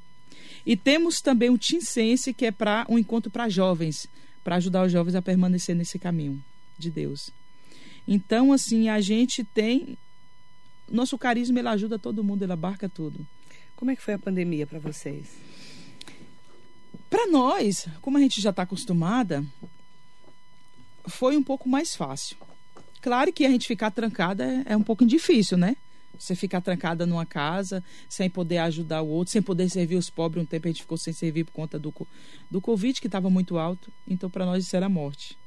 E 0.66 0.76
temos 0.76 1.22
também 1.22 1.50
o 1.50 1.58
Team 1.58 1.82
Sense, 1.82 2.34
que 2.34 2.46
é 2.46 2.52
para 2.52 2.86
um 2.90 2.98
encontro 2.98 3.32
para 3.32 3.48
jovens, 3.48 4.08
para 4.44 4.56
ajudar 4.56 4.86
os 4.86 4.92
jovens 4.92 5.16
a 5.16 5.22
permanecer 5.22 5.76
nesse 5.76 6.00
caminho 6.00 6.44
de 6.80 6.90
Deus. 6.90 7.32
Então, 8.08 8.52
assim, 8.52 8.90
a 8.90 9.00
gente 9.02 9.44
tem. 9.44 9.98
Nosso 10.90 11.18
carisma, 11.18 11.60
ele 11.60 11.68
ajuda 11.68 12.00
todo 12.00 12.24
mundo, 12.24 12.42
ele 12.42 12.54
abarca 12.54 12.90
tudo. 12.90 13.26
Como 13.76 13.92
é 13.92 13.96
que 13.96 14.02
foi 14.02 14.16
a 14.16 14.20
pandemia 14.20 14.66
para 14.66 14.80
vocês? 14.80 15.28
Para 17.10 17.28
nós, 17.28 17.88
como 18.02 18.18
a 18.18 18.22
gente 18.22 18.42
já 18.42 18.50
está 18.50 18.64
acostumada, 18.64 19.46
foi 21.08 21.38
um 21.38 21.44
pouco 21.44 21.70
mais 21.70 21.96
fácil. 21.96 22.36
Claro 23.02 23.32
que 23.32 23.46
a 23.46 23.50
gente 23.50 23.68
ficar 23.68 23.92
trancada 23.92 24.64
é 24.66 24.76
um 24.76 24.84
pouco 24.84 25.06
difícil, 25.06 25.58
né? 25.58 25.78
Você 26.18 26.36
ficar 26.36 26.60
trancada 26.60 27.06
numa 27.06 27.26
casa, 27.26 27.82
sem 28.10 28.30
poder 28.30 28.58
ajudar 28.58 29.02
o 29.02 29.08
outro, 29.08 29.32
sem 29.32 29.42
poder 29.42 29.70
servir 29.70 29.96
os 29.96 30.10
pobres. 30.10 30.44
Um 30.44 30.46
tempo 30.46 30.68
a 30.68 30.72
gente 30.72 30.82
ficou 30.82 30.98
sem 30.98 31.14
servir 31.14 31.46
por 31.46 31.54
conta 31.54 31.80
do, 31.80 31.94
do 32.52 32.60
Covid, 32.60 33.00
que 33.00 33.08
estava 33.08 33.30
muito 33.30 33.58
alto. 33.58 33.92
Então, 34.06 34.30
para 34.30 34.46
nós, 34.46 34.66
isso 34.66 34.76
era 34.76 34.90
morte. 34.90 35.39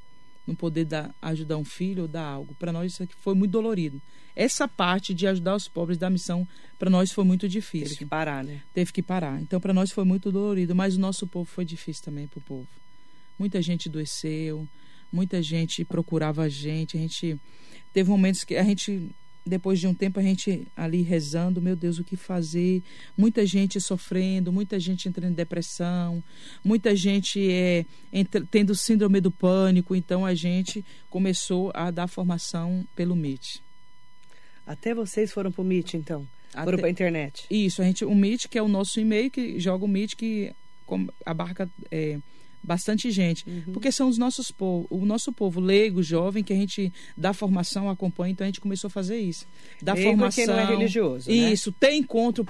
Não 0.46 0.54
poder 0.54 0.84
dar, 0.84 1.14
ajudar 1.22 1.56
um 1.56 1.64
filho 1.64 2.02
ou 2.02 2.08
dar 2.08 2.24
algo. 2.24 2.54
Para 2.54 2.72
nós, 2.72 2.92
isso 2.92 3.02
aqui 3.02 3.14
foi 3.20 3.34
muito 3.34 3.52
dolorido. 3.52 4.00
Essa 4.34 4.66
parte 4.66 5.12
de 5.14 5.26
ajudar 5.26 5.54
os 5.54 5.68
pobres 5.68 5.98
da 5.98 6.10
missão, 6.10 6.48
para 6.78 6.90
nós 6.90 7.12
foi 7.12 7.24
muito 7.24 7.48
difícil. 7.48 7.88
Teve 7.88 7.98
que 7.98 8.06
parar, 8.06 8.42
né? 8.42 8.62
Teve 8.74 8.92
que 8.92 9.02
parar. 9.02 9.40
Então, 9.40 9.60
para 9.60 9.72
nós 9.72 9.92
foi 9.92 10.04
muito 10.04 10.32
dolorido. 10.32 10.74
Mas 10.74 10.96
o 10.96 11.00
nosso 11.00 11.26
povo 11.26 11.48
foi 11.48 11.64
difícil 11.64 12.04
também 12.04 12.26
para 12.26 12.38
o 12.38 12.42
povo. 12.42 12.66
Muita 13.38 13.60
gente 13.62 13.88
adoeceu, 13.88 14.66
muita 15.12 15.42
gente 15.42 15.84
procurava 15.84 16.42
a 16.42 16.48
gente. 16.48 16.96
A 16.96 17.00
gente 17.00 17.38
teve 17.92 18.10
momentos 18.10 18.42
que 18.42 18.56
a 18.56 18.64
gente 18.64 19.10
depois 19.44 19.80
de 19.80 19.86
um 19.86 19.94
tempo 19.94 20.20
a 20.20 20.22
gente 20.22 20.66
ali 20.76 21.02
rezando, 21.02 21.60
meu 21.60 21.74
Deus, 21.74 21.98
o 21.98 22.04
que 22.04 22.16
fazer? 22.16 22.82
Muita 23.16 23.44
gente 23.44 23.80
sofrendo, 23.80 24.52
muita 24.52 24.78
gente 24.78 25.08
entrando 25.08 25.32
em 25.32 25.34
depressão, 25.34 26.22
muita 26.64 26.94
gente 26.94 27.50
é, 27.50 27.84
entra, 28.12 28.46
tendo 28.50 28.74
síndrome 28.74 29.20
do 29.20 29.30
pânico. 29.30 29.94
Então 29.94 30.24
a 30.24 30.34
gente 30.34 30.84
começou 31.10 31.72
a 31.74 31.90
dar 31.90 32.06
formação 32.06 32.86
pelo 32.94 33.14
MIT. 33.14 33.62
Até 34.66 34.94
vocês 34.94 35.32
foram 35.32 35.50
para 35.50 35.62
o 35.62 35.64
Meet, 35.64 35.94
então? 35.94 36.26
Até... 36.52 36.64
Foram 36.64 36.78
para 36.78 36.86
a 36.86 36.90
internet? 36.90 37.46
Isso, 37.50 37.82
a 37.82 37.84
gente, 37.84 38.04
o 38.04 38.14
Meet, 38.14 38.46
que 38.46 38.58
é 38.58 38.62
o 38.62 38.68
nosso 38.68 39.00
e-mail, 39.00 39.30
que 39.30 39.58
joga 39.58 39.84
o 39.84 39.88
Meet, 39.88 40.14
que 40.14 40.52
abarca 41.24 41.68
é, 41.90 42.18
bastante 42.62 43.10
gente. 43.10 43.44
Uhum. 43.48 43.72
Porque 43.72 43.90
são 43.90 44.08
os 44.08 44.16
nossos 44.16 44.50
povo, 44.50 44.86
o 44.88 45.04
nosso 45.04 45.32
povo 45.32 45.60
leigo, 45.60 46.02
jovem, 46.02 46.44
que 46.44 46.52
a 46.52 46.56
gente 46.56 46.92
dá 47.16 47.32
formação, 47.32 47.90
acompanha, 47.90 48.32
então 48.32 48.44
a 48.44 48.48
gente 48.48 48.60
começou 48.60 48.88
a 48.88 48.90
fazer 48.90 49.18
isso. 49.18 49.46
Dá 49.80 49.94
leigo 49.94 50.10
formação. 50.10 50.46
não 50.46 50.58
é 50.58 50.64
religioso. 50.64 51.28
Né? 51.28 51.36
Isso, 51.36 51.70
né? 51.70 51.76
tem 51.80 51.98
encontro 51.98 52.46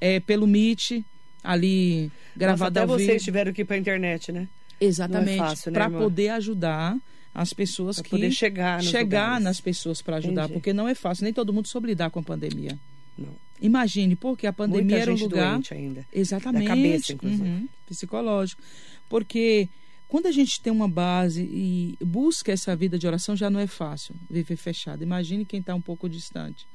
é, 0.00 0.20
pelo 0.20 0.46
Meet, 0.46 1.02
ali 1.42 2.10
gravado 2.36 2.60
Nossa, 2.60 2.70
até 2.70 2.80
ao 2.80 2.98
vocês 2.98 3.12
vivo. 3.12 3.24
tiveram 3.24 3.52
que 3.52 3.62
ir 3.62 3.64
para 3.64 3.76
a 3.76 3.78
internet, 3.78 4.32
né? 4.32 4.48
Exatamente. 4.80 5.68
É 5.68 5.70
né, 5.70 5.72
para 5.72 5.90
poder 5.90 6.28
ajudar 6.30 6.96
as 7.34 7.52
pessoas 7.52 7.96
pra 7.96 8.04
que 8.04 8.10
poder 8.10 8.30
chegar, 8.30 8.82
chegar 8.82 9.24
lugares. 9.24 9.44
nas 9.44 9.60
pessoas 9.60 10.02
para 10.02 10.16
ajudar, 10.16 10.42
Entendi. 10.42 10.52
porque 10.54 10.72
não 10.72 10.86
é 10.86 10.94
fácil, 10.94 11.24
nem 11.24 11.32
todo 11.32 11.52
mundo 11.52 11.66
soube 11.66 11.88
lidar 11.88 12.10
com 12.10 12.20
a 12.20 12.22
pandemia. 12.22 12.78
Não. 13.16 13.34
Imagine, 13.62 14.16
porque 14.16 14.46
a 14.46 14.52
pandemia 14.52 14.82
Muita 14.96 14.96
era 14.98 15.14
um 15.14 15.16
lugar 15.16 15.60
ainda. 15.70 16.06
exatamente, 16.12 16.62
Da 16.64 16.68
cabeça, 16.68 17.12
inclusive. 17.12 17.42
uhum, 17.42 17.68
psicológico, 17.86 18.60
porque 19.08 19.68
quando 20.08 20.26
a 20.26 20.32
gente 20.32 20.60
tem 20.60 20.72
uma 20.72 20.88
base 20.88 21.42
e 21.42 21.96
busca 22.04 22.50
essa 22.52 22.74
vida 22.76 22.98
de 22.98 23.06
oração 23.06 23.34
já 23.36 23.48
não 23.48 23.60
é 23.60 23.66
fácil 23.66 24.14
viver 24.28 24.56
fechado. 24.56 25.02
Imagine 25.02 25.44
quem 25.44 25.60
está 25.60 25.74
um 25.74 25.80
pouco 25.80 26.08
distante. 26.08 26.66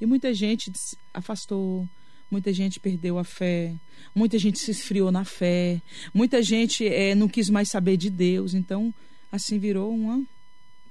E 0.00 0.04
muita 0.06 0.34
gente 0.34 0.70
se 0.76 0.96
afastou, 1.14 1.88
muita 2.30 2.52
gente 2.52 2.80
perdeu 2.80 3.16
a 3.18 3.24
fé, 3.24 3.72
muita 4.14 4.38
gente 4.38 4.58
se 4.58 4.70
esfriou 4.72 5.10
na 5.12 5.24
fé, 5.24 5.80
muita 6.12 6.42
gente 6.42 6.86
é, 6.86 7.14
não 7.14 7.28
quis 7.28 7.48
mais 7.48 7.70
saber 7.70 7.96
de 7.96 8.10
Deus. 8.10 8.52
Então, 8.54 8.92
assim 9.32 9.58
virou 9.58 9.94
uma 9.94 10.22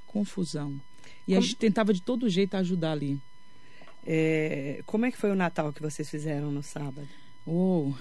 confusão. 0.08 0.74
E 1.28 1.34
a 1.34 1.38
Como- 1.38 1.42
gente 1.48 1.56
tentava 1.58 1.94
de 1.94 2.02
todo 2.02 2.30
jeito 2.30 2.56
ajudar 2.56 2.94
ali. 2.94 3.20
É, 4.06 4.82
como 4.86 5.06
é 5.06 5.12
que 5.12 5.18
foi 5.18 5.32
o 5.32 5.36
Natal 5.36 5.72
que 5.72 5.82
vocês 5.82 6.10
fizeram 6.10 6.52
no 6.52 6.62
sábado? 6.62 7.08
Oh, 7.46 7.94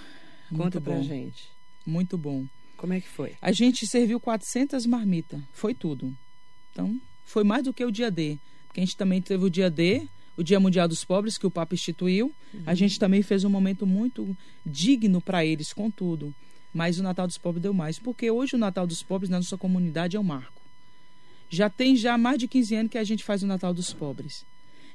muito 0.50 0.64
Conta 0.64 0.80
pra 0.80 0.94
bom, 0.94 1.02
gente. 1.02 1.48
muito 1.86 2.18
bom. 2.18 2.44
Como 2.76 2.92
é 2.92 3.00
que 3.00 3.08
foi? 3.08 3.34
A 3.40 3.52
gente 3.52 3.86
serviu 3.86 4.18
400 4.18 4.86
marmitas, 4.86 5.40
foi 5.52 5.72
tudo. 5.74 6.12
Então, 6.72 7.00
foi 7.24 7.44
mais 7.44 7.62
do 7.62 7.72
que 7.72 7.84
o 7.84 7.92
dia 7.92 8.10
D. 8.10 8.38
Porque 8.66 8.80
a 8.80 8.84
gente 8.84 8.96
também 8.96 9.20
teve 9.20 9.44
o 9.44 9.50
dia 9.50 9.70
D, 9.70 10.08
o 10.36 10.42
Dia 10.42 10.58
Mundial 10.58 10.88
dos 10.88 11.04
Pobres, 11.04 11.38
que 11.38 11.46
o 11.46 11.50
Papa 11.50 11.74
instituiu. 11.74 12.32
A 12.66 12.74
gente 12.74 12.98
também 12.98 13.22
fez 13.22 13.44
um 13.44 13.50
momento 13.50 13.86
muito 13.86 14.36
digno 14.64 15.20
para 15.20 15.44
eles, 15.44 15.72
com 15.72 15.90
tudo. 15.90 16.34
Mas 16.72 16.98
o 16.98 17.02
Natal 17.02 17.26
dos 17.26 17.36
Pobres 17.38 17.62
deu 17.62 17.74
mais. 17.74 17.98
Porque 17.98 18.30
hoje 18.30 18.56
o 18.56 18.58
Natal 18.58 18.86
dos 18.86 19.02
Pobres 19.02 19.28
na 19.30 19.36
nossa 19.36 19.58
comunidade 19.58 20.16
é 20.16 20.20
um 20.20 20.24
marco. 20.24 20.60
Já 21.50 21.68
tem 21.68 21.94
já 21.94 22.16
mais 22.16 22.38
de 22.38 22.48
15 22.48 22.74
anos 22.74 22.92
que 22.92 22.98
a 22.98 23.04
gente 23.04 23.22
faz 23.22 23.42
o 23.42 23.46
Natal 23.46 23.74
dos 23.74 23.92
Pobres. 23.92 24.44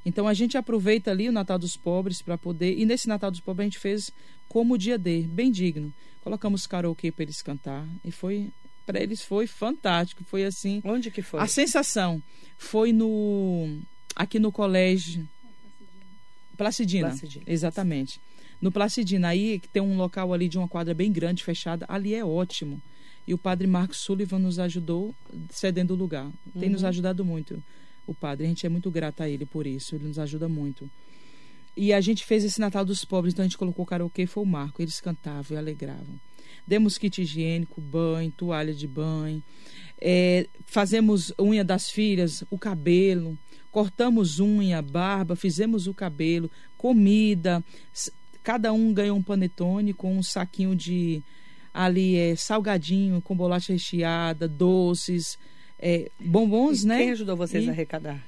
Então 0.07 0.25
a 0.25 0.33
gente 0.33 0.57
aproveita 0.57 1.11
ali 1.11 1.27
o 1.27 1.33
Natal 1.33 1.59
dos 1.59 1.75
Pobres 1.75 2.21
para 2.21 2.37
poder. 2.37 2.79
E 2.79 2.85
nesse 2.85 3.09
Natal 3.09 3.29
dos 3.29 3.41
Pobres 3.41 3.65
a 3.65 3.67
gente 3.69 3.77
fez 3.77 4.09
como 4.47 4.75
o 4.75 4.77
dia 4.77 4.97
D, 4.97 5.23
bem 5.23 5.51
digno. 5.51 5.93
Colocamos 6.21 6.65
karaokê 6.65 7.11
para 7.11 7.23
eles 7.23 7.41
cantar. 7.41 7.85
E 8.05 8.09
foi. 8.09 8.49
Para 8.85 9.03
eles 9.03 9.21
foi 9.21 9.47
fantástico. 9.47 10.23
Foi 10.23 10.45
assim. 10.45 10.81
Onde 10.85 11.11
que 11.11 11.21
foi? 11.21 11.41
A 11.41 11.45
sensação 11.45 12.23
foi 12.57 12.93
no. 12.93 13.81
Aqui 14.15 14.39
no 14.39 14.49
colégio. 14.49 15.27
Placidina. 16.55 17.09
Placidina. 17.09 17.43
Exatamente. 17.45 18.21
No 18.61 18.71
Placidina, 18.71 19.27
aí 19.27 19.59
que 19.59 19.67
tem 19.67 19.81
um 19.81 19.97
local 19.97 20.33
ali 20.33 20.47
de 20.47 20.57
uma 20.57 20.69
quadra 20.69 20.93
bem 20.93 21.11
grande, 21.11 21.43
fechada, 21.43 21.85
ali 21.89 22.13
é 22.15 22.23
ótimo. 22.23 22.81
E 23.27 23.33
o 23.33 23.37
padre 23.37 23.67
Marcos 23.67 23.97
Sullivan 23.97 24.39
nos 24.39 24.57
ajudou 24.57 25.13
cedendo 25.49 25.93
o 25.93 25.97
lugar. 25.97 26.31
Tem 26.57 26.69
nos 26.69 26.85
ajudado 26.85 27.25
muito, 27.25 27.61
o 28.07 28.13
padre. 28.13 28.45
A 28.45 28.49
gente 28.49 28.65
é 28.65 28.69
muito 28.69 28.89
grata 28.89 29.25
a 29.25 29.29
ele 29.29 29.45
por 29.45 29.67
isso. 29.67 29.95
Ele 29.95 30.07
nos 30.07 30.17
ajuda 30.17 30.47
muito. 30.47 30.89
E 31.75 31.93
a 31.93 32.01
gente 32.01 32.25
fez 32.25 32.43
esse 32.43 32.59
Natal 32.59 32.83
dos 32.83 33.05
Pobres, 33.05 33.33
então 33.33 33.43
a 33.43 33.47
gente 33.47 33.57
colocou 33.57 33.85
karaokê, 33.85 34.25
foi 34.25 34.43
o 34.43 34.47
Marco. 34.47 34.81
Eles 34.81 34.99
cantavam 34.99 35.55
e 35.55 35.59
alegravam. 35.59 36.19
Demos 36.65 36.97
kit 36.97 37.21
higiênico, 37.21 37.79
banho, 37.79 38.31
toalha 38.31 38.73
de 38.73 38.87
banho. 38.87 39.43
É, 40.01 40.47
fazemos 40.65 41.31
unha 41.39 41.63
das 41.63 41.89
filhas, 41.89 42.43
o 42.49 42.57
cabelo. 42.57 43.37
Cortamos 43.71 44.39
unha, 44.39 44.81
barba, 44.81 45.35
fizemos 45.35 45.85
o 45.85 45.93
cabelo, 45.93 46.49
comida. 46.77 47.63
Cada 48.43 48.73
um 48.73 48.93
ganhou 48.93 49.17
um 49.17 49.21
panetone 49.21 49.93
com 49.93 50.17
um 50.17 50.23
saquinho 50.23 50.75
de 50.75 51.21
ali 51.77 52.15
é 52.15 52.35
salgadinho 52.35 53.21
com 53.21 53.35
bolacha 53.35 53.71
recheada, 53.71 54.47
doces, 54.47 55.37
é, 55.79 56.09
bombons, 56.19 56.83
E 56.83 56.87
né? 56.87 56.97
Quem 56.99 57.11
ajudou 57.11 57.35
vocês 57.35 57.65
E 57.65 57.67
a 57.69 57.71
arrecadar? 57.71 58.23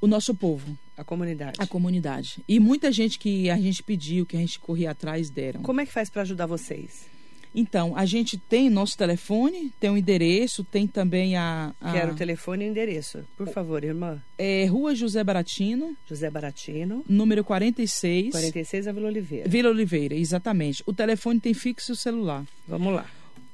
O 0.00 0.06
nosso 0.06 0.32
povo, 0.34 0.78
A 0.96 1.02
comunidade. 1.02 1.56
a 1.60 1.66
comunidade. 1.66 2.38
E 2.48 2.60
muita 2.60 2.92
gente 2.92 3.18
que 3.18 3.50
a 3.50 3.56
gente 3.56 3.82
pediu, 3.82 4.24
que 4.24 4.36
a 4.36 4.40
gente 4.40 4.58
corria 4.60 4.92
atrás, 4.92 5.28
deram. 5.28 5.60
Como 5.62 5.80
é 5.80 5.86
que 5.86 5.92
faz 5.92 6.08
para 6.08 6.22
ajudar 6.22 6.46
vocês? 6.46 7.06
Então, 7.54 7.96
a 7.96 8.04
gente 8.04 8.36
tem 8.38 8.68
nosso 8.70 8.96
telefone, 8.96 9.72
tem 9.80 9.90
o 9.90 9.96
endereço, 9.96 10.62
tem 10.62 10.86
também 10.86 11.34
a, 11.34 11.74
a 11.80 11.92
Quero 11.92 12.12
o 12.12 12.14
telefone 12.14 12.64
e 12.64 12.68
o 12.68 12.70
endereço. 12.70 13.24
Por 13.36 13.48
favor, 13.48 13.82
irmã. 13.82 14.22
é, 14.36 14.66
Rua 14.66 14.94
José 14.94 15.24
Baratino, 15.24 15.96
José 16.06 16.30
Baratino, 16.30 17.02
número 17.08 17.42
46, 17.42 18.30
46 18.32 18.84
da 18.84 18.92
Vila 18.92 19.08
Oliveira. 19.08 19.48
Vila 19.48 19.70
Oliveira, 19.70 20.14
exatamente. 20.14 20.82
O 20.86 20.92
telefone 20.92 21.40
tem 21.40 21.54
fixo 21.54 21.92
e 21.92 21.96
celular. 21.96 22.44
Vamos 22.68 22.94
lá. 22.94 23.06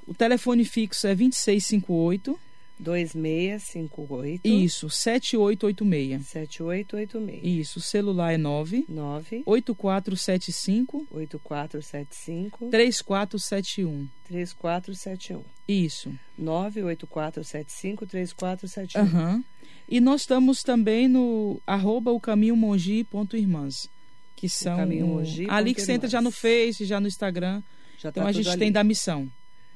O 0.06 0.12
telefone 0.12 0.64
fixo 0.64 1.06
é 1.06 1.14
2658 1.14 2.38
2658. 2.78 4.40
Isso, 4.46 4.90
7886. 4.90 6.26
7886. 6.26 7.42
Isso, 7.44 7.80
celular 7.80 8.32
é 8.32 8.38
9 8.38 8.84
9 8.88 9.42
8475 9.46 11.06
8475 11.10 12.68
3471. 12.70 14.08
3471. 14.26 15.42
Isso. 15.68 16.12
98475 16.38 18.06
3471. 18.06 19.02
Aham. 19.02 19.44
E 19.88 20.00
nós 20.00 20.22
estamos 20.22 20.62
também 20.62 21.08
no 21.08 21.60
arroba 21.66 22.10
o 22.10 22.18
caminho 22.18 22.56
mongi.irmãs, 22.56 23.88
que 24.34 24.48
são 24.48 24.78
Caminho 24.78 25.06
Mogi 25.06 25.46
ali 25.48 25.74
que 25.74 25.82
você 25.82 25.92
entra 25.92 26.08
já 26.08 26.22
no 26.22 26.30
Face, 26.30 26.84
já 26.86 26.98
no 26.98 27.06
Instagram. 27.06 27.62
Já 27.98 28.08
Então 28.08 28.22
tá 28.24 28.28
a 28.30 28.32
gente 28.32 28.48
ali. 28.48 28.58
tem 28.58 28.72
da 28.72 28.82
missão. 28.82 29.30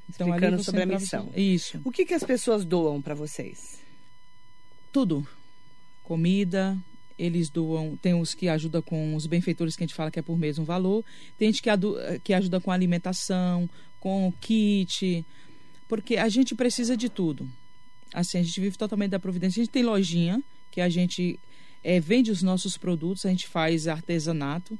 Então 0.09 0.27
Explicando 0.27 0.57
você 0.57 0.63
sobre 0.63 0.81
a 0.81 0.85
missão. 0.85 1.31
Isso. 1.35 1.79
O 1.83 1.91
que, 1.91 2.05
que 2.05 2.13
as 2.13 2.23
pessoas 2.23 2.65
doam 2.65 3.01
para 3.01 3.13
vocês? 3.13 3.79
Tudo. 4.91 5.25
Comida, 6.03 6.77
eles 7.17 7.49
doam. 7.49 7.95
Tem 7.95 8.19
os 8.19 8.33
que 8.33 8.49
ajudam 8.49 8.81
com 8.81 9.15
os 9.15 9.27
benfeitores 9.27 9.75
que 9.75 9.83
a 9.83 9.87
gente 9.87 9.95
fala 9.95 10.09
que 10.09 10.17
é 10.17 10.21
por 10.21 10.33
um 10.33 10.63
valor. 10.63 11.05
Tem 11.37 11.49
gente 11.51 11.61
que, 11.61 11.69
adu- 11.69 11.97
que 12.23 12.33
ajuda 12.33 12.59
com 12.59 12.71
alimentação, 12.71 13.69
com 13.99 14.33
kit. 14.41 15.23
Porque 15.87 16.17
a 16.17 16.27
gente 16.27 16.55
precisa 16.55 16.97
de 16.97 17.09
tudo. 17.09 17.47
Assim, 18.13 18.39
a 18.39 18.43
gente 18.43 18.59
vive 18.59 18.77
totalmente 18.77 19.11
da 19.11 19.19
providência. 19.19 19.61
A 19.61 19.63
gente 19.63 19.71
tem 19.71 19.83
lojinha 19.83 20.41
que 20.71 20.81
a 20.81 20.89
gente 20.89 21.39
eh, 21.83 21.99
vende 21.99 22.31
os 22.31 22.41
nossos 22.41 22.77
produtos, 22.77 23.25
a 23.25 23.29
gente 23.29 23.47
faz 23.47 23.87
artesanato. 23.87 24.77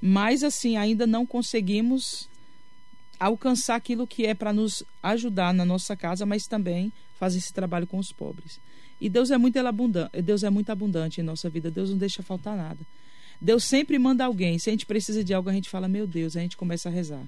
Mas, 0.00 0.42
assim, 0.42 0.78
ainda 0.78 1.06
não 1.06 1.26
conseguimos 1.26 2.29
alcançar 3.20 3.76
aquilo 3.76 4.06
que 4.06 4.24
é 4.26 4.34
para 4.34 4.52
nos 4.52 4.82
ajudar 5.02 5.52
na 5.54 5.64
nossa 5.64 5.94
casa, 5.94 6.24
mas 6.26 6.46
também 6.46 6.90
fazer 7.18 7.38
esse 7.38 7.52
trabalho 7.52 7.86
com 7.86 7.98
os 7.98 8.10
pobres. 8.10 8.58
E 9.00 9.08
Deus 9.08 9.30
é 9.30 9.36
muito 9.38 9.58
abundante, 9.58 10.20
Deus 10.22 10.42
é 10.42 10.50
muito 10.50 10.70
abundante 10.70 11.20
em 11.20 11.24
nossa 11.24 11.48
vida, 11.50 11.70
Deus 11.70 11.90
não 11.90 11.98
deixa 11.98 12.22
faltar 12.22 12.56
nada. 12.56 12.78
Deus 13.40 13.64
sempre 13.64 13.98
manda 13.98 14.24
alguém. 14.24 14.58
Se 14.58 14.68
a 14.68 14.72
gente 14.72 14.84
precisa 14.86 15.22
de 15.22 15.32
algo, 15.32 15.48
a 15.48 15.52
gente 15.52 15.68
fala, 15.70 15.86
meu 15.88 16.06
Deus, 16.06 16.36
a 16.36 16.40
gente 16.40 16.56
começa 16.56 16.88
a 16.88 16.92
rezar. 16.92 17.22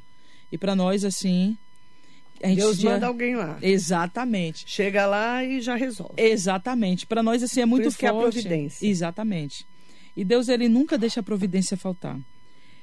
E 0.51 0.59
para 0.59 0.75
nós, 0.75 1.05
assim. 1.05 1.57
Deus 2.55 2.77
já- 2.79 2.91
manda 2.91 3.07
alguém 3.07 3.35
lá. 3.37 3.57
Exatamente. 3.63 4.65
Chega 4.67 5.07
lá 5.07 5.45
e 5.45 5.61
já 5.61 5.75
resolve. 5.77 6.15
Exatamente. 6.17 7.07
Para 7.07 7.23
nós, 7.23 7.43
assim, 7.43 7.61
é 7.61 7.67
muito 7.67 7.89
isso 7.89 7.97
que 7.99 8.05
é 8.05 8.09
a 8.09 8.13
forte. 8.13 8.33
providência. 8.43 8.87
Exatamente. 8.87 9.65
E 10.17 10.25
Deus, 10.25 10.49
ele 10.49 10.69
nunca 10.69 10.99
deixa 10.99 11.21
a 11.21 11.23
providência 11.23 11.77
faltar. 11.77 12.19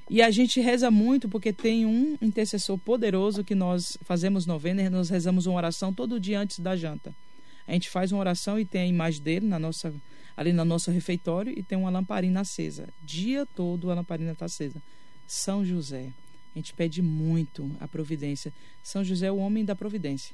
E 0.10 0.22
a 0.22 0.32
gente 0.32 0.60
reza 0.60 0.90
muito 0.90 1.30
porque 1.30 1.54
tem 1.54 1.86
um 1.86 2.18
intercessor 2.22 2.78
poderoso 2.80 3.44
que 3.44 3.54
nós 3.54 3.98
fazemos 4.02 4.46
novena 4.46 4.82
e 4.82 4.90
nós 4.90 5.10
rezamos 5.10 5.46
uma 5.46 5.56
oração 5.58 5.94
todo 5.94 6.20
dia 6.20 6.40
antes 6.40 6.60
da 6.60 6.76
janta. 6.76 7.14
A 7.68 7.74
gente 7.74 7.90
faz 7.90 8.12
uma 8.12 8.20
oração 8.20 8.60
e 8.60 8.66
tem 8.66 8.82
a 8.82 8.88
imagem 8.88 9.22
dele 9.22 9.46
na 9.46 9.60
nossa, 9.60 9.94
ali 10.36 10.52
no 10.52 10.66
nosso 10.66 10.90
refeitório 10.90 11.54
e 11.56 11.62
tem 11.62 11.78
uma 11.78 11.92
lamparina 11.92 12.42
acesa. 12.42 12.90
Dia 13.04 13.46
todo 13.46 13.92
a 13.92 13.94
lamparina 13.94 14.32
está 14.32 14.46
acesa. 14.46 14.82
São 15.28 15.64
José. 15.64 16.10
A 16.56 16.58
gente 16.58 16.74
pede 16.74 17.04
muito 17.04 17.70
a 17.80 17.88
providência. 17.88 18.52
São 18.84 19.04
José 19.04 19.28
é 19.28 19.32
o 19.32 19.38
homem 19.38 19.64
da 19.64 19.76
providência. 19.76 20.34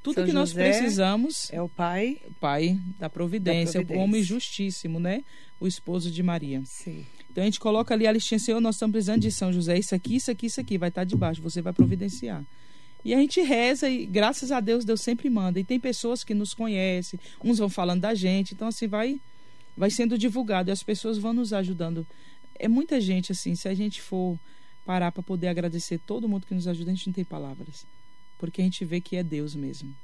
Tudo 0.00 0.14
São 0.14 0.26
que 0.26 0.32
nós 0.32 0.50
José 0.50 0.70
precisamos 0.70 1.52
É 1.52 1.60
o 1.60 1.68
pai? 1.68 2.18
pai 2.38 2.78
da 3.00 3.10
providência, 3.10 3.80
Da 3.80 3.86
providência. 3.86 4.00
o 4.00 4.04
homem 4.04 4.22
justíssimo, 4.22 5.00
né? 5.00 5.24
O 5.58 5.66
esposo 5.66 6.08
de 6.08 6.22
Maria. 6.22 6.62
Sim. 6.64 7.04
Então 7.38 7.44
a 7.44 7.46
gente 7.46 7.60
coloca 7.60 7.94
ali 7.94 8.04
a 8.04 8.10
listinha, 8.10 8.36
Senhor, 8.36 8.60
nós 8.60 8.74
estamos 8.74 8.90
precisando 8.90 9.20
de 9.20 9.30
São 9.30 9.52
José, 9.52 9.78
isso 9.78 9.94
aqui, 9.94 10.16
isso 10.16 10.28
aqui, 10.28 10.46
isso 10.46 10.60
aqui, 10.60 10.76
vai 10.76 10.88
estar 10.88 11.04
debaixo, 11.04 11.40
você 11.40 11.62
vai 11.62 11.72
providenciar. 11.72 12.44
E 13.04 13.14
a 13.14 13.16
gente 13.16 13.40
reza 13.40 13.88
e 13.88 14.06
graças 14.06 14.50
a 14.50 14.58
Deus 14.58 14.84
Deus 14.84 15.00
sempre 15.00 15.30
manda. 15.30 15.60
E 15.60 15.62
tem 15.62 15.78
pessoas 15.78 16.24
que 16.24 16.34
nos 16.34 16.52
conhecem, 16.52 17.20
uns 17.44 17.58
vão 17.58 17.68
falando 17.68 18.00
da 18.00 18.12
gente, 18.12 18.54
então 18.54 18.66
assim 18.66 18.88
vai 18.88 19.20
vai 19.76 19.88
sendo 19.88 20.18
divulgado 20.18 20.68
e 20.68 20.72
as 20.72 20.82
pessoas 20.82 21.16
vão 21.16 21.32
nos 21.32 21.52
ajudando. 21.52 22.04
É 22.56 22.66
muita 22.66 23.00
gente 23.00 23.30
assim, 23.30 23.54
se 23.54 23.68
a 23.68 23.74
gente 23.74 24.02
for 24.02 24.36
parar 24.84 25.12
para 25.12 25.22
poder 25.22 25.46
agradecer 25.46 26.00
todo 26.00 26.28
mundo 26.28 26.44
que 26.44 26.54
nos 26.54 26.66
ajuda, 26.66 26.90
a 26.90 26.94
gente 26.94 27.06
não 27.06 27.14
tem 27.14 27.24
palavras. 27.24 27.86
Porque 28.36 28.60
a 28.60 28.64
gente 28.64 28.84
vê 28.84 29.00
que 29.00 29.14
é 29.14 29.22
Deus 29.22 29.54
mesmo. 29.54 29.94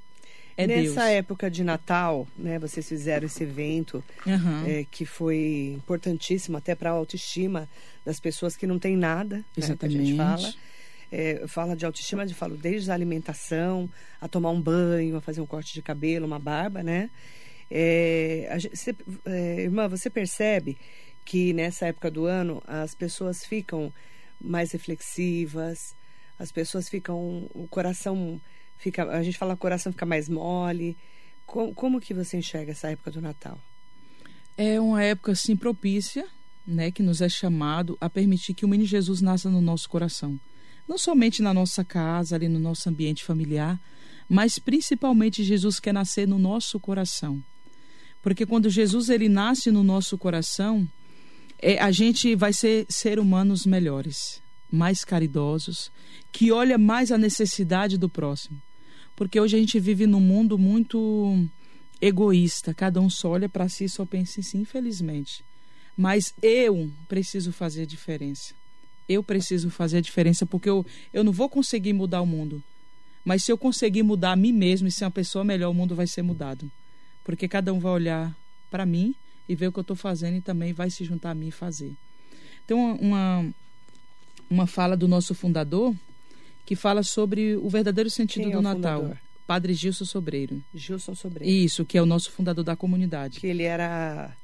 É 0.57 0.67
Nessa 0.67 0.83
Deus. 0.83 0.97
época 0.99 1.51
de 1.51 1.64
Natal, 1.64 2.29
né, 2.38 2.59
vocês 2.61 2.88
fizeram 2.88 3.27
esse 3.27 3.43
evento 3.43 4.05
Aham. 4.27 4.64
é, 4.67 4.87
que 4.88 5.05
foi 5.05 5.73
importantíssimo 5.77 6.57
até 6.57 6.75
para 6.77 6.90
a 6.90 6.93
autoestima 6.93 7.69
das 8.05 8.21
pessoas 8.21 8.57
que 8.57 8.67
não 8.67 8.79
têm 8.79 8.97
nada, 8.97 9.38
né, 9.38 9.45
que 9.55 9.61
a 9.61 9.64
Exatamente. 9.64 10.05
gente 10.07 10.17
fala. 10.17 10.55
É, 11.12 11.47
fala 11.47 11.77
de 11.77 11.85
autoestima, 11.87 12.25
eu 12.25 12.35
falo 12.35 12.57
desde 12.57 12.90
a 12.90 12.95
alimentação, 12.95 13.88
a 14.21 14.27
tomar 14.27 14.51
um 14.51 14.61
banho, 14.61 15.17
a 15.17 15.21
fazer 15.21 15.40
um 15.40 15.47
corte 15.47 15.73
de 15.75 15.83
cabelo, 15.83 16.27
uma 16.27 16.38
barba, 16.40 16.83
né? 16.83 17.09
É, 17.71 18.53
gente- 18.59 18.97
é, 19.25 19.61
irmã, 19.62 19.88
você 19.88 20.11
percebe 20.11 20.77
que 21.25 21.53
nessa 21.53 21.87
época 21.87 22.11
do 22.11 22.25
ano 22.27 22.62
as 22.67 22.95
pessoas 22.95 23.45
ficam 23.45 23.93
mais 24.40 24.73
reflexivas, 24.73 25.95
as 26.38 26.51
pessoas 26.51 26.88
ficam, 26.88 27.49
o 27.55 27.67
coração 27.69 28.40
fica, 28.79 29.05
a 29.05 29.23
gente 29.23 29.39
fala 29.39 29.55
o 29.55 29.57
coração 29.57 29.93
fica 29.93 30.07
mais 30.07 30.29
mole. 30.29 30.97
Como, 31.47 31.75
como 31.75 32.01
que 32.01 32.15
você 32.15 32.37
enxerga 32.39 32.73
essa 32.73 32.91
época 32.91 33.11
do 33.11 33.21
Natal? 33.21 33.59
É 34.57 34.81
uma 34.81 35.03
época 35.03 35.33
assim 35.33 35.57
propícia, 35.57 36.27
né, 36.67 36.91
que 36.91 37.03
nos 37.03 37.21
é 37.21 37.29
chamado 37.29 37.99
a 38.01 38.09
permitir 38.09 38.55
que 38.55 38.65
o 38.65 38.69
menino 38.69 38.89
Jesus 38.89 39.21
nasça 39.21 39.51
no 39.51 39.61
nosso 39.61 39.89
coração. 39.89 40.39
Não 40.87 40.99
somente 40.99 41.43
na 41.43 41.53
nossa 41.53 41.85
casa, 41.85 42.37
ali 42.37 42.49
no 42.49 42.59
nosso 42.59 42.89
ambiente 42.89 43.25
familiar, 43.25 43.81
mas 44.29 44.59
principalmente 44.59 45.43
Jesus 45.43 45.81
quer 45.81 45.93
nascer 45.93 46.27
no 46.29 46.39
nosso 46.39 46.79
coração. 46.79 47.43
Porque 48.23 48.47
quando 48.47 48.71
Jesus 48.71 49.09
ele 49.09 49.29
nasce 49.29 49.71
no 49.71 49.83
nosso 49.83 50.17
coração, 50.17 50.89
é, 51.59 51.79
a 51.79 51.91
gente 51.91 52.35
vai 52.35 52.53
ser 52.53 52.87
ser 52.89 53.19
humanos 53.19 53.67
melhores, 53.67 54.41
mais 54.71 55.05
caridosos, 55.05 55.91
que 56.33 56.51
olha 56.51 56.79
mais 56.79 57.13
a 57.13 57.19
necessidade 57.19 57.99
do 57.99 58.09
próximo. 58.09 58.61
Porque 59.16 59.40
hoje 59.40 59.57
a 59.57 59.61
gente 59.61 59.79
vive 59.79 60.07
num 60.07 60.20
mundo 60.20 60.59
muito 60.59 61.46
egoísta, 62.00 62.74
cada 62.74 63.00
um 63.00 63.09
só 63.09 63.31
olha 63.31 63.48
para 63.48 63.68
si 63.68 63.85
e 63.85 63.88
só 63.88 64.05
pensa 64.05 64.40
em 64.40 64.42
si, 64.42 64.59
infelizmente. 64.59 65.44
Mas 65.96 66.35
eu 66.42 66.90
preciso 67.09 67.53
fazer 67.53 67.83
a 67.83 67.87
diferença. 67.87 68.53
Eu 69.09 69.22
preciso 69.22 69.70
fazer 69.70 69.98
a 69.98 70.00
diferença 70.00 70.44
porque 70.44 70.68
eu, 70.68 70.85
eu 71.12 71.22
não 71.22 71.33
vou 71.33 71.48
conseguir 71.48 71.92
mudar 71.92 72.20
o 72.20 72.27
mundo. 72.27 72.62
Mas 73.24 73.44
se 73.44 73.53
eu 73.53 73.57
conseguir 73.57 74.03
mudar 74.03 74.33
a 74.33 74.37
mim 74.37 74.53
mesmo 74.53 74.88
e 74.88 74.92
ser 74.92 75.05
uma 75.05 75.11
pessoa 75.11 75.44
melhor, 75.44 75.70
o 75.70 75.74
mundo 75.74 75.94
vai 75.94 76.07
ser 76.07 76.22
mudado. 76.22 76.70
Porque 77.22 77.48
cada 77.48 77.72
um 77.72 77.79
vai 77.79 77.92
olhar 77.92 78.37
para 78.70 78.85
mim 78.85 79.14
e 79.48 79.55
ver 79.55 79.68
o 79.68 79.72
que 79.72 79.79
eu 79.79 79.83
estou 79.83 79.96
fazendo 79.96 80.37
e 80.37 80.40
também 80.40 80.72
vai 80.72 80.90
se 80.90 81.05
juntar 81.05 81.31
a 81.31 81.35
mim 81.35 81.48
e 81.48 81.53
fazer. 81.53 81.94
Uma, 82.68 82.94
uma, 82.94 83.46
uma 84.50 84.66
fala 84.66 84.96
do 84.96 85.07
nosso 85.07 85.35
fundador 85.35 85.94
que 86.64 86.74
fala 86.77 87.03
sobre 87.03 87.57
o 87.57 87.68
verdadeiro 87.68 88.09
sentido 88.11 88.42
Quem 88.44 88.53
é 88.53 88.55
do 88.55 88.59
o 88.59 88.62
Natal. 88.62 89.00
fundador? 89.03 89.18
Padre 89.46 89.74
Gilson 89.74 90.05
Sobreiro. 90.05 90.62
Gilson 90.74 91.14
Sobreiro. 91.14 91.53
Isso, 91.53 91.85
que 91.85 91.98
é 91.98 92.03
o 92.03 92.07
nosso 92.07 92.31
fundador 92.31 92.64
da 92.64 92.74
comunidade. 92.74 93.40
Que 93.40 93.46
ele 93.46 93.62
era 93.62 94.35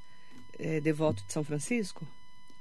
é, 0.58 0.80
devoto 0.80 1.22
de 1.26 1.32
São 1.32 1.42
Francisco? 1.42 2.06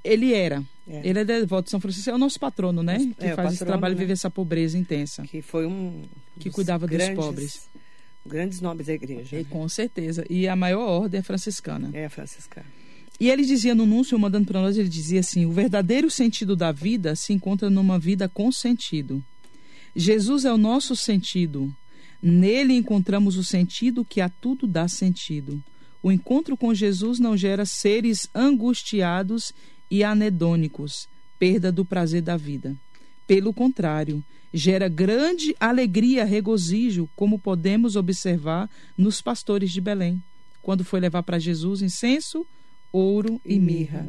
Ele 0.02 0.32
era. 0.32 0.64
É. 0.88 1.06
Ele 1.06 1.18
é 1.18 1.24
devoto 1.24 1.64
de 1.64 1.70
São 1.70 1.80
Francisco, 1.80 2.08
é 2.08 2.14
o 2.14 2.18
nosso 2.18 2.40
patrono, 2.40 2.82
né? 2.82 2.96
Que 3.18 3.26
é, 3.26 3.34
faz 3.34 3.50
esse 3.50 3.58
patrono, 3.58 3.66
trabalho 3.66 3.92
e 3.92 3.96
né? 3.96 4.00
vive 4.00 4.12
essa 4.14 4.30
pobreza 4.30 4.78
intensa. 4.78 5.22
Que 5.24 5.42
foi 5.42 5.66
um. 5.66 6.04
Que 6.38 6.48
dos 6.48 6.54
cuidava 6.54 6.86
dos 6.86 6.96
grandes- 6.96 7.16
pobres. 7.16 7.70
Grandes 8.26 8.60
nomes 8.62 8.86
da 8.86 8.94
igreja. 8.94 9.36
E, 9.36 9.42
né? 9.42 9.46
com 9.48 9.68
certeza. 9.68 10.24
E 10.30 10.48
a 10.48 10.56
maior 10.56 10.88
ordem 10.88 11.20
é 11.20 11.22
franciscana. 11.22 11.90
É, 11.92 12.08
franciscana. 12.08 12.66
E 13.18 13.28
ele 13.28 13.44
dizia 13.44 13.74
no 13.74 13.82
anúncio, 13.82 14.18
mandando 14.18 14.46
para 14.46 14.62
nós, 14.62 14.78
ele 14.78 14.88
dizia 14.88 15.20
assim: 15.20 15.44
o 15.44 15.52
verdadeiro 15.52 16.10
sentido 16.10 16.56
da 16.56 16.72
vida 16.72 17.14
se 17.14 17.34
encontra 17.34 17.68
numa 17.68 17.98
vida 17.98 18.26
com 18.26 18.50
sentido. 18.50 19.22
Jesus 19.94 20.44
é 20.44 20.52
o 20.52 20.58
nosso 20.58 20.94
sentido. 20.94 21.74
Nele 22.22 22.74
encontramos 22.74 23.36
o 23.36 23.44
sentido 23.44 24.04
que 24.04 24.20
a 24.20 24.28
tudo 24.28 24.66
dá 24.66 24.86
sentido. 24.88 25.62
O 26.02 26.10
encontro 26.10 26.56
com 26.56 26.74
Jesus 26.74 27.18
não 27.18 27.36
gera 27.36 27.64
seres 27.64 28.28
angustiados 28.34 29.52
e 29.90 30.04
anedônicos, 30.04 31.08
perda 31.38 31.72
do 31.72 31.84
prazer 31.84 32.22
da 32.22 32.36
vida. 32.36 32.76
Pelo 33.26 33.52
contrário, 33.52 34.24
gera 34.52 34.88
grande 34.88 35.54
alegria, 35.58 36.24
regozijo, 36.24 37.08
como 37.14 37.38
podemos 37.38 37.96
observar 37.96 38.68
nos 38.96 39.20
pastores 39.20 39.70
de 39.70 39.80
Belém, 39.80 40.22
quando 40.62 40.84
foi 40.84 41.00
levar 41.00 41.22
para 41.22 41.38
Jesus 41.38 41.82
incenso, 41.82 42.46
ouro 42.92 43.40
e, 43.44 43.54
E 43.54 43.58
mirra. 43.58 44.08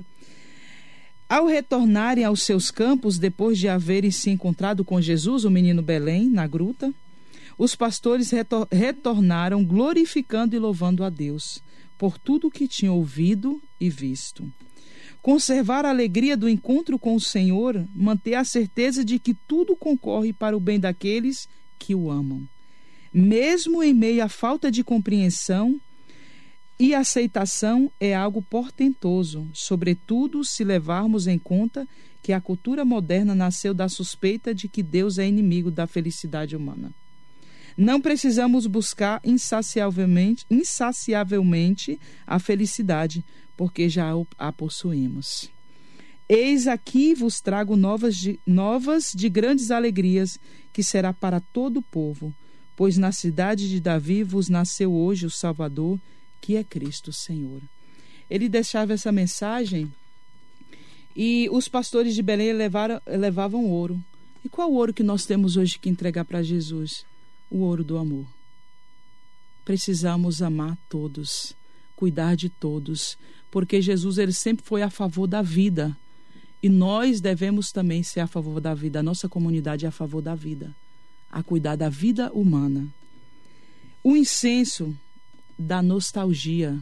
Ao 1.31 1.45
retornarem 1.45 2.25
aos 2.25 2.41
seus 2.41 2.69
campos, 2.69 3.17
depois 3.17 3.57
de 3.57 3.69
haverem 3.69 4.11
se 4.11 4.29
encontrado 4.29 4.83
com 4.83 4.99
Jesus, 4.99 5.45
o 5.45 5.49
menino 5.49 5.81
Belém, 5.81 6.29
na 6.29 6.45
gruta, 6.45 6.93
os 7.57 7.73
pastores 7.73 8.29
retor- 8.31 8.67
retornaram 8.69 9.63
glorificando 9.63 10.57
e 10.57 10.59
louvando 10.59 11.05
a 11.05 11.09
Deus 11.09 11.63
por 11.97 12.17
tudo 12.17 12.47
o 12.47 12.51
que 12.51 12.67
tinham 12.67 12.97
ouvido 12.97 13.61
e 13.79 13.89
visto. 13.89 14.45
Conservar 15.21 15.85
a 15.85 15.89
alegria 15.89 16.35
do 16.35 16.49
encontro 16.49 16.99
com 16.99 17.15
o 17.15 17.21
Senhor, 17.21 17.81
manter 17.95 18.33
a 18.33 18.43
certeza 18.43 19.05
de 19.05 19.17
que 19.17 19.33
tudo 19.33 19.73
concorre 19.73 20.33
para 20.33 20.57
o 20.57 20.59
bem 20.59 20.81
daqueles 20.81 21.47
que 21.79 21.95
o 21.95 22.11
amam. 22.11 22.41
mesmo 23.13 23.81
em 23.81 23.93
meio 23.93 24.21
à 24.21 24.27
falta 24.27 24.69
de 24.69 24.83
compreensão 24.83 25.79
e 26.81 26.95
aceitação, 26.95 27.91
é 27.99 28.15
algo 28.15 28.41
portentoso, 28.41 29.47
sobretudo 29.53 30.43
se 30.43 30.63
levarmos 30.63 31.27
em 31.27 31.37
conta 31.37 31.87
que 32.23 32.33
a 32.33 32.41
cultura 32.41 32.83
moderna 32.83 33.35
nasceu 33.35 33.71
da 33.71 33.87
suspeita 33.87 34.51
de 34.51 34.67
que 34.67 34.81
Deus 34.81 35.19
é 35.19 35.27
inimigo 35.27 35.69
da 35.69 35.85
felicidade 35.85 36.55
humana. 36.55 36.91
Não 37.77 38.01
precisamos 38.01 38.65
buscar 38.65 39.21
insaciavelmente, 39.23 40.43
insaciavelmente 40.49 41.99
a 42.25 42.39
felicidade, 42.39 43.23
porque 43.55 43.87
já 43.87 44.09
a 44.35 44.51
possuímos. 44.51 45.51
Eis 46.27 46.65
aqui 46.65 47.13
vos 47.13 47.39
trago 47.41 47.75
novas 47.75 48.17
de, 48.17 48.39
novas 48.43 49.13
de 49.15 49.29
grandes 49.29 49.69
alegrias, 49.69 50.39
que 50.73 50.81
será 50.81 51.13
para 51.13 51.39
todo 51.39 51.77
o 51.77 51.83
povo, 51.83 52.33
pois 52.75 52.97
na 52.97 53.11
cidade 53.11 53.69
de 53.69 53.79
Davi 53.79 54.23
vos 54.23 54.49
nasceu 54.49 54.91
hoje 54.91 55.27
o 55.27 55.29
Salvador, 55.29 55.99
que 56.41 56.55
é 56.57 56.63
Cristo 56.63 57.13
Senhor. 57.13 57.61
Ele 58.29 58.49
deixava 58.49 58.93
essa 58.93 59.11
mensagem 59.11 59.91
e 61.15 61.47
os 61.51 61.67
pastores 61.67 62.15
de 62.15 62.21
Belém 62.21 62.53
levaram, 62.53 63.01
levavam 63.05 63.69
ouro. 63.69 64.03
E 64.43 64.49
qual 64.49 64.71
ouro 64.71 64.93
que 64.93 65.03
nós 65.03 65.25
temos 65.25 65.55
hoje 65.55 65.77
que 65.77 65.89
entregar 65.89 66.25
para 66.25 66.41
Jesus? 66.41 67.05
O 67.49 67.59
ouro 67.59 67.83
do 67.83 67.97
amor. 67.97 68.25
Precisamos 69.63 70.41
amar 70.41 70.77
todos, 70.89 71.53
cuidar 71.95 72.35
de 72.35 72.49
todos, 72.49 73.17
porque 73.51 73.81
Jesus 73.81 74.17
ele 74.17 74.33
sempre 74.33 74.65
foi 74.65 74.81
a 74.81 74.89
favor 74.89 75.27
da 75.27 75.41
vida. 75.41 75.95
E 76.63 76.69
nós 76.69 77.21
devemos 77.21 77.71
também 77.71 78.01
ser 78.01 78.21
a 78.21 78.27
favor 78.27 78.59
da 78.59 78.73
vida. 78.73 78.99
A 78.99 79.03
nossa 79.03 79.27
comunidade 79.27 79.85
é 79.85 79.89
a 79.89 79.91
favor 79.91 80.21
da 80.21 80.33
vida, 80.33 80.75
a 81.29 81.43
cuidar 81.43 81.75
da 81.75 81.89
vida 81.89 82.31
humana. 82.33 82.87
O 84.03 84.15
incenso 84.15 84.95
da 85.61 85.81
nostalgia. 85.81 86.77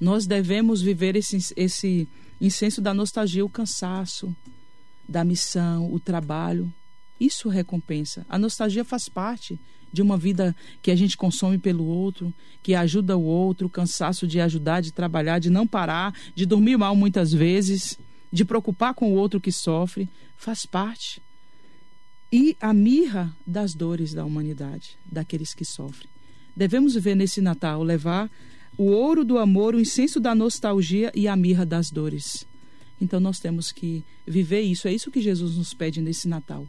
Nós 0.00 0.26
devemos 0.26 0.82
viver 0.82 1.16
esse, 1.16 1.52
esse 1.56 2.08
incenso 2.40 2.80
da 2.80 2.92
nostalgia, 2.92 3.44
o 3.44 3.48
cansaço, 3.48 4.34
da 5.08 5.24
missão, 5.24 5.92
o 5.92 5.98
trabalho. 5.98 6.72
Isso 7.18 7.48
recompensa. 7.48 8.26
A 8.28 8.38
nostalgia 8.38 8.84
faz 8.84 9.08
parte 9.08 9.58
de 9.92 10.02
uma 10.02 10.18
vida 10.18 10.54
que 10.82 10.90
a 10.90 10.96
gente 10.96 11.16
consome 11.16 11.58
pelo 11.58 11.84
outro, 11.84 12.32
que 12.62 12.74
ajuda 12.74 13.16
o 13.16 13.22
outro, 13.22 13.66
o 13.66 13.70
cansaço 13.70 14.26
de 14.26 14.40
ajudar, 14.40 14.82
de 14.82 14.92
trabalhar, 14.92 15.38
de 15.38 15.48
não 15.48 15.66
parar, 15.66 16.14
de 16.34 16.44
dormir 16.44 16.76
mal 16.76 16.94
muitas 16.94 17.32
vezes, 17.32 17.98
de 18.30 18.44
preocupar 18.44 18.94
com 18.94 19.12
o 19.12 19.16
outro 19.16 19.40
que 19.40 19.50
sofre, 19.50 20.08
faz 20.36 20.66
parte. 20.66 21.22
E 22.30 22.54
a 22.60 22.74
mirra 22.74 23.34
das 23.46 23.74
dores 23.74 24.12
da 24.12 24.24
humanidade, 24.24 24.98
daqueles 25.10 25.54
que 25.54 25.64
sofrem. 25.64 26.10
Devemos 26.58 26.94
viver 26.94 27.14
nesse 27.14 27.40
Natal, 27.40 27.84
levar 27.84 28.28
o 28.76 28.86
ouro 28.86 29.24
do 29.24 29.38
amor, 29.38 29.76
o 29.76 29.80
incenso 29.80 30.18
da 30.18 30.34
nostalgia 30.34 31.12
e 31.14 31.28
a 31.28 31.36
mirra 31.36 31.64
das 31.64 31.88
dores. 31.88 32.44
Então 33.00 33.20
nós 33.20 33.38
temos 33.38 33.70
que 33.70 34.04
viver 34.26 34.62
isso. 34.62 34.88
É 34.88 34.92
isso 34.92 35.08
que 35.08 35.20
Jesus 35.20 35.56
nos 35.56 35.72
pede 35.72 36.00
nesse 36.00 36.26
Natal 36.26 36.66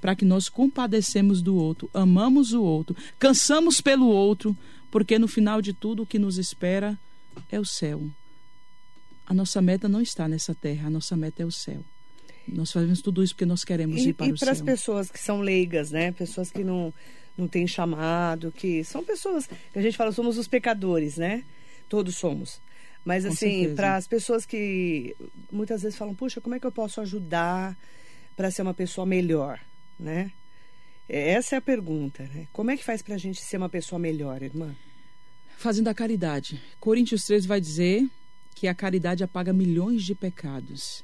para 0.00 0.16
que 0.16 0.24
nós 0.24 0.48
compadecemos 0.48 1.40
do 1.40 1.56
outro, 1.56 1.88
amamos 1.94 2.52
o 2.52 2.62
outro, 2.62 2.96
cansamos 3.18 3.80
pelo 3.80 4.06
outro, 4.06 4.56
porque 4.90 5.18
no 5.18 5.28
final 5.28 5.60
de 5.60 5.72
tudo 5.72 6.02
o 6.02 6.06
que 6.06 6.18
nos 6.18 6.38
espera 6.38 6.98
é 7.50 7.58
o 7.58 7.64
céu. 7.64 8.08
A 9.26 9.34
nossa 9.34 9.60
meta 9.60 9.88
não 9.88 10.00
está 10.00 10.28
nessa 10.28 10.54
terra, 10.54 10.86
a 10.88 10.90
nossa 10.90 11.16
meta 11.16 11.42
é 11.42 11.46
o 11.46 11.52
céu. 11.52 11.84
Nós 12.46 12.72
fazemos 12.72 13.02
tudo 13.02 13.22
isso 13.22 13.34
porque 13.34 13.44
nós 13.44 13.64
queremos 13.64 14.00
e, 14.00 14.08
ir 14.10 14.12
para 14.14 14.24
o 14.24 14.28
céu. 14.28 14.36
E 14.36 14.38
para 14.38 14.52
as 14.52 14.62
pessoas 14.62 15.10
que 15.10 15.20
são 15.20 15.40
leigas, 15.40 15.90
né? 15.90 16.12
Pessoas 16.12 16.50
que 16.50 16.64
não, 16.64 16.94
não 17.38 17.48
têm 17.48 17.66
chamado, 17.66 18.52
que 18.52 18.84
são 18.84 19.02
pessoas 19.04 19.46
que 19.46 19.78
a 19.78 19.82
gente 19.82 19.96
fala, 19.96 20.12
somos 20.12 20.36
os 20.36 20.48
pecadores, 20.48 21.16
né? 21.16 21.44
Todos 21.88 22.16
somos. 22.16 22.60
Mas 23.04 23.24
Com 23.24 23.32
assim, 23.32 23.74
para 23.74 23.96
as 23.96 24.06
pessoas 24.06 24.44
que 24.44 25.16
muitas 25.50 25.82
vezes 25.82 25.96
falam, 25.96 26.14
puxa, 26.14 26.40
como 26.40 26.56
é 26.56 26.60
que 26.60 26.66
eu 26.66 26.72
posso 26.72 27.00
ajudar 27.00 27.78
para 28.36 28.50
ser 28.50 28.62
uma 28.62 28.74
pessoa 28.74 29.06
melhor? 29.06 29.58
né? 29.98 30.30
É, 31.08 31.32
essa 31.32 31.56
é 31.56 31.58
a 31.58 31.62
pergunta, 31.62 32.22
né? 32.22 32.46
Como 32.52 32.70
é 32.70 32.76
que 32.76 32.84
faz 32.84 33.02
para 33.02 33.14
a 33.14 33.18
gente 33.18 33.40
ser 33.42 33.56
uma 33.56 33.68
pessoa 33.68 33.98
melhor, 33.98 34.42
irmã? 34.42 34.74
Fazendo 35.56 35.88
a 35.88 35.94
caridade. 35.94 36.62
Coríntios 36.78 37.24
13 37.24 37.48
vai 37.48 37.60
dizer 37.60 38.08
que 38.54 38.68
a 38.68 38.74
caridade 38.74 39.24
apaga 39.24 39.52
milhões 39.52 40.04
de 40.04 40.14
pecados. 40.14 41.02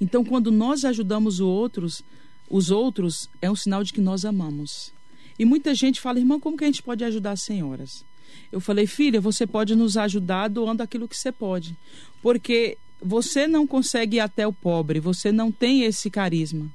Então, 0.00 0.24
quando 0.24 0.50
nós 0.50 0.84
ajudamos 0.84 1.34
os 1.34 1.40
outros, 1.40 2.02
os 2.48 2.70
outros 2.70 3.30
é 3.40 3.50
um 3.50 3.56
sinal 3.56 3.82
de 3.82 3.92
que 3.92 4.00
nós 4.00 4.24
amamos. 4.24 4.92
E 5.38 5.44
muita 5.44 5.74
gente 5.74 6.00
fala, 6.00 6.18
irmão, 6.18 6.38
como 6.38 6.56
que 6.56 6.64
a 6.64 6.66
gente 6.66 6.82
pode 6.82 7.04
ajudar 7.04 7.32
as 7.32 7.42
senhoras? 7.42 8.04
Eu 8.52 8.60
falei, 8.60 8.86
filha, 8.86 9.20
você 9.20 9.46
pode 9.46 9.74
nos 9.74 9.96
ajudar 9.96 10.48
doando 10.48 10.82
aquilo 10.82 11.08
que 11.08 11.16
você 11.16 11.32
pode. 11.32 11.76
Porque 12.22 12.78
você 13.02 13.46
não 13.46 13.66
consegue 13.66 14.16
ir 14.16 14.20
até 14.20 14.46
o 14.46 14.52
pobre, 14.52 15.00
você 15.00 15.32
não 15.32 15.50
tem 15.50 15.82
esse 15.82 16.08
carisma. 16.08 16.70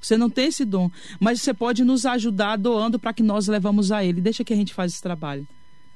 Você 0.00 0.18
não 0.18 0.28
tem 0.28 0.48
esse 0.48 0.66
dom, 0.66 0.90
mas 1.18 1.40
você 1.40 1.54
pode 1.54 1.82
nos 1.82 2.04
ajudar 2.04 2.56
doando 2.56 2.98
para 2.98 3.14
que 3.14 3.22
nós 3.22 3.48
levamos 3.48 3.90
a 3.90 4.04
Ele. 4.04 4.20
Deixa 4.20 4.44
que 4.44 4.52
a 4.52 4.56
gente 4.56 4.74
faz 4.74 4.92
esse 4.92 5.02
trabalho. 5.02 5.46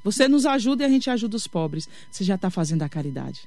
Você 0.02 0.26
nos 0.26 0.46
ajuda 0.46 0.82
e 0.82 0.86
a 0.86 0.88
gente 0.88 1.10
ajuda 1.10 1.36
os 1.36 1.46
pobres. 1.46 1.88
Você 2.10 2.24
já 2.24 2.36
está 2.36 2.48
fazendo 2.48 2.82
a 2.82 2.88
caridade. 2.88 3.42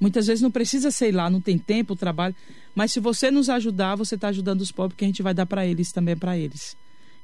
Muitas 0.00 0.26
vezes 0.26 0.40
não 0.42 0.50
precisa, 0.50 0.90
sei 0.90 1.12
lá, 1.12 1.28
não 1.28 1.40
tem 1.40 1.58
tempo, 1.58 1.94
trabalho. 1.94 2.34
Mas 2.74 2.92
se 2.92 3.00
você 3.00 3.30
nos 3.30 3.50
ajudar, 3.50 3.94
você 3.94 4.14
está 4.14 4.28
ajudando 4.28 4.62
os 4.62 4.72
pobres, 4.72 4.96
que 4.96 5.04
a 5.04 5.08
gente 5.08 5.22
vai 5.22 5.34
dar 5.34 5.44
para 5.44 5.66
eles 5.66 5.92
também 5.92 6.16
para 6.16 6.36
eles. 6.36 6.76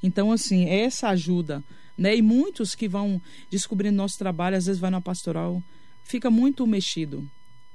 Então, 0.02 0.32
assim, 0.32 0.68
essa 0.68 1.08
ajuda, 1.08 1.62
né? 1.96 2.16
E 2.16 2.22
muitos 2.22 2.74
que 2.74 2.88
vão 2.88 3.20
descobrindo 3.50 3.96
nosso 3.96 4.18
trabalho, 4.18 4.56
às 4.56 4.66
vezes 4.66 4.80
vai 4.80 4.90
na 4.90 5.00
pastoral, 5.00 5.62
fica 6.04 6.30
muito 6.30 6.66
mexido 6.66 7.28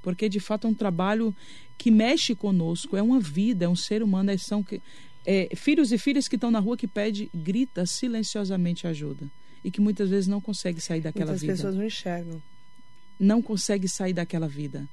porque 0.06 0.28
de 0.28 0.38
fato 0.38 0.68
é 0.68 0.70
um 0.70 0.74
trabalho 0.74 1.34
que 1.76 1.90
mexe 1.90 2.32
conosco, 2.32 2.96
é 2.96 3.02
uma 3.02 3.18
vida, 3.18 3.64
é 3.64 3.68
um 3.68 3.74
ser 3.74 4.04
humano, 4.04 4.30
é, 4.30 4.38
são 4.38 4.64
é, 5.26 5.48
filhos 5.56 5.90
e 5.90 5.98
filhas 5.98 6.28
que 6.28 6.36
estão 6.36 6.48
na 6.48 6.60
rua 6.60 6.76
que 6.76 6.86
pede, 6.86 7.28
grita 7.34 7.84
silenciosamente 7.84 8.86
ajuda 8.86 9.28
e 9.64 9.70
que 9.70 9.80
muitas 9.80 10.08
vezes 10.08 10.28
não 10.28 10.40
consegue 10.40 10.80
sair 10.80 11.00
daquela 11.00 11.32
muitas 11.32 11.40
vida. 11.40 11.52
Muitas 11.54 11.60
pessoas 11.60 11.74
não 11.74 11.84
enxergam. 11.84 12.42
Não 13.18 13.42
consegue 13.42 13.88
sair 13.88 14.12
daquela 14.12 14.46
vida. 14.46 14.88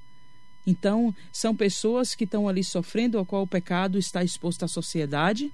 Então, 0.66 1.14
são 1.32 1.56
pessoas 1.56 2.16
que 2.16 2.24
estão 2.24 2.50
ali 2.50 2.64
sofrendo, 2.64 3.20
ao 3.20 3.26
qual 3.26 3.44
o 3.44 3.48
pecado 3.48 4.00
está 4.00 4.24
exposto 4.24 4.66
à 4.66 4.68
sociedade, 4.68 5.54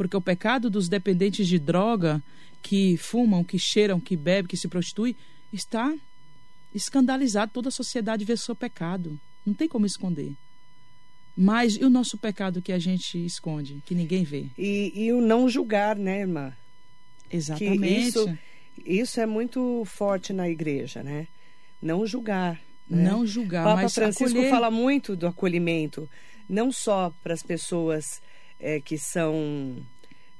porque 0.00 0.16
o 0.16 0.20
pecado 0.22 0.70
dos 0.70 0.88
dependentes 0.88 1.46
de 1.46 1.58
droga, 1.58 2.22
que 2.62 2.96
fumam, 2.96 3.44
que 3.44 3.58
cheiram, 3.58 4.00
que 4.00 4.16
bebem, 4.16 4.48
que 4.48 4.56
se 4.56 4.66
prostituem, 4.66 5.14
está 5.52 5.94
escandalizado, 6.74 7.52
toda 7.52 7.68
a 7.68 7.70
sociedade 7.70 8.24
vê 8.24 8.34
seu 8.34 8.56
pecado. 8.56 9.20
Não 9.44 9.52
tem 9.52 9.68
como 9.68 9.84
esconder. 9.84 10.32
Mas 11.36 11.74
e 11.74 11.84
o 11.84 11.90
nosso 11.90 12.16
pecado 12.16 12.62
que 12.62 12.72
a 12.72 12.78
gente 12.78 13.22
esconde, 13.22 13.82
que 13.84 13.94
ninguém 13.94 14.24
vê? 14.24 14.46
E, 14.56 14.90
e 14.94 15.12
o 15.12 15.20
não 15.20 15.50
julgar, 15.50 15.96
né, 15.96 16.20
irmã? 16.20 16.50
Exatamente. 17.30 18.08
Isso, 18.08 18.38
isso, 18.82 19.20
é 19.20 19.26
muito 19.26 19.84
forte 19.84 20.32
na 20.32 20.48
igreja, 20.48 21.02
né? 21.02 21.28
Não 21.82 22.06
julgar. 22.06 22.58
Né? 22.88 23.02
Não 23.02 23.26
julgar, 23.26 23.64
Papa 23.64 23.82
mas 23.82 23.94
Francisco 23.94 24.38
acolher... 24.38 24.48
fala 24.48 24.70
muito 24.70 25.14
do 25.14 25.26
acolhimento, 25.26 26.08
não 26.48 26.72
só 26.72 27.12
para 27.22 27.34
as 27.34 27.42
pessoas 27.42 28.22
é, 28.60 28.80
que 28.80 28.98
são 28.98 29.76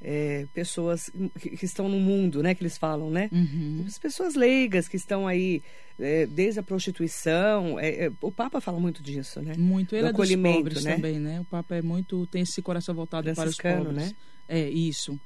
é, 0.02 0.46
pessoas 0.54 1.10
que, 1.38 1.50
que, 1.56 1.64
estão 1.64 1.88
no 1.88 1.98
mundo, 1.98 2.42
né? 2.42 2.54
Que 2.54 2.62
eles 2.62 2.78
falam, 2.78 3.10
né? 3.10 3.28
Uhum. 3.32 3.84
As 3.86 3.98
pessoas 3.98 4.34
leigas 4.34 4.88
que 4.88 4.96
estão 4.96 5.26
aí 5.26 5.62
é, 5.98 6.26
desde 6.26 6.60
a 6.60 6.62
prostituição. 6.62 7.78
É, 7.78 8.06
é 8.06 8.12
o 8.20 8.30
Papa 8.30 8.60
fala 8.60 8.80
muito 8.80 9.02
disso, 9.02 9.40
né? 9.40 9.54
Muito. 9.56 9.94
Ele 9.94 10.02
Do 10.02 10.08
é 10.08 10.10
acolhimento, 10.10 10.56
pobres 10.58 10.84
né? 10.84 10.94
também, 10.96 11.18
né? 11.18 11.40
O 11.40 11.44
Papa 11.44 11.76
é 11.76 11.82
muito 11.82 12.26
tem 12.26 12.42
esse 12.42 12.62
coração 12.62 12.94
voltado 12.94 13.32
para 13.34 13.48
os 13.48 13.56
pobres. 13.56 13.94
né? 13.94 14.12
É 14.48 14.68
isso. 14.68 15.18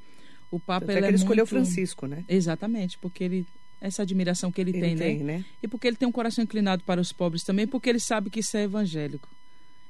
O 0.50 0.60
Papa 0.60 0.84
Até 0.84 0.92
ele 0.92 1.00
que 1.00 1.06
ele 1.06 1.14
é 1.14 1.18
escolheu 1.18 1.44
muito... 1.44 1.48
Francisco, 1.48 2.06
né? 2.06 2.24
Exatamente, 2.28 2.98
porque 2.98 3.24
ele 3.24 3.46
essa 3.80 4.00
admiração 4.02 4.50
que 4.50 4.62
ele, 4.62 4.70
ele 4.70 4.80
tem, 4.80 4.96
tem 4.96 5.18
né? 5.18 5.38
né? 5.38 5.44
E 5.62 5.68
porque 5.68 5.86
ele 5.86 5.96
tem 5.96 6.08
um 6.08 6.12
coração 6.12 6.42
inclinado 6.42 6.82
para 6.84 7.00
os 7.00 7.12
pobres 7.12 7.42
também, 7.42 7.66
porque 7.66 7.90
ele 7.90 8.00
sabe 8.00 8.30
que 8.30 8.40
isso 8.40 8.56
é 8.56 8.62
evangélico. 8.62 9.28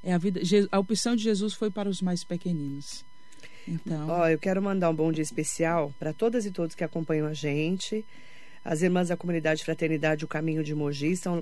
É 0.04 0.12
a 0.12 0.18
vida. 0.18 0.40
A 0.70 0.78
opção 0.78 1.16
de 1.16 1.24
Jesus 1.24 1.54
foi 1.54 1.70
para 1.70 1.88
os 1.88 2.02
mais 2.02 2.22
pequeninos. 2.22 3.02
Então. 3.66 4.06
Ó, 4.08 4.28
eu 4.28 4.38
quero 4.38 4.60
mandar 4.62 4.90
um 4.90 4.94
bom 4.94 5.10
dia 5.10 5.22
especial 5.22 5.94
para 5.98 6.12
todas 6.12 6.44
e 6.44 6.50
todos 6.50 6.74
que 6.74 6.84
acompanham 6.84 7.26
a 7.26 7.32
gente. 7.32 8.04
As 8.62 8.82
irmãs 8.82 9.08
da 9.08 9.16
comunidade 9.16 9.64
Fraternidade 9.64 10.22
O 10.24 10.28
Caminho 10.28 10.62
de 10.64 10.74
Mogi 10.74 11.12
estão, 11.12 11.40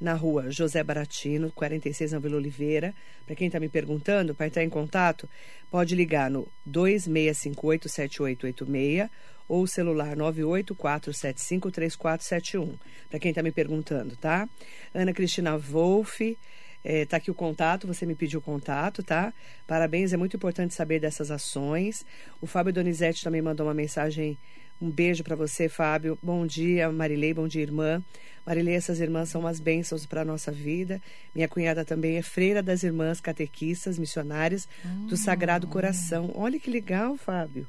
na 0.00 0.14
rua 0.14 0.50
José 0.50 0.82
Baratino, 0.82 1.52
46 1.52 2.12
na 2.12 2.18
Vila 2.18 2.36
Oliveira. 2.36 2.94
Para 3.24 3.36
quem 3.36 3.48
está 3.48 3.60
me 3.60 3.68
perguntando, 3.68 4.34
para 4.34 4.48
entrar 4.48 4.64
em 4.64 4.68
contato, 4.68 5.28
pode 5.70 5.94
ligar 5.94 6.28
no 6.30 6.48
26587886 6.68 9.08
ou 9.48 9.66
celular 9.66 10.16
984753471. 10.16 12.74
Para 13.08 13.20
quem 13.20 13.30
está 13.30 13.42
me 13.42 13.52
perguntando, 13.52 14.16
tá? 14.16 14.48
Ana 14.92 15.12
Cristina 15.12 15.56
Wolff. 15.56 16.36
É, 16.84 17.06
tá 17.06 17.16
aqui 17.16 17.30
o 17.30 17.34
contato, 17.34 17.86
você 17.86 18.04
me 18.04 18.14
pediu 18.14 18.40
o 18.40 18.42
contato, 18.42 19.02
tá? 19.02 19.32
Parabéns, 19.66 20.12
é 20.12 20.18
muito 20.18 20.36
importante 20.36 20.74
saber 20.74 21.00
dessas 21.00 21.30
ações. 21.30 22.04
O 22.42 22.46
Fábio 22.46 22.74
Donizete 22.74 23.24
também 23.24 23.40
mandou 23.40 23.66
uma 23.66 23.74
mensagem 23.74 24.36
Um 24.80 24.90
beijo 24.90 25.22
para 25.24 25.36
você, 25.36 25.68
Fábio. 25.68 26.18
Bom 26.22 26.44
dia, 26.46 26.90
Marilei. 26.92 27.32
Bom 27.32 27.48
dia, 27.48 27.62
irmã. 27.62 28.02
Marilei, 28.44 28.74
essas 28.74 29.00
irmãs 29.00 29.30
são 29.30 29.40
umas 29.40 29.60
bênçãos 29.60 30.04
para 30.04 30.22
a 30.22 30.24
nossa 30.24 30.52
vida. 30.52 31.00
Minha 31.34 31.48
cunhada 31.48 31.84
também 31.84 32.16
é 32.18 32.22
freira 32.22 32.62
das 32.62 32.82
irmãs 32.82 33.20
catequistas, 33.20 33.98
missionárias 33.98 34.68
do 35.08 35.16
Sagrado 35.16 35.66
Coração. 35.68 36.32
Olha 36.34 36.58
que 36.60 36.68
legal, 36.68 37.16
Fábio. 37.16 37.66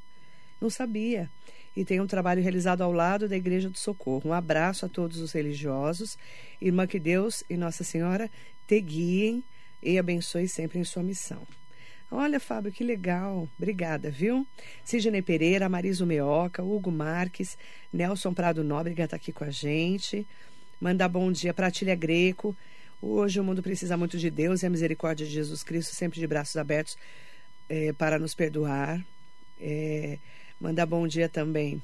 Não 0.60 0.70
sabia. 0.70 1.30
E 1.76 1.84
tem 1.84 2.00
um 2.00 2.08
trabalho 2.08 2.42
realizado 2.42 2.82
ao 2.82 2.92
lado 2.92 3.28
da 3.28 3.36
Igreja 3.36 3.70
do 3.70 3.78
Socorro. 3.78 4.30
Um 4.30 4.34
abraço 4.34 4.86
a 4.86 4.90
todos 4.90 5.20
os 5.20 5.32
religiosos. 5.34 6.18
Irmã, 6.62 6.88
que 6.88 7.00
Deus 7.00 7.44
e 7.50 7.58
Nossa 7.58 7.84
Senhora 7.84 8.32
te 8.66 8.80
guiem 8.80 9.44
e 9.84 10.00
abençoe 10.00 10.48
sempre 10.48 10.80
em 10.80 10.84
sua 10.84 11.04
missão. 11.04 11.46
Olha, 12.10 12.40
Fábio, 12.40 12.72
que 12.72 12.84
legal. 12.84 13.50
Obrigada, 13.58 14.10
viu? 14.10 14.48
Sidney 14.84 15.22
Pereira, 15.22 15.68
Mariso 15.68 16.06
Meoca, 16.06 16.64
Hugo 16.64 16.92
Marques, 16.92 17.58
Nelson 17.92 18.34
Prado 18.34 18.64
Nóbrega 18.64 19.04
está 19.04 19.16
aqui 19.16 19.32
com 19.32 19.44
a 19.44 19.50
gente. 19.50 20.26
Manda 20.80 21.08
bom 21.08 21.32
dia 21.32 21.54
para 21.54 21.72
Tília 21.72 21.96
Greco. 21.96 22.56
Hoje 23.02 23.40
o 23.40 23.44
mundo 23.44 23.62
precisa 23.62 23.98
muito 23.98 24.18
de 24.18 24.30
Deus 24.30 24.64
e 24.64 24.66
a 24.66 24.70
misericórdia 24.70 25.26
de 25.26 25.32
Jesus 25.32 25.64
Cristo, 25.64 25.94
sempre 25.94 26.20
de 26.20 26.28
braços 26.28 26.56
abertos 26.56 26.98
é, 27.68 27.92
para 27.94 28.18
nos 28.18 28.34
perdoar. 28.34 29.04
É, 29.60 30.18
mandar 30.60 30.86
bom 30.86 31.08
dia 31.08 31.30
também 31.30 31.82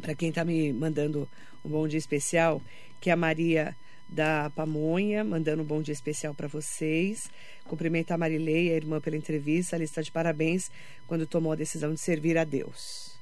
para 0.00 0.14
quem 0.14 0.28
está 0.28 0.44
me 0.44 0.72
mandando 0.72 1.28
um 1.64 1.70
bom 1.70 1.88
dia 1.88 1.98
especial, 1.98 2.62
que 3.00 3.10
é 3.10 3.12
a 3.12 3.16
Maria 3.16 3.76
da 4.08 4.48
Pamonha, 4.50 5.24
mandando 5.24 5.62
um 5.62 5.66
bom 5.66 5.80
dia 5.80 5.94
especial 5.94 6.34
para 6.34 6.48
vocês. 6.48 7.30
Cumprimenta 7.64 8.14
a 8.14 8.18
Marilei, 8.18 8.70
a 8.70 8.76
irmã, 8.76 9.00
pela 9.00 9.16
entrevista. 9.16 9.76
Ela 9.76 9.84
está 9.84 10.02
de 10.02 10.12
parabéns 10.12 10.70
quando 11.06 11.26
tomou 11.26 11.52
a 11.52 11.56
decisão 11.56 11.94
de 11.94 12.00
servir 12.00 12.36
a 12.36 12.44
Deus. 12.44 13.16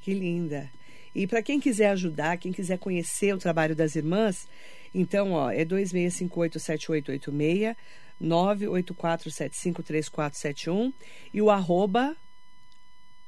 Que 0.00 0.14
linda! 0.14 0.70
E 1.14 1.26
para 1.26 1.42
quem 1.42 1.60
quiser 1.60 1.90
ajudar, 1.90 2.38
quem 2.38 2.52
quiser 2.52 2.78
conhecer 2.78 3.34
o 3.34 3.38
trabalho 3.38 3.76
das 3.76 3.94
irmãs, 3.94 4.48
então, 4.92 5.30
ó, 5.32 5.50
é 5.50 5.64
26587886, 5.64 7.76
984753471 8.22 10.92
e 11.32 11.40
o 11.42 11.50
arroba, 11.50 12.16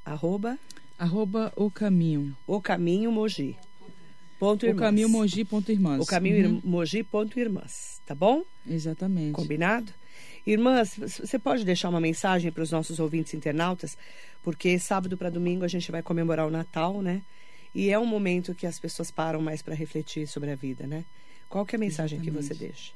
arroba... 0.07 0.59
Arroba 0.99 1.53
o 1.57 1.71
caminho. 1.71 2.35
O 2.47 2.59
caminho 2.59 3.13
Mogi. 3.13 3.55
Ponto 4.39 4.67
o 4.67 4.75
caminho 4.75 5.11
Mogi 5.11 5.45
ponto 5.45 5.71
irmãs. 5.71 6.03
O 6.03 6.07
caminho 6.07 6.55
uhum. 6.55 6.61
Mogi 6.65 7.03
ponto 7.03 7.39
irmãs, 7.39 8.01
tá 8.07 8.15
bom? 8.15 8.43
Exatamente. 8.67 9.33
Combinado? 9.33 9.93
Irmãs, 10.47 10.97
você 10.97 11.39
pode 11.39 11.65
deixar 11.65 11.89
uma 11.89 12.01
mensagem 12.01 12.51
para 12.53 12.63
os 12.63 12.71
nossos 12.71 12.99
ouvintes 12.99 13.35
internautas, 13.35 13.99
porque 14.43 14.79
sábado 14.79 15.17
para 15.17 15.29
domingo 15.29 15.65
a 15.65 15.69
gente 15.69 15.91
vai 15.91 16.03
comemorar 16.03 16.47
o 16.47 16.51
Natal, 16.51 17.03
né? 17.03 17.21
E 17.75 17.91
é 17.91 17.99
um 17.99 18.07
momento 18.07 18.55
que 18.55 18.67
as 18.67 18.79
pessoas 18.79 19.11
param 19.11 19.43
mais 19.43 19.61
para 19.61 19.75
refletir 19.75 20.27
sobre 20.27 20.51
a 20.51 20.55
vida, 20.57 20.87
né? 20.87 21.05
Qual 21.49 21.67
que 21.67 21.75
é 21.75 21.77
a 21.77 21.81
mensagem 21.81 22.19
Exatamente. 22.19 22.47
que 22.47 22.55
você 22.55 22.55
deixa? 22.55 22.93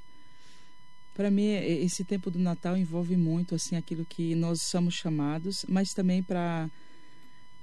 Para 1.14 1.30
mim, 1.30 1.52
esse 1.52 2.04
tempo 2.04 2.30
do 2.30 2.38
Natal 2.38 2.76
envolve 2.76 3.16
muito 3.16 3.54
assim 3.54 3.76
aquilo 3.76 4.06
que 4.06 4.34
nós 4.34 4.62
somos 4.62 4.94
chamados, 4.94 5.66
mas 5.68 5.92
também 5.92 6.22
para 6.22 6.70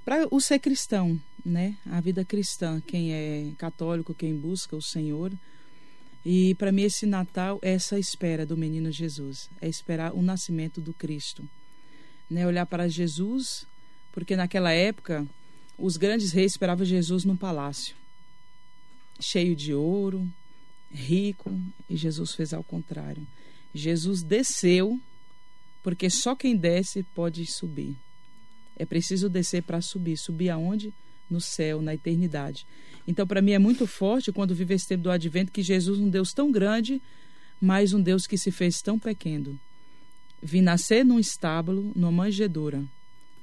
para 0.07 0.25
o 0.31 0.39
ser 0.39 0.59
cristão, 0.59 1.19
né? 1.43 1.75
A 1.85 1.99
vida 1.99 2.23
cristã, 2.23 2.79
quem 2.79 3.11
é 3.11 3.51
católico, 3.57 4.13
quem 4.13 4.33
busca 4.33 4.73
o 4.73 4.81
Senhor, 4.81 5.33
e 6.25 6.55
para 6.55 6.71
mim 6.71 6.83
esse 6.83 7.05
Natal 7.05 7.59
é 7.61 7.73
essa 7.73 7.99
espera 7.99 8.45
do 8.45 8.55
menino 8.55 8.89
Jesus, 8.89 9.49
é 9.59 9.67
esperar 9.67 10.13
o 10.13 10.21
nascimento 10.21 10.79
do 10.79 10.93
Cristo. 10.93 11.43
Né? 12.29 12.47
Olhar 12.47 12.65
para 12.65 12.87
Jesus, 12.87 13.67
porque 14.13 14.37
naquela 14.37 14.71
época 14.71 15.27
os 15.77 15.97
grandes 15.97 16.31
reis 16.31 16.53
esperavam 16.53 16.85
Jesus 16.85 17.25
num 17.25 17.35
palácio, 17.35 17.93
cheio 19.19 19.57
de 19.57 19.73
ouro, 19.73 20.25
rico, 20.89 21.51
e 21.89 21.97
Jesus 21.97 22.33
fez 22.33 22.53
ao 22.53 22.63
contrário. 22.63 23.27
Jesus 23.75 24.23
desceu, 24.23 25.01
porque 25.83 26.09
só 26.09 26.33
quem 26.33 26.55
desce 26.55 27.03
pode 27.03 27.45
subir. 27.45 28.06
É 28.77 28.85
preciso 28.85 29.29
descer 29.29 29.63
para 29.63 29.81
subir. 29.81 30.17
Subir 30.17 30.49
aonde? 30.49 30.93
No 31.29 31.41
céu, 31.41 31.81
na 31.81 31.93
eternidade. 31.93 32.65
Então, 33.07 33.25
para 33.25 33.41
mim 33.41 33.51
é 33.51 33.59
muito 33.59 33.87
forte 33.87 34.31
quando 34.31 34.53
vive 34.53 34.73
esse 34.73 34.87
tempo 34.87 35.03
do 35.03 35.11
advento 35.11 35.51
que 35.51 35.63
Jesus, 35.63 35.99
um 35.99 36.09
Deus 36.09 36.33
tão 36.33 36.51
grande, 36.51 37.01
mas 37.59 37.93
um 37.93 38.01
Deus 38.01 38.27
que 38.27 38.37
se 38.37 38.51
fez 38.51 38.81
tão 38.81 38.99
pequeno. 38.99 39.59
Vi 40.41 40.61
nascer 40.61 41.03
num 41.03 41.19
estábulo, 41.19 41.91
numa 41.95 42.11
manjedoura, 42.11 42.83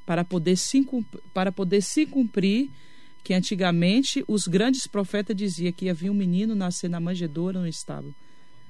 para 0.06 0.24
poder 0.24 0.56
se, 0.56 0.86
para 1.32 1.50
poder 1.50 1.82
se 1.82 2.06
cumprir 2.06 2.70
que 3.24 3.32
antigamente 3.32 4.22
os 4.28 4.46
grandes 4.46 4.86
profetas 4.86 5.34
diziam 5.34 5.72
que 5.72 5.88
havia 5.88 6.12
um 6.12 6.14
menino 6.14 6.54
nascer 6.54 6.88
na 6.88 7.00
manjedoura, 7.00 7.58
no 7.58 7.66
estábulo. 7.66 8.14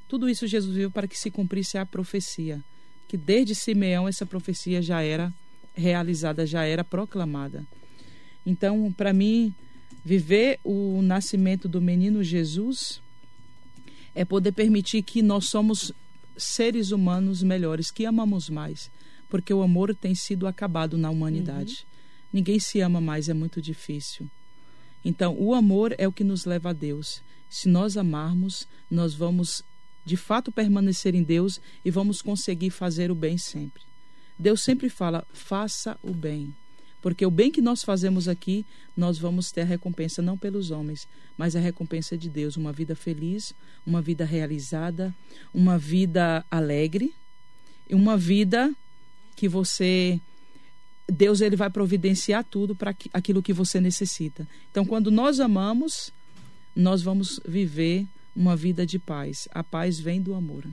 Tudo 0.08 0.28
isso 0.28 0.46
Jesus 0.46 0.76
viu 0.76 0.90
para 0.92 1.08
que 1.08 1.18
se 1.18 1.28
cumprisse 1.28 1.76
a 1.76 1.84
profecia, 1.84 2.62
que 3.08 3.16
desde 3.16 3.54
Simeão 3.54 4.06
essa 4.06 4.24
profecia 4.24 4.80
já 4.80 5.02
era 5.02 5.32
realizada, 5.74 6.46
já 6.46 6.64
era 6.64 6.84
proclamada. 6.84 7.66
Então, 8.46 8.92
para 8.92 9.12
mim, 9.12 9.54
Viver 10.04 10.60
o 10.62 11.00
nascimento 11.00 11.66
do 11.66 11.80
menino 11.80 12.22
Jesus 12.22 13.00
é 14.14 14.22
poder 14.22 14.52
permitir 14.52 15.02
que 15.02 15.22
nós 15.22 15.46
somos 15.46 15.92
seres 16.36 16.90
humanos 16.90 17.42
melhores, 17.42 17.90
que 17.90 18.04
amamos 18.04 18.50
mais, 18.50 18.90
porque 19.30 19.54
o 19.54 19.62
amor 19.62 19.94
tem 19.94 20.14
sido 20.14 20.46
acabado 20.46 20.98
na 20.98 21.08
humanidade. 21.08 21.72
Uhum. 21.80 22.28
Ninguém 22.34 22.58
se 22.58 22.80
ama 22.80 23.00
mais, 23.00 23.30
é 23.30 23.34
muito 23.34 23.62
difícil. 23.62 24.28
Então, 25.02 25.34
o 25.38 25.54
amor 25.54 25.94
é 25.96 26.06
o 26.06 26.12
que 26.12 26.22
nos 26.22 26.44
leva 26.44 26.70
a 26.70 26.74
Deus. 26.74 27.22
Se 27.48 27.66
nós 27.66 27.96
amarmos, 27.96 28.68
nós 28.90 29.14
vamos 29.14 29.62
de 30.04 30.18
fato 30.18 30.52
permanecer 30.52 31.14
em 31.14 31.22
Deus 31.22 31.58
e 31.82 31.90
vamos 31.90 32.20
conseguir 32.20 32.68
fazer 32.68 33.10
o 33.10 33.14
bem 33.14 33.38
sempre. 33.38 33.82
Deus 34.38 34.62
sempre 34.62 34.88
fala: 34.88 35.26
faça 35.32 35.98
o 36.02 36.12
bem. 36.12 36.54
Porque 37.00 37.26
o 37.26 37.30
bem 37.30 37.50
que 37.50 37.60
nós 37.60 37.84
fazemos 37.84 38.28
aqui, 38.28 38.64
nós 38.96 39.18
vamos 39.18 39.52
ter 39.52 39.60
a 39.60 39.64
recompensa 39.64 40.22
não 40.22 40.38
pelos 40.38 40.70
homens, 40.70 41.06
mas 41.36 41.54
a 41.54 41.60
recompensa 41.60 42.16
de 42.16 42.30
Deus, 42.30 42.56
uma 42.56 42.72
vida 42.72 42.96
feliz, 42.96 43.52
uma 43.86 44.00
vida 44.00 44.24
realizada, 44.24 45.14
uma 45.52 45.76
vida 45.76 46.42
alegre, 46.50 47.12
uma 47.90 48.16
vida 48.16 48.74
que 49.36 49.46
você 49.46 50.18
Deus 51.06 51.40
ele 51.40 51.56
vai 51.56 51.68
providenciar 51.68 52.42
tudo 52.44 52.74
para 52.74 52.94
aquilo 53.12 53.42
que 53.42 53.52
você 53.52 53.80
necessita. 53.80 54.48
Então, 54.70 54.84
quando 54.84 55.10
nós 55.10 55.38
amamos, 55.38 56.10
nós 56.74 57.02
vamos 57.02 57.38
viver 57.46 58.06
uma 58.34 58.56
vida 58.56 58.86
de 58.86 58.98
paz. 58.98 59.46
A 59.52 59.62
paz 59.62 60.00
vem 60.00 60.20
do 60.20 60.34
amor. 60.34 60.64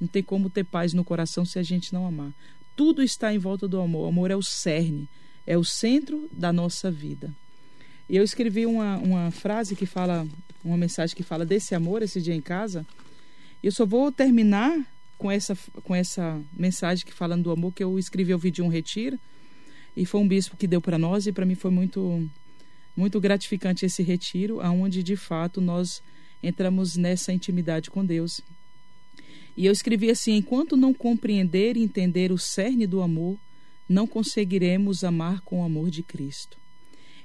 Não 0.00 0.06
tem 0.06 0.22
como 0.22 0.48
ter 0.48 0.64
paz 0.64 0.94
no 0.94 1.04
coração 1.04 1.44
se 1.44 1.58
a 1.58 1.62
gente 1.62 1.92
não 1.92 2.06
amar. 2.06 2.32
Tudo 2.76 3.02
está 3.02 3.32
em 3.32 3.38
volta 3.38 3.68
do 3.68 3.80
amor. 3.80 4.06
O 4.06 4.08
amor 4.08 4.30
é 4.30 4.36
o 4.36 4.42
cerne 4.42 5.08
é 5.50 5.58
o 5.58 5.64
centro 5.64 6.28
da 6.32 6.52
nossa 6.52 6.92
vida. 6.92 7.34
E 8.08 8.16
eu 8.16 8.22
escrevi 8.22 8.66
uma, 8.66 8.98
uma 8.98 9.30
frase 9.32 9.74
que 9.74 9.84
fala, 9.84 10.24
uma 10.64 10.76
mensagem 10.76 11.16
que 11.16 11.24
fala 11.24 11.44
desse 11.44 11.74
amor 11.74 12.02
esse 12.02 12.20
dia 12.20 12.34
em 12.34 12.40
casa. 12.40 12.86
E 13.60 13.66
eu 13.66 13.72
só 13.72 13.84
vou 13.84 14.12
terminar 14.12 14.78
com 15.18 15.28
essa, 15.28 15.56
com 15.82 15.92
essa 15.92 16.40
mensagem 16.56 17.04
que 17.04 17.12
falando 17.12 17.44
do 17.44 17.50
amor 17.50 17.72
que 17.72 17.82
eu 17.82 17.98
escrevi, 17.98 18.30
eu 18.30 18.38
vi 18.38 18.52
de 18.52 18.62
um 18.62 18.68
retiro. 18.68 19.18
E 19.96 20.06
foi 20.06 20.20
um 20.20 20.28
bispo 20.28 20.56
que 20.56 20.68
deu 20.68 20.80
para 20.80 20.96
nós 20.96 21.26
e 21.26 21.32
para 21.32 21.44
mim 21.44 21.56
foi 21.56 21.70
muito 21.70 22.28
muito 22.96 23.20
gratificante 23.20 23.86
esse 23.86 24.02
retiro, 24.02 24.60
aonde 24.60 25.02
de 25.02 25.16
fato 25.16 25.60
nós 25.60 26.02
entramos 26.42 26.96
nessa 26.96 27.32
intimidade 27.32 27.90
com 27.90 28.04
Deus. 28.04 28.40
E 29.60 29.66
eu 29.66 29.72
escrevi 29.72 30.08
assim: 30.10 30.36
enquanto 30.36 30.74
não 30.74 30.94
compreender 30.94 31.76
e 31.76 31.82
entender 31.82 32.32
o 32.32 32.38
cerne 32.38 32.86
do 32.86 33.02
amor, 33.02 33.38
não 33.86 34.06
conseguiremos 34.06 35.04
amar 35.04 35.42
com 35.42 35.60
o 35.60 35.64
amor 35.64 35.90
de 35.90 36.02
Cristo. 36.02 36.56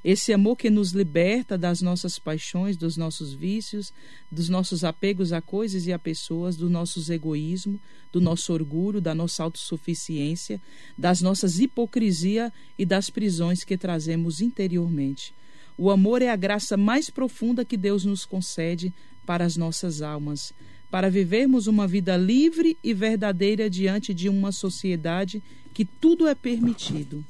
Esse 0.04 0.34
amor 0.34 0.58
que 0.58 0.70
nos 0.70 0.92
liberta 0.92 1.58
das 1.58 1.82
nossas 1.82 2.20
paixões, 2.20 2.76
dos 2.76 2.98
nossos 2.98 3.32
vícios, 3.34 3.94
dos 4.30 4.50
nossos 4.50 4.84
apegos 4.84 5.32
a 5.32 5.42
coisas 5.42 5.88
e 5.88 5.94
a 5.94 5.98
pessoas, 5.98 6.58
do 6.58 6.70
nosso 6.70 7.10
egoísmo, 7.10 7.80
do 8.12 8.20
nosso 8.20 8.52
orgulho, 8.52 9.00
da 9.00 9.16
nossa 9.16 9.42
autossuficiência, 9.42 10.62
das 10.98 11.22
nossas 11.22 11.58
hipocrisia 11.60 12.52
e 12.78 12.86
das 12.86 13.10
prisões 13.10 13.64
que 13.64 13.78
trazemos 13.78 14.42
interiormente. 14.42 15.34
O 15.78 15.90
amor 15.90 16.22
é 16.22 16.30
a 16.30 16.36
graça 16.36 16.76
mais 16.76 17.10
profunda 17.10 17.64
que 17.64 17.78
Deus 17.78 18.04
nos 18.04 18.26
concede 18.26 18.94
para 19.26 19.46
as 19.46 19.56
nossas 19.56 20.02
almas 20.02 20.54
para 20.90 21.10
vivermos 21.10 21.68
uma 21.68 21.88
vida 21.88 22.16
livre 22.16 22.78
e 22.84 22.94
verdadeira 22.94 23.70
diante 23.70 24.14
de 24.14 24.30
uma 24.30 24.52
sociedade 24.52 25.42
que 25.74 25.84
tudo 25.84 26.28
é 26.28 26.36
permitido. 26.36 27.24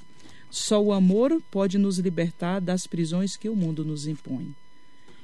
Só 0.51 0.81
o 0.81 0.93
amor 0.93 1.41
pode 1.49 1.77
nos 1.77 1.97
libertar 1.97 2.61
das 2.61 2.85
prisões 2.87 3.35
que 3.35 3.49
o 3.49 3.55
mundo 3.55 3.83
nos 3.83 4.07
impõe. 4.07 4.55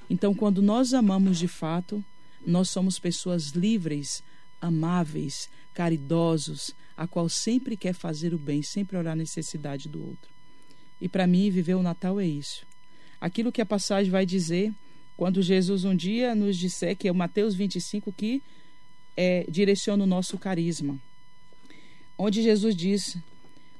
Então, 0.10 0.34
quando 0.34 0.62
nós 0.62 0.94
amamos 0.94 1.38
de 1.38 1.48
fato, 1.48 2.04
nós 2.46 2.70
somos 2.70 3.00
pessoas 3.00 3.50
livres, 3.50 4.24
amáveis, 4.60 5.50
caridosos, 5.74 6.76
a 6.98 7.08
qual 7.08 7.30
sempre 7.30 7.78
quer 7.78 7.94
fazer 7.94 8.34
o 8.34 8.38
bem, 8.38 8.62
sempre 8.62 8.98
olhar 8.98 9.14
a 9.14 9.16
necessidade 9.16 9.88
do 9.88 10.06
outro. 10.06 10.30
E 11.00 11.08
para 11.08 11.26
mim, 11.26 11.50
viver 11.50 11.76
o 11.76 11.84
Natal 11.84 12.20
é 12.20 12.26
isso. 12.26 12.66
aquilo 13.22 13.52
que 13.52 13.62
a 13.62 13.66
passagem 13.66 14.12
vai 14.12 14.26
dizer 14.26 14.74
quando 15.22 15.40
Jesus 15.40 15.86
um 15.86 15.96
dia 15.96 16.34
nos 16.34 16.58
disser 16.58 16.98
que 16.98 17.08
é 17.08 17.12
o 17.12 17.14
Mateus 17.14 17.54
25 17.54 18.12
que 18.12 18.42
é, 19.16 19.46
direciona 19.48 20.04
o 20.04 20.08
nosso 20.08 20.36
carisma. 20.36 20.98
Onde 22.18 22.42
Jesus 22.42 22.76
diz: 22.76 23.18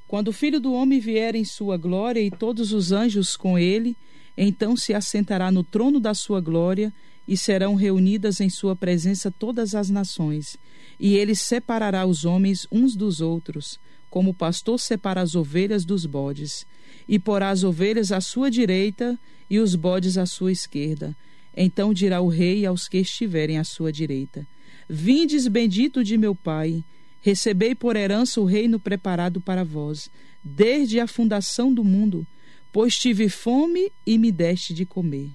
Quando 0.08 0.28
o 0.28 0.34
Filho 0.34 0.60
do 0.60 0.72
Homem 0.72 1.00
vier 1.00 1.34
em 1.34 1.44
sua 1.44 1.78
glória 1.78 2.22
e 2.22 2.30
todos 2.30 2.74
os 2.74 2.92
anjos 2.92 3.36
com 3.36 3.58
ele, 3.58 3.98
então 4.38 4.78
se 4.78 4.94
assentará 4.94 5.52
no 5.52 5.64
trono 5.64 6.00
da 6.00 6.14
sua 6.14 6.40
glória 6.40 6.94
e 7.28 7.36
serão 7.36 7.74
reunidas 7.74 8.40
em 8.40 8.48
sua 8.48 8.76
presença 8.76 9.32
todas 9.32 9.74
as 9.74 9.90
nações. 9.90 10.60
E 11.00 11.16
ele 11.16 11.34
separará 11.34 12.06
os 12.06 12.24
homens 12.24 12.68
uns 12.72 12.96
dos 12.96 13.20
outros, 13.20 13.80
como 14.12 14.30
o 14.30 14.36
pastor 14.36 14.80
separa 14.80 15.22
as 15.22 15.34
ovelhas 15.34 15.86
dos 15.86 16.06
bodes. 16.06 16.68
E 17.10 17.18
porá 17.18 17.50
as 17.50 17.64
ovelhas 17.64 18.12
à 18.12 18.22
sua 18.22 18.52
direita 18.52 19.18
e 19.50 19.58
os 19.58 19.74
bodes 19.74 20.20
à 20.20 20.28
sua 20.28 20.52
esquerda. 20.52 21.16
Então 21.56 21.94
dirá 21.94 22.22
o 22.22 22.28
rei 22.28 22.66
aos 22.66 22.88
que 22.88 22.98
estiverem 22.98 23.58
à 23.58 23.64
sua 23.64 23.92
direita: 23.92 24.48
Vindes 24.90 25.48
bendito 25.48 26.04
de 26.04 26.18
meu 26.18 26.34
Pai, 26.34 26.84
recebei 27.22 27.76
por 27.76 27.96
herança 27.96 28.40
o 28.40 28.46
reino 28.46 28.80
preparado 28.80 29.42
para 29.42 29.64
vós, 29.64 30.10
desde 30.44 31.00
a 31.00 31.08
fundação 31.08 31.74
do 31.74 31.84
mundo, 31.84 32.26
pois 32.72 32.98
tive 32.98 33.30
fome 33.30 33.92
e 34.06 34.18
me 34.18 34.32
deste 34.32 34.74
de 34.74 34.86
comer. 34.86 35.30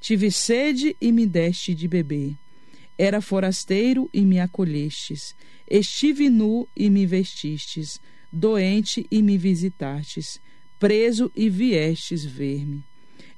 Tive 0.00 0.32
sede 0.32 0.96
e 1.00 1.12
me 1.12 1.26
deste 1.26 1.74
de 1.74 1.86
beber. 1.86 2.34
Era 2.98 3.20
forasteiro 3.20 4.10
e 4.12 4.22
me 4.22 4.40
acolhestes. 4.40 5.34
Estive 5.68 6.28
nu 6.28 6.68
e 6.76 6.90
me 6.90 7.06
vestistes. 7.06 8.00
Doente 8.32 9.06
e 9.10 9.22
me 9.22 9.38
visitastes. 9.38 10.40
Preso 10.78 11.30
e 11.34 11.48
viestes 11.48 12.24
ver-me. 12.24 12.84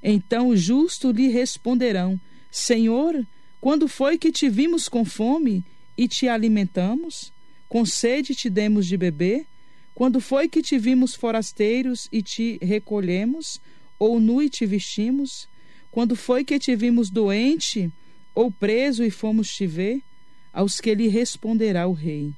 Então 0.07 0.49
os 0.49 0.61
justos 0.61 1.15
lhe 1.15 1.29
responderão: 1.29 2.21
Senhor, 2.51 3.25
quando 3.59 3.87
foi 3.87 4.19
que 4.19 4.31
te 4.31 4.47
vimos 4.47 4.87
com 4.87 5.03
fome 5.03 5.65
e 5.97 6.07
te 6.07 6.27
alimentamos? 6.27 7.33
Com 7.67 7.83
sede 7.83 8.35
te 8.35 8.47
demos 8.47 8.85
de 8.85 8.95
beber? 8.95 9.47
Quando 9.95 10.21
foi 10.21 10.47
que 10.47 10.61
te 10.61 10.77
vimos 10.77 11.15
forasteiros 11.15 12.07
e 12.11 12.21
te 12.21 12.59
recolhemos? 12.61 13.59
Ou 13.97 14.19
nu 14.19 14.43
e 14.43 14.49
te 14.49 14.63
vestimos? 14.63 15.47
Quando 15.89 16.15
foi 16.15 16.43
que 16.43 16.59
te 16.59 16.75
vimos 16.75 17.09
doente 17.09 17.89
ou 18.35 18.51
preso 18.51 19.03
e 19.03 19.09
fomos 19.09 19.51
te 19.55 19.65
ver? 19.65 20.03
Aos 20.53 20.79
que 20.79 20.93
lhe 20.93 21.07
responderá 21.07 21.87
o 21.87 21.93
rei: 21.93 22.31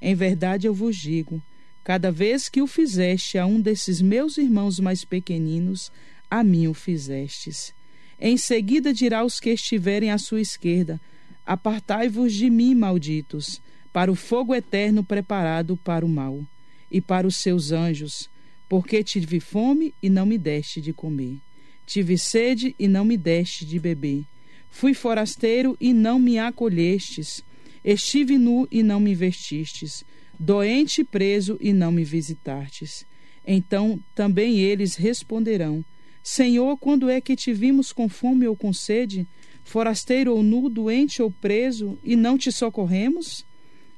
Em 0.00 0.16
verdade 0.16 0.66
eu 0.66 0.74
vos 0.74 0.96
digo, 0.96 1.40
cada 1.84 2.10
vez 2.10 2.48
que 2.48 2.60
o 2.60 2.66
fizeste 2.66 3.38
a 3.38 3.46
um 3.46 3.60
desses 3.60 4.02
meus 4.02 4.38
irmãos 4.38 4.80
mais 4.80 5.04
pequeninos, 5.04 5.92
a 6.32 6.42
mim 6.42 6.66
o 6.66 6.72
fizestes. 6.72 7.74
Em 8.18 8.38
seguida 8.38 8.94
dirá 8.94 9.18
aos 9.18 9.38
que 9.38 9.50
estiverem 9.50 10.10
à 10.10 10.16
sua 10.16 10.40
esquerda: 10.40 10.98
Apartai-vos 11.44 12.32
de 12.32 12.48
mim, 12.48 12.74
malditos, 12.74 13.60
para 13.92 14.10
o 14.10 14.14
fogo 14.14 14.54
eterno 14.54 15.04
preparado 15.04 15.76
para 15.76 16.06
o 16.06 16.08
mal, 16.08 16.42
e 16.90 17.02
para 17.02 17.26
os 17.26 17.36
seus 17.36 17.70
anjos, 17.70 18.30
porque 18.66 19.04
tive 19.04 19.40
fome 19.40 19.92
e 20.02 20.08
não 20.08 20.24
me 20.24 20.38
deste 20.38 20.80
de 20.80 20.94
comer. 20.94 21.36
Tive 21.84 22.16
sede 22.16 22.74
e 22.78 22.88
não 22.88 23.04
me 23.04 23.18
deste 23.18 23.66
de 23.66 23.78
beber. 23.78 24.24
Fui 24.70 24.94
forasteiro 24.94 25.76
e 25.78 25.92
não 25.92 26.18
me 26.18 26.38
acolhestes. 26.38 27.44
Estive 27.84 28.38
nu 28.38 28.66
e 28.70 28.82
não 28.82 28.98
me 28.98 29.14
vestistes. 29.14 30.02
Doente 30.38 31.02
e 31.02 31.04
preso 31.04 31.58
e 31.60 31.74
não 31.74 31.92
me 31.92 32.04
visitastes. 32.04 33.04
Então 33.46 34.00
também 34.14 34.60
eles 34.60 34.94
responderão: 34.94 35.84
Senhor, 36.22 36.76
quando 36.76 37.10
é 37.10 37.20
que 37.20 37.34
te 37.34 37.52
vimos 37.52 37.92
com 37.92 38.08
fome 38.08 38.46
ou 38.46 38.54
com 38.54 38.72
sede, 38.72 39.26
forasteiro 39.64 40.34
ou 40.34 40.42
nu, 40.42 40.68
doente 40.68 41.20
ou 41.20 41.30
preso, 41.30 41.98
e 42.04 42.14
não 42.14 42.38
te 42.38 42.52
socorremos? 42.52 43.44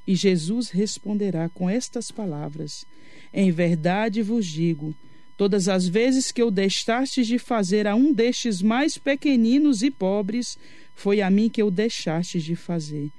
E 0.07 0.15
Jesus 0.15 0.71
responderá 0.71 1.49
com 1.49 1.69
estas 1.69 2.11
palavras: 2.11 2.87
Em 3.33 3.51
verdade 3.51 4.23
vos 4.23 4.47
digo, 4.47 4.95
todas 5.37 5.69
as 5.69 5.87
vezes 5.87 6.33
que 6.33 6.41
eu 6.41 6.51
deixastes 6.51 7.27
de 7.27 7.39
fazer 7.39 7.87
a 7.87 7.95
um 7.95 8.13
destes 8.13 8.63
mais 8.63 8.97
pequeninos 8.97 9.83
e 9.83 9.91
pobres, 9.91 10.59
foi 10.95 11.21
a 11.21 11.31
mim 11.31 11.49
que 11.49 11.61
eu 11.61 11.71
deixastes 11.71 12.43
de 12.43 12.57
fazer. 12.57 13.11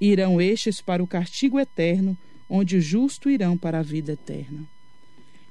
Irão 0.00 0.40
estes 0.40 0.80
para 0.80 1.02
o 1.02 1.06
castigo 1.06 1.58
eterno, 1.58 2.16
onde 2.48 2.76
os 2.76 2.84
justos 2.84 3.32
irão 3.32 3.56
para 3.56 3.78
a 3.78 3.82
vida 3.82 4.12
eterna. 4.12 4.64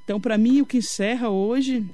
Então, 0.03 0.19
para 0.19 0.37
mim, 0.37 0.61
o 0.61 0.65
que 0.65 0.77
encerra 0.77 1.29
hoje 1.29 1.85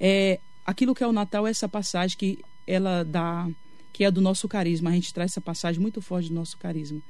é, 0.00 0.40
aquilo 0.64 0.94
que 0.94 1.04
é 1.04 1.06
o 1.06 1.12
Natal 1.12 1.46
é 1.46 1.50
essa 1.50 1.68
passagem 1.68 2.16
que 2.16 2.38
ela 2.66 3.04
dá, 3.04 3.48
que 3.92 4.04
é 4.04 4.10
do 4.10 4.20
nosso 4.20 4.48
carisma. 4.48 4.90
A 4.90 4.94
gente 4.94 5.12
traz 5.12 5.32
essa 5.32 5.40
passagem 5.40 5.80
muito 5.80 6.00
forte 6.00 6.28
do 6.28 6.34
nosso 6.34 6.56
carisma, 6.56 7.00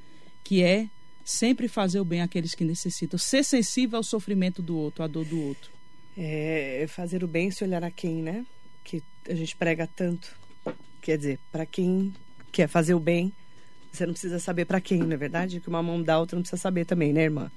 que 0.43 0.61
é 0.61 0.89
sempre 1.23 1.67
fazer 1.67 1.99
o 1.99 2.05
bem 2.05 2.21
àqueles 2.21 2.53
que 2.53 2.65
necessitam, 2.65 3.17
ser 3.17 3.43
sensível 3.43 3.97
ao 3.97 4.03
sofrimento 4.03 4.61
do 4.61 4.75
outro, 4.75 5.03
à 5.03 5.07
dor 5.07 5.25
do 5.25 5.41
outro. 5.41 5.71
É 6.17 6.85
fazer 6.89 7.23
o 7.23 7.27
bem 7.27 7.49
se 7.51 7.63
olhar 7.63 7.83
a 7.83 7.91
quem, 7.91 8.21
né? 8.21 8.45
Que 8.83 9.01
a 9.29 9.33
gente 9.33 9.55
prega 9.55 9.87
tanto. 9.87 10.35
Quer 11.01 11.17
dizer, 11.17 11.39
para 11.51 11.65
quem 11.65 12.13
quer 12.51 12.67
fazer 12.67 12.93
o 12.93 12.99
bem, 12.99 13.31
você 13.91 14.05
não 14.05 14.13
precisa 14.13 14.39
saber 14.39 14.65
para 14.65 14.81
quem, 14.81 14.99
não 14.99 15.13
é 15.13 15.17
verdade? 15.17 15.59
Que 15.59 15.69
uma 15.69 15.81
mão 15.81 16.01
dá, 16.01 16.19
outra 16.19 16.35
não 16.35 16.43
precisa 16.43 16.61
saber 16.61 16.85
também, 16.85 17.13
né, 17.13 17.23
irmã? 17.23 17.49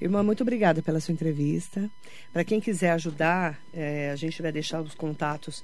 Irmã, 0.00 0.22
muito 0.22 0.42
obrigada 0.42 0.82
pela 0.82 0.98
sua 0.98 1.12
entrevista. 1.12 1.90
Para 2.32 2.44
quem 2.44 2.60
quiser 2.60 2.92
ajudar, 2.92 3.60
é, 3.72 4.10
a 4.10 4.16
gente 4.16 4.40
vai 4.40 4.50
deixar 4.50 4.80
os 4.80 4.94
contatos 4.94 5.62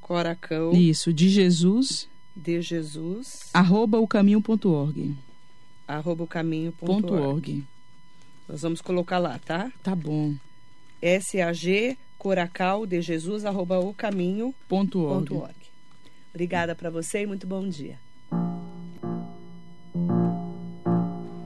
Coracão 0.00 0.72
Isso, 0.72 1.12
de 1.12 1.28
Jesus 1.28 2.08
de 2.36 2.60
Jesus 2.60 3.48
arroba 3.54 3.98
o 3.98 4.06
caminho.org 4.06 5.16
arroba 5.88 6.24
o 6.24 6.26
caminho.org 6.26 7.64
Nós 8.48 8.62
vamos 8.62 8.80
colocar 8.80 9.18
lá, 9.18 9.38
tá? 9.38 9.72
Tá 9.82 9.94
bom. 9.96 10.34
S 11.00 11.40
A 11.40 11.52
G 11.52 11.96
Coracal 12.18 12.86
de 12.86 13.00
Jesus 13.00 13.44
arroba 13.44 13.78
o 13.78 13.94
caminho.org. 13.94 15.54
Obrigada 16.30 16.74
para 16.74 16.90
você 16.90 17.22
e 17.22 17.26
muito 17.26 17.46
bom 17.46 17.66
dia. 17.68 17.98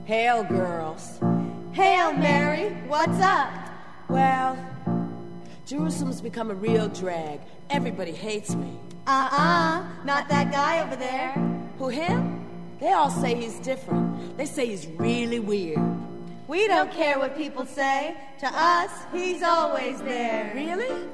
Hail 0.07 0.45
girls. 0.49 1.19
Hail 1.73 2.13
Mary, 2.17 2.73
what's 2.89 3.19
up? 3.19 3.70
Well, 4.11 4.57
Jerusalem's 5.65 6.19
become 6.19 6.51
a 6.51 6.53
real 6.53 6.89
drag. 6.89 7.39
Everybody 7.69 8.11
hates 8.11 8.53
me. 8.55 8.77
Uh-uh, 9.07 9.85
not 10.03 10.27
that 10.27 10.51
guy 10.51 10.83
over 10.85 10.97
there. 10.97 11.31
Who, 11.77 11.87
him? 11.87 12.45
They 12.81 12.91
all 12.91 13.09
say 13.09 13.35
he's 13.35 13.57
different. 13.59 14.35
They 14.35 14.45
say 14.47 14.65
he's 14.65 14.85
really 14.85 15.39
weird. 15.39 15.79
We 16.49 16.67
don't 16.67 16.91
care 16.91 17.19
what 17.19 17.37
people 17.37 17.65
say. 17.65 18.17
To 18.39 18.47
us, 18.47 18.91
he's 19.13 19.43
always 19.43 20.01
there. 20.01 20.51
Really? 20.53 21.07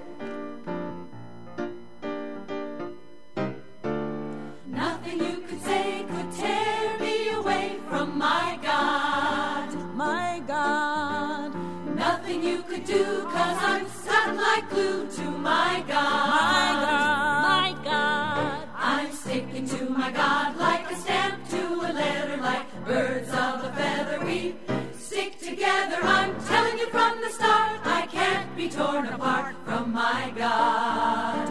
Glue 14.69 15.07
to 15.09 15.23
my 15.23 15.83
God. 15.87 16.29
My 16.29 16.69
God. 16.85 17.41
My 17.43 17.83
God. 17.83 18.69
I'm 18.75 19.11
sticking 19.11 19.67
to 19.67 19.89
my 19.89 20.11
God, 20.11 20.57
like 20.57 20.89
a 20.91 20.95
stamp 20.95 21.49
to 21.49 21.63
a 21.89 21.91
letter, 21.93 22.37
like 22.41 22.85
birds 22.85 23.29
of 23.29 23.63
a 23.63 23.71
feather. 23.75 24.25
We 24.25 24.55
stick 24.93 25.39
together. 25.39 25.97
I'm 26.01 26.33
telling 26.45 26.77
you 26.77 26.87
from 26.89 27.21
the 27.21 27.29
start, 27.29 27.79
I 27.85 28.07
can't 28.07 28.55
be 28.55 28.69
torn 28.69 29.05
apart 29.07 29.55
from 29.65 29.93
my 29.93 30.31
God. 30.35 31.47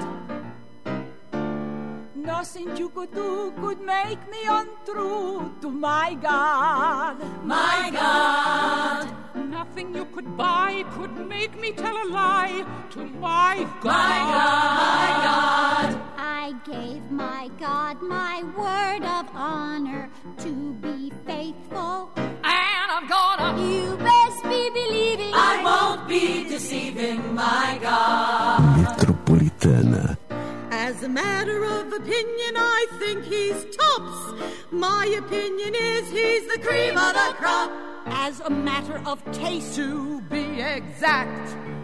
Nothing 2.15 2.77
you 2.77 2.89
could 2.89 3.13
do 3.13 3.53
could 3.61 3.81
make 3.81 4.19
me 4.31 4.43
untrue 4.49 5.55
to 5.63 5.71
my 5.71 6.15
God. 6.15 7.17
My 7.45 7.91
God, 7.93 9.09
Nothing 9.51 9.95
you 9.95 10.05
could 10.07 10.37
buy 10.37 10.85
could 10.93 11.17
make 11.29 11.59
me 11.61 11.73
tell 11.73 11.97
a 11.97 12.07
lie 12.09 12.36
to 13.17 13.23
my 13.23 13.67
God. 13.83 14.77
my 14.85 15.09
God, 15.25 16.01
I 16.19 16.55
gave 16.65 17.11
my 17.11 17.51
God 17.59 18.03
my 18.03 18.43
word 18.57 19.03
of 19.05 19.27
honor 19.35 20.11
to 20.39 20.73
be 20.75 21.13
faithful. 21.25 22.11
And 22.17 22.37
I'm 22.45 23.09
gonna 23.09 23.63
You 23.63 23.97
best 23.97 24.43
be 24.45 24.71
believing 24.71 25.33
I 25.35 25.63
won't 25.65 26.09
be 26.09 26.49
deceiving 26.49 27.35
my 27.35 27.79
God. 27.83 28.61
Metropolitana. 28.85 30.17
As 30.71 31.03
a 31.03 31.09
matter 31.09 31.65
of 31.65 31.93
opinion, 31.93 32.53
I 32.57 32.87
think 32.99 33.25
he's 33.25 33.65
tops. 33.77 34.35
My 34.71 35.07
opinion 35.19 35.75
is 35.75 36.11
he's 36.11 36.47
the 36.49 36.59
cream 36.63 36.97
of 36.97 37.15
the 37.15 37.35
crop. 37.39 37.71
As 38.09 38.41
a 38.41 38.51
matter 38.51 39.01
of 39.05 39.23
taste, 39.33 39.75
to 39.77 40.21
be 40.23 40.61
exact, 40.61 41.49
he's 41.49 41.76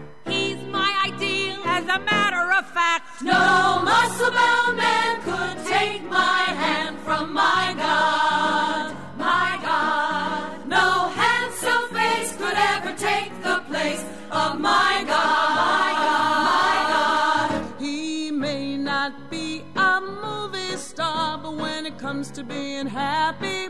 my 0.73 0.91
ideal. 1.05 1.59
As 1.65 1.83
a 1.97 1.99
matter 1.99 2.45
of 2.59 2.65
fact, 2.77 3.21
No 3.21 3.79
muscle 3.89 4.31
bound 4.31 4.75
man 4.77 5.13
could 5.27 5.57
take 5.65 6.01
my 6.09 6.41
hand 6.63 6.97
from 7.05 7.31
my 7.33 7.65
God, 7.85 8.95
my 9.17 9.51
God. 9.61 10.67
No 10.67 10.87
handsome 11.21 11.85
face 11.97 12.31
could 12.41 12.57
ever 12.73 12.91
take 12.97 13.31
the 13.43 13.57
place 13.69 14.03
of 14.31 14.59
my 14.59 14.93
God, 15.13 15.49
my 15.67 15.89
God, 16.05 16.43
my 16.53 16.75
God. 16.93 17.49
He 17.79 18.31
may 18.31 18.75
not 18.75 19.29
be 19.29 19.63
a 19.75 20.01
movie 20.01 20.75
star, 20.77 21.37
but 21.37 21.53
when 21.63 21.85
it 21.85 21.97
comes 21.99 22.31
to 22.31 22.43
being 22.43 22.87
happy, 22.87 23.61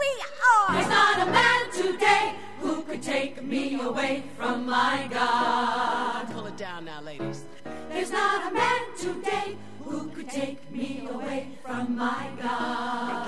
we 0.00 0.10
are. 0.52 0.72
There's 0.74 0.88
not 1.00 1.16
a 1.26 1.30
man 1.40 1.62
today 1.82 2.24
who 2.66 2.82
could 2.82 3.02
take 3.02 3.42
me 3.44 3.80
away 3.80 4.24
from 4.36 4.66
my 4.66 5.06
God. 5.08 6.26
Pull 6.32 6.46
it 6.46 6.56
down 6.56 6.84
now, 6.84 7.00
ladies. 7.00 7.44
There's 7.88 8.10
not 8.10 8.50
a 8.50 8.54
man 8.54 8.82
today 8.98 9.56
who 9.84 10.08
could 10.10 10.28
take 10.28 10.68
me 10.72 11.06
away 11.08 11.50
from 11.64 11.96
my 11.96 12.28
God. 12.42 13.24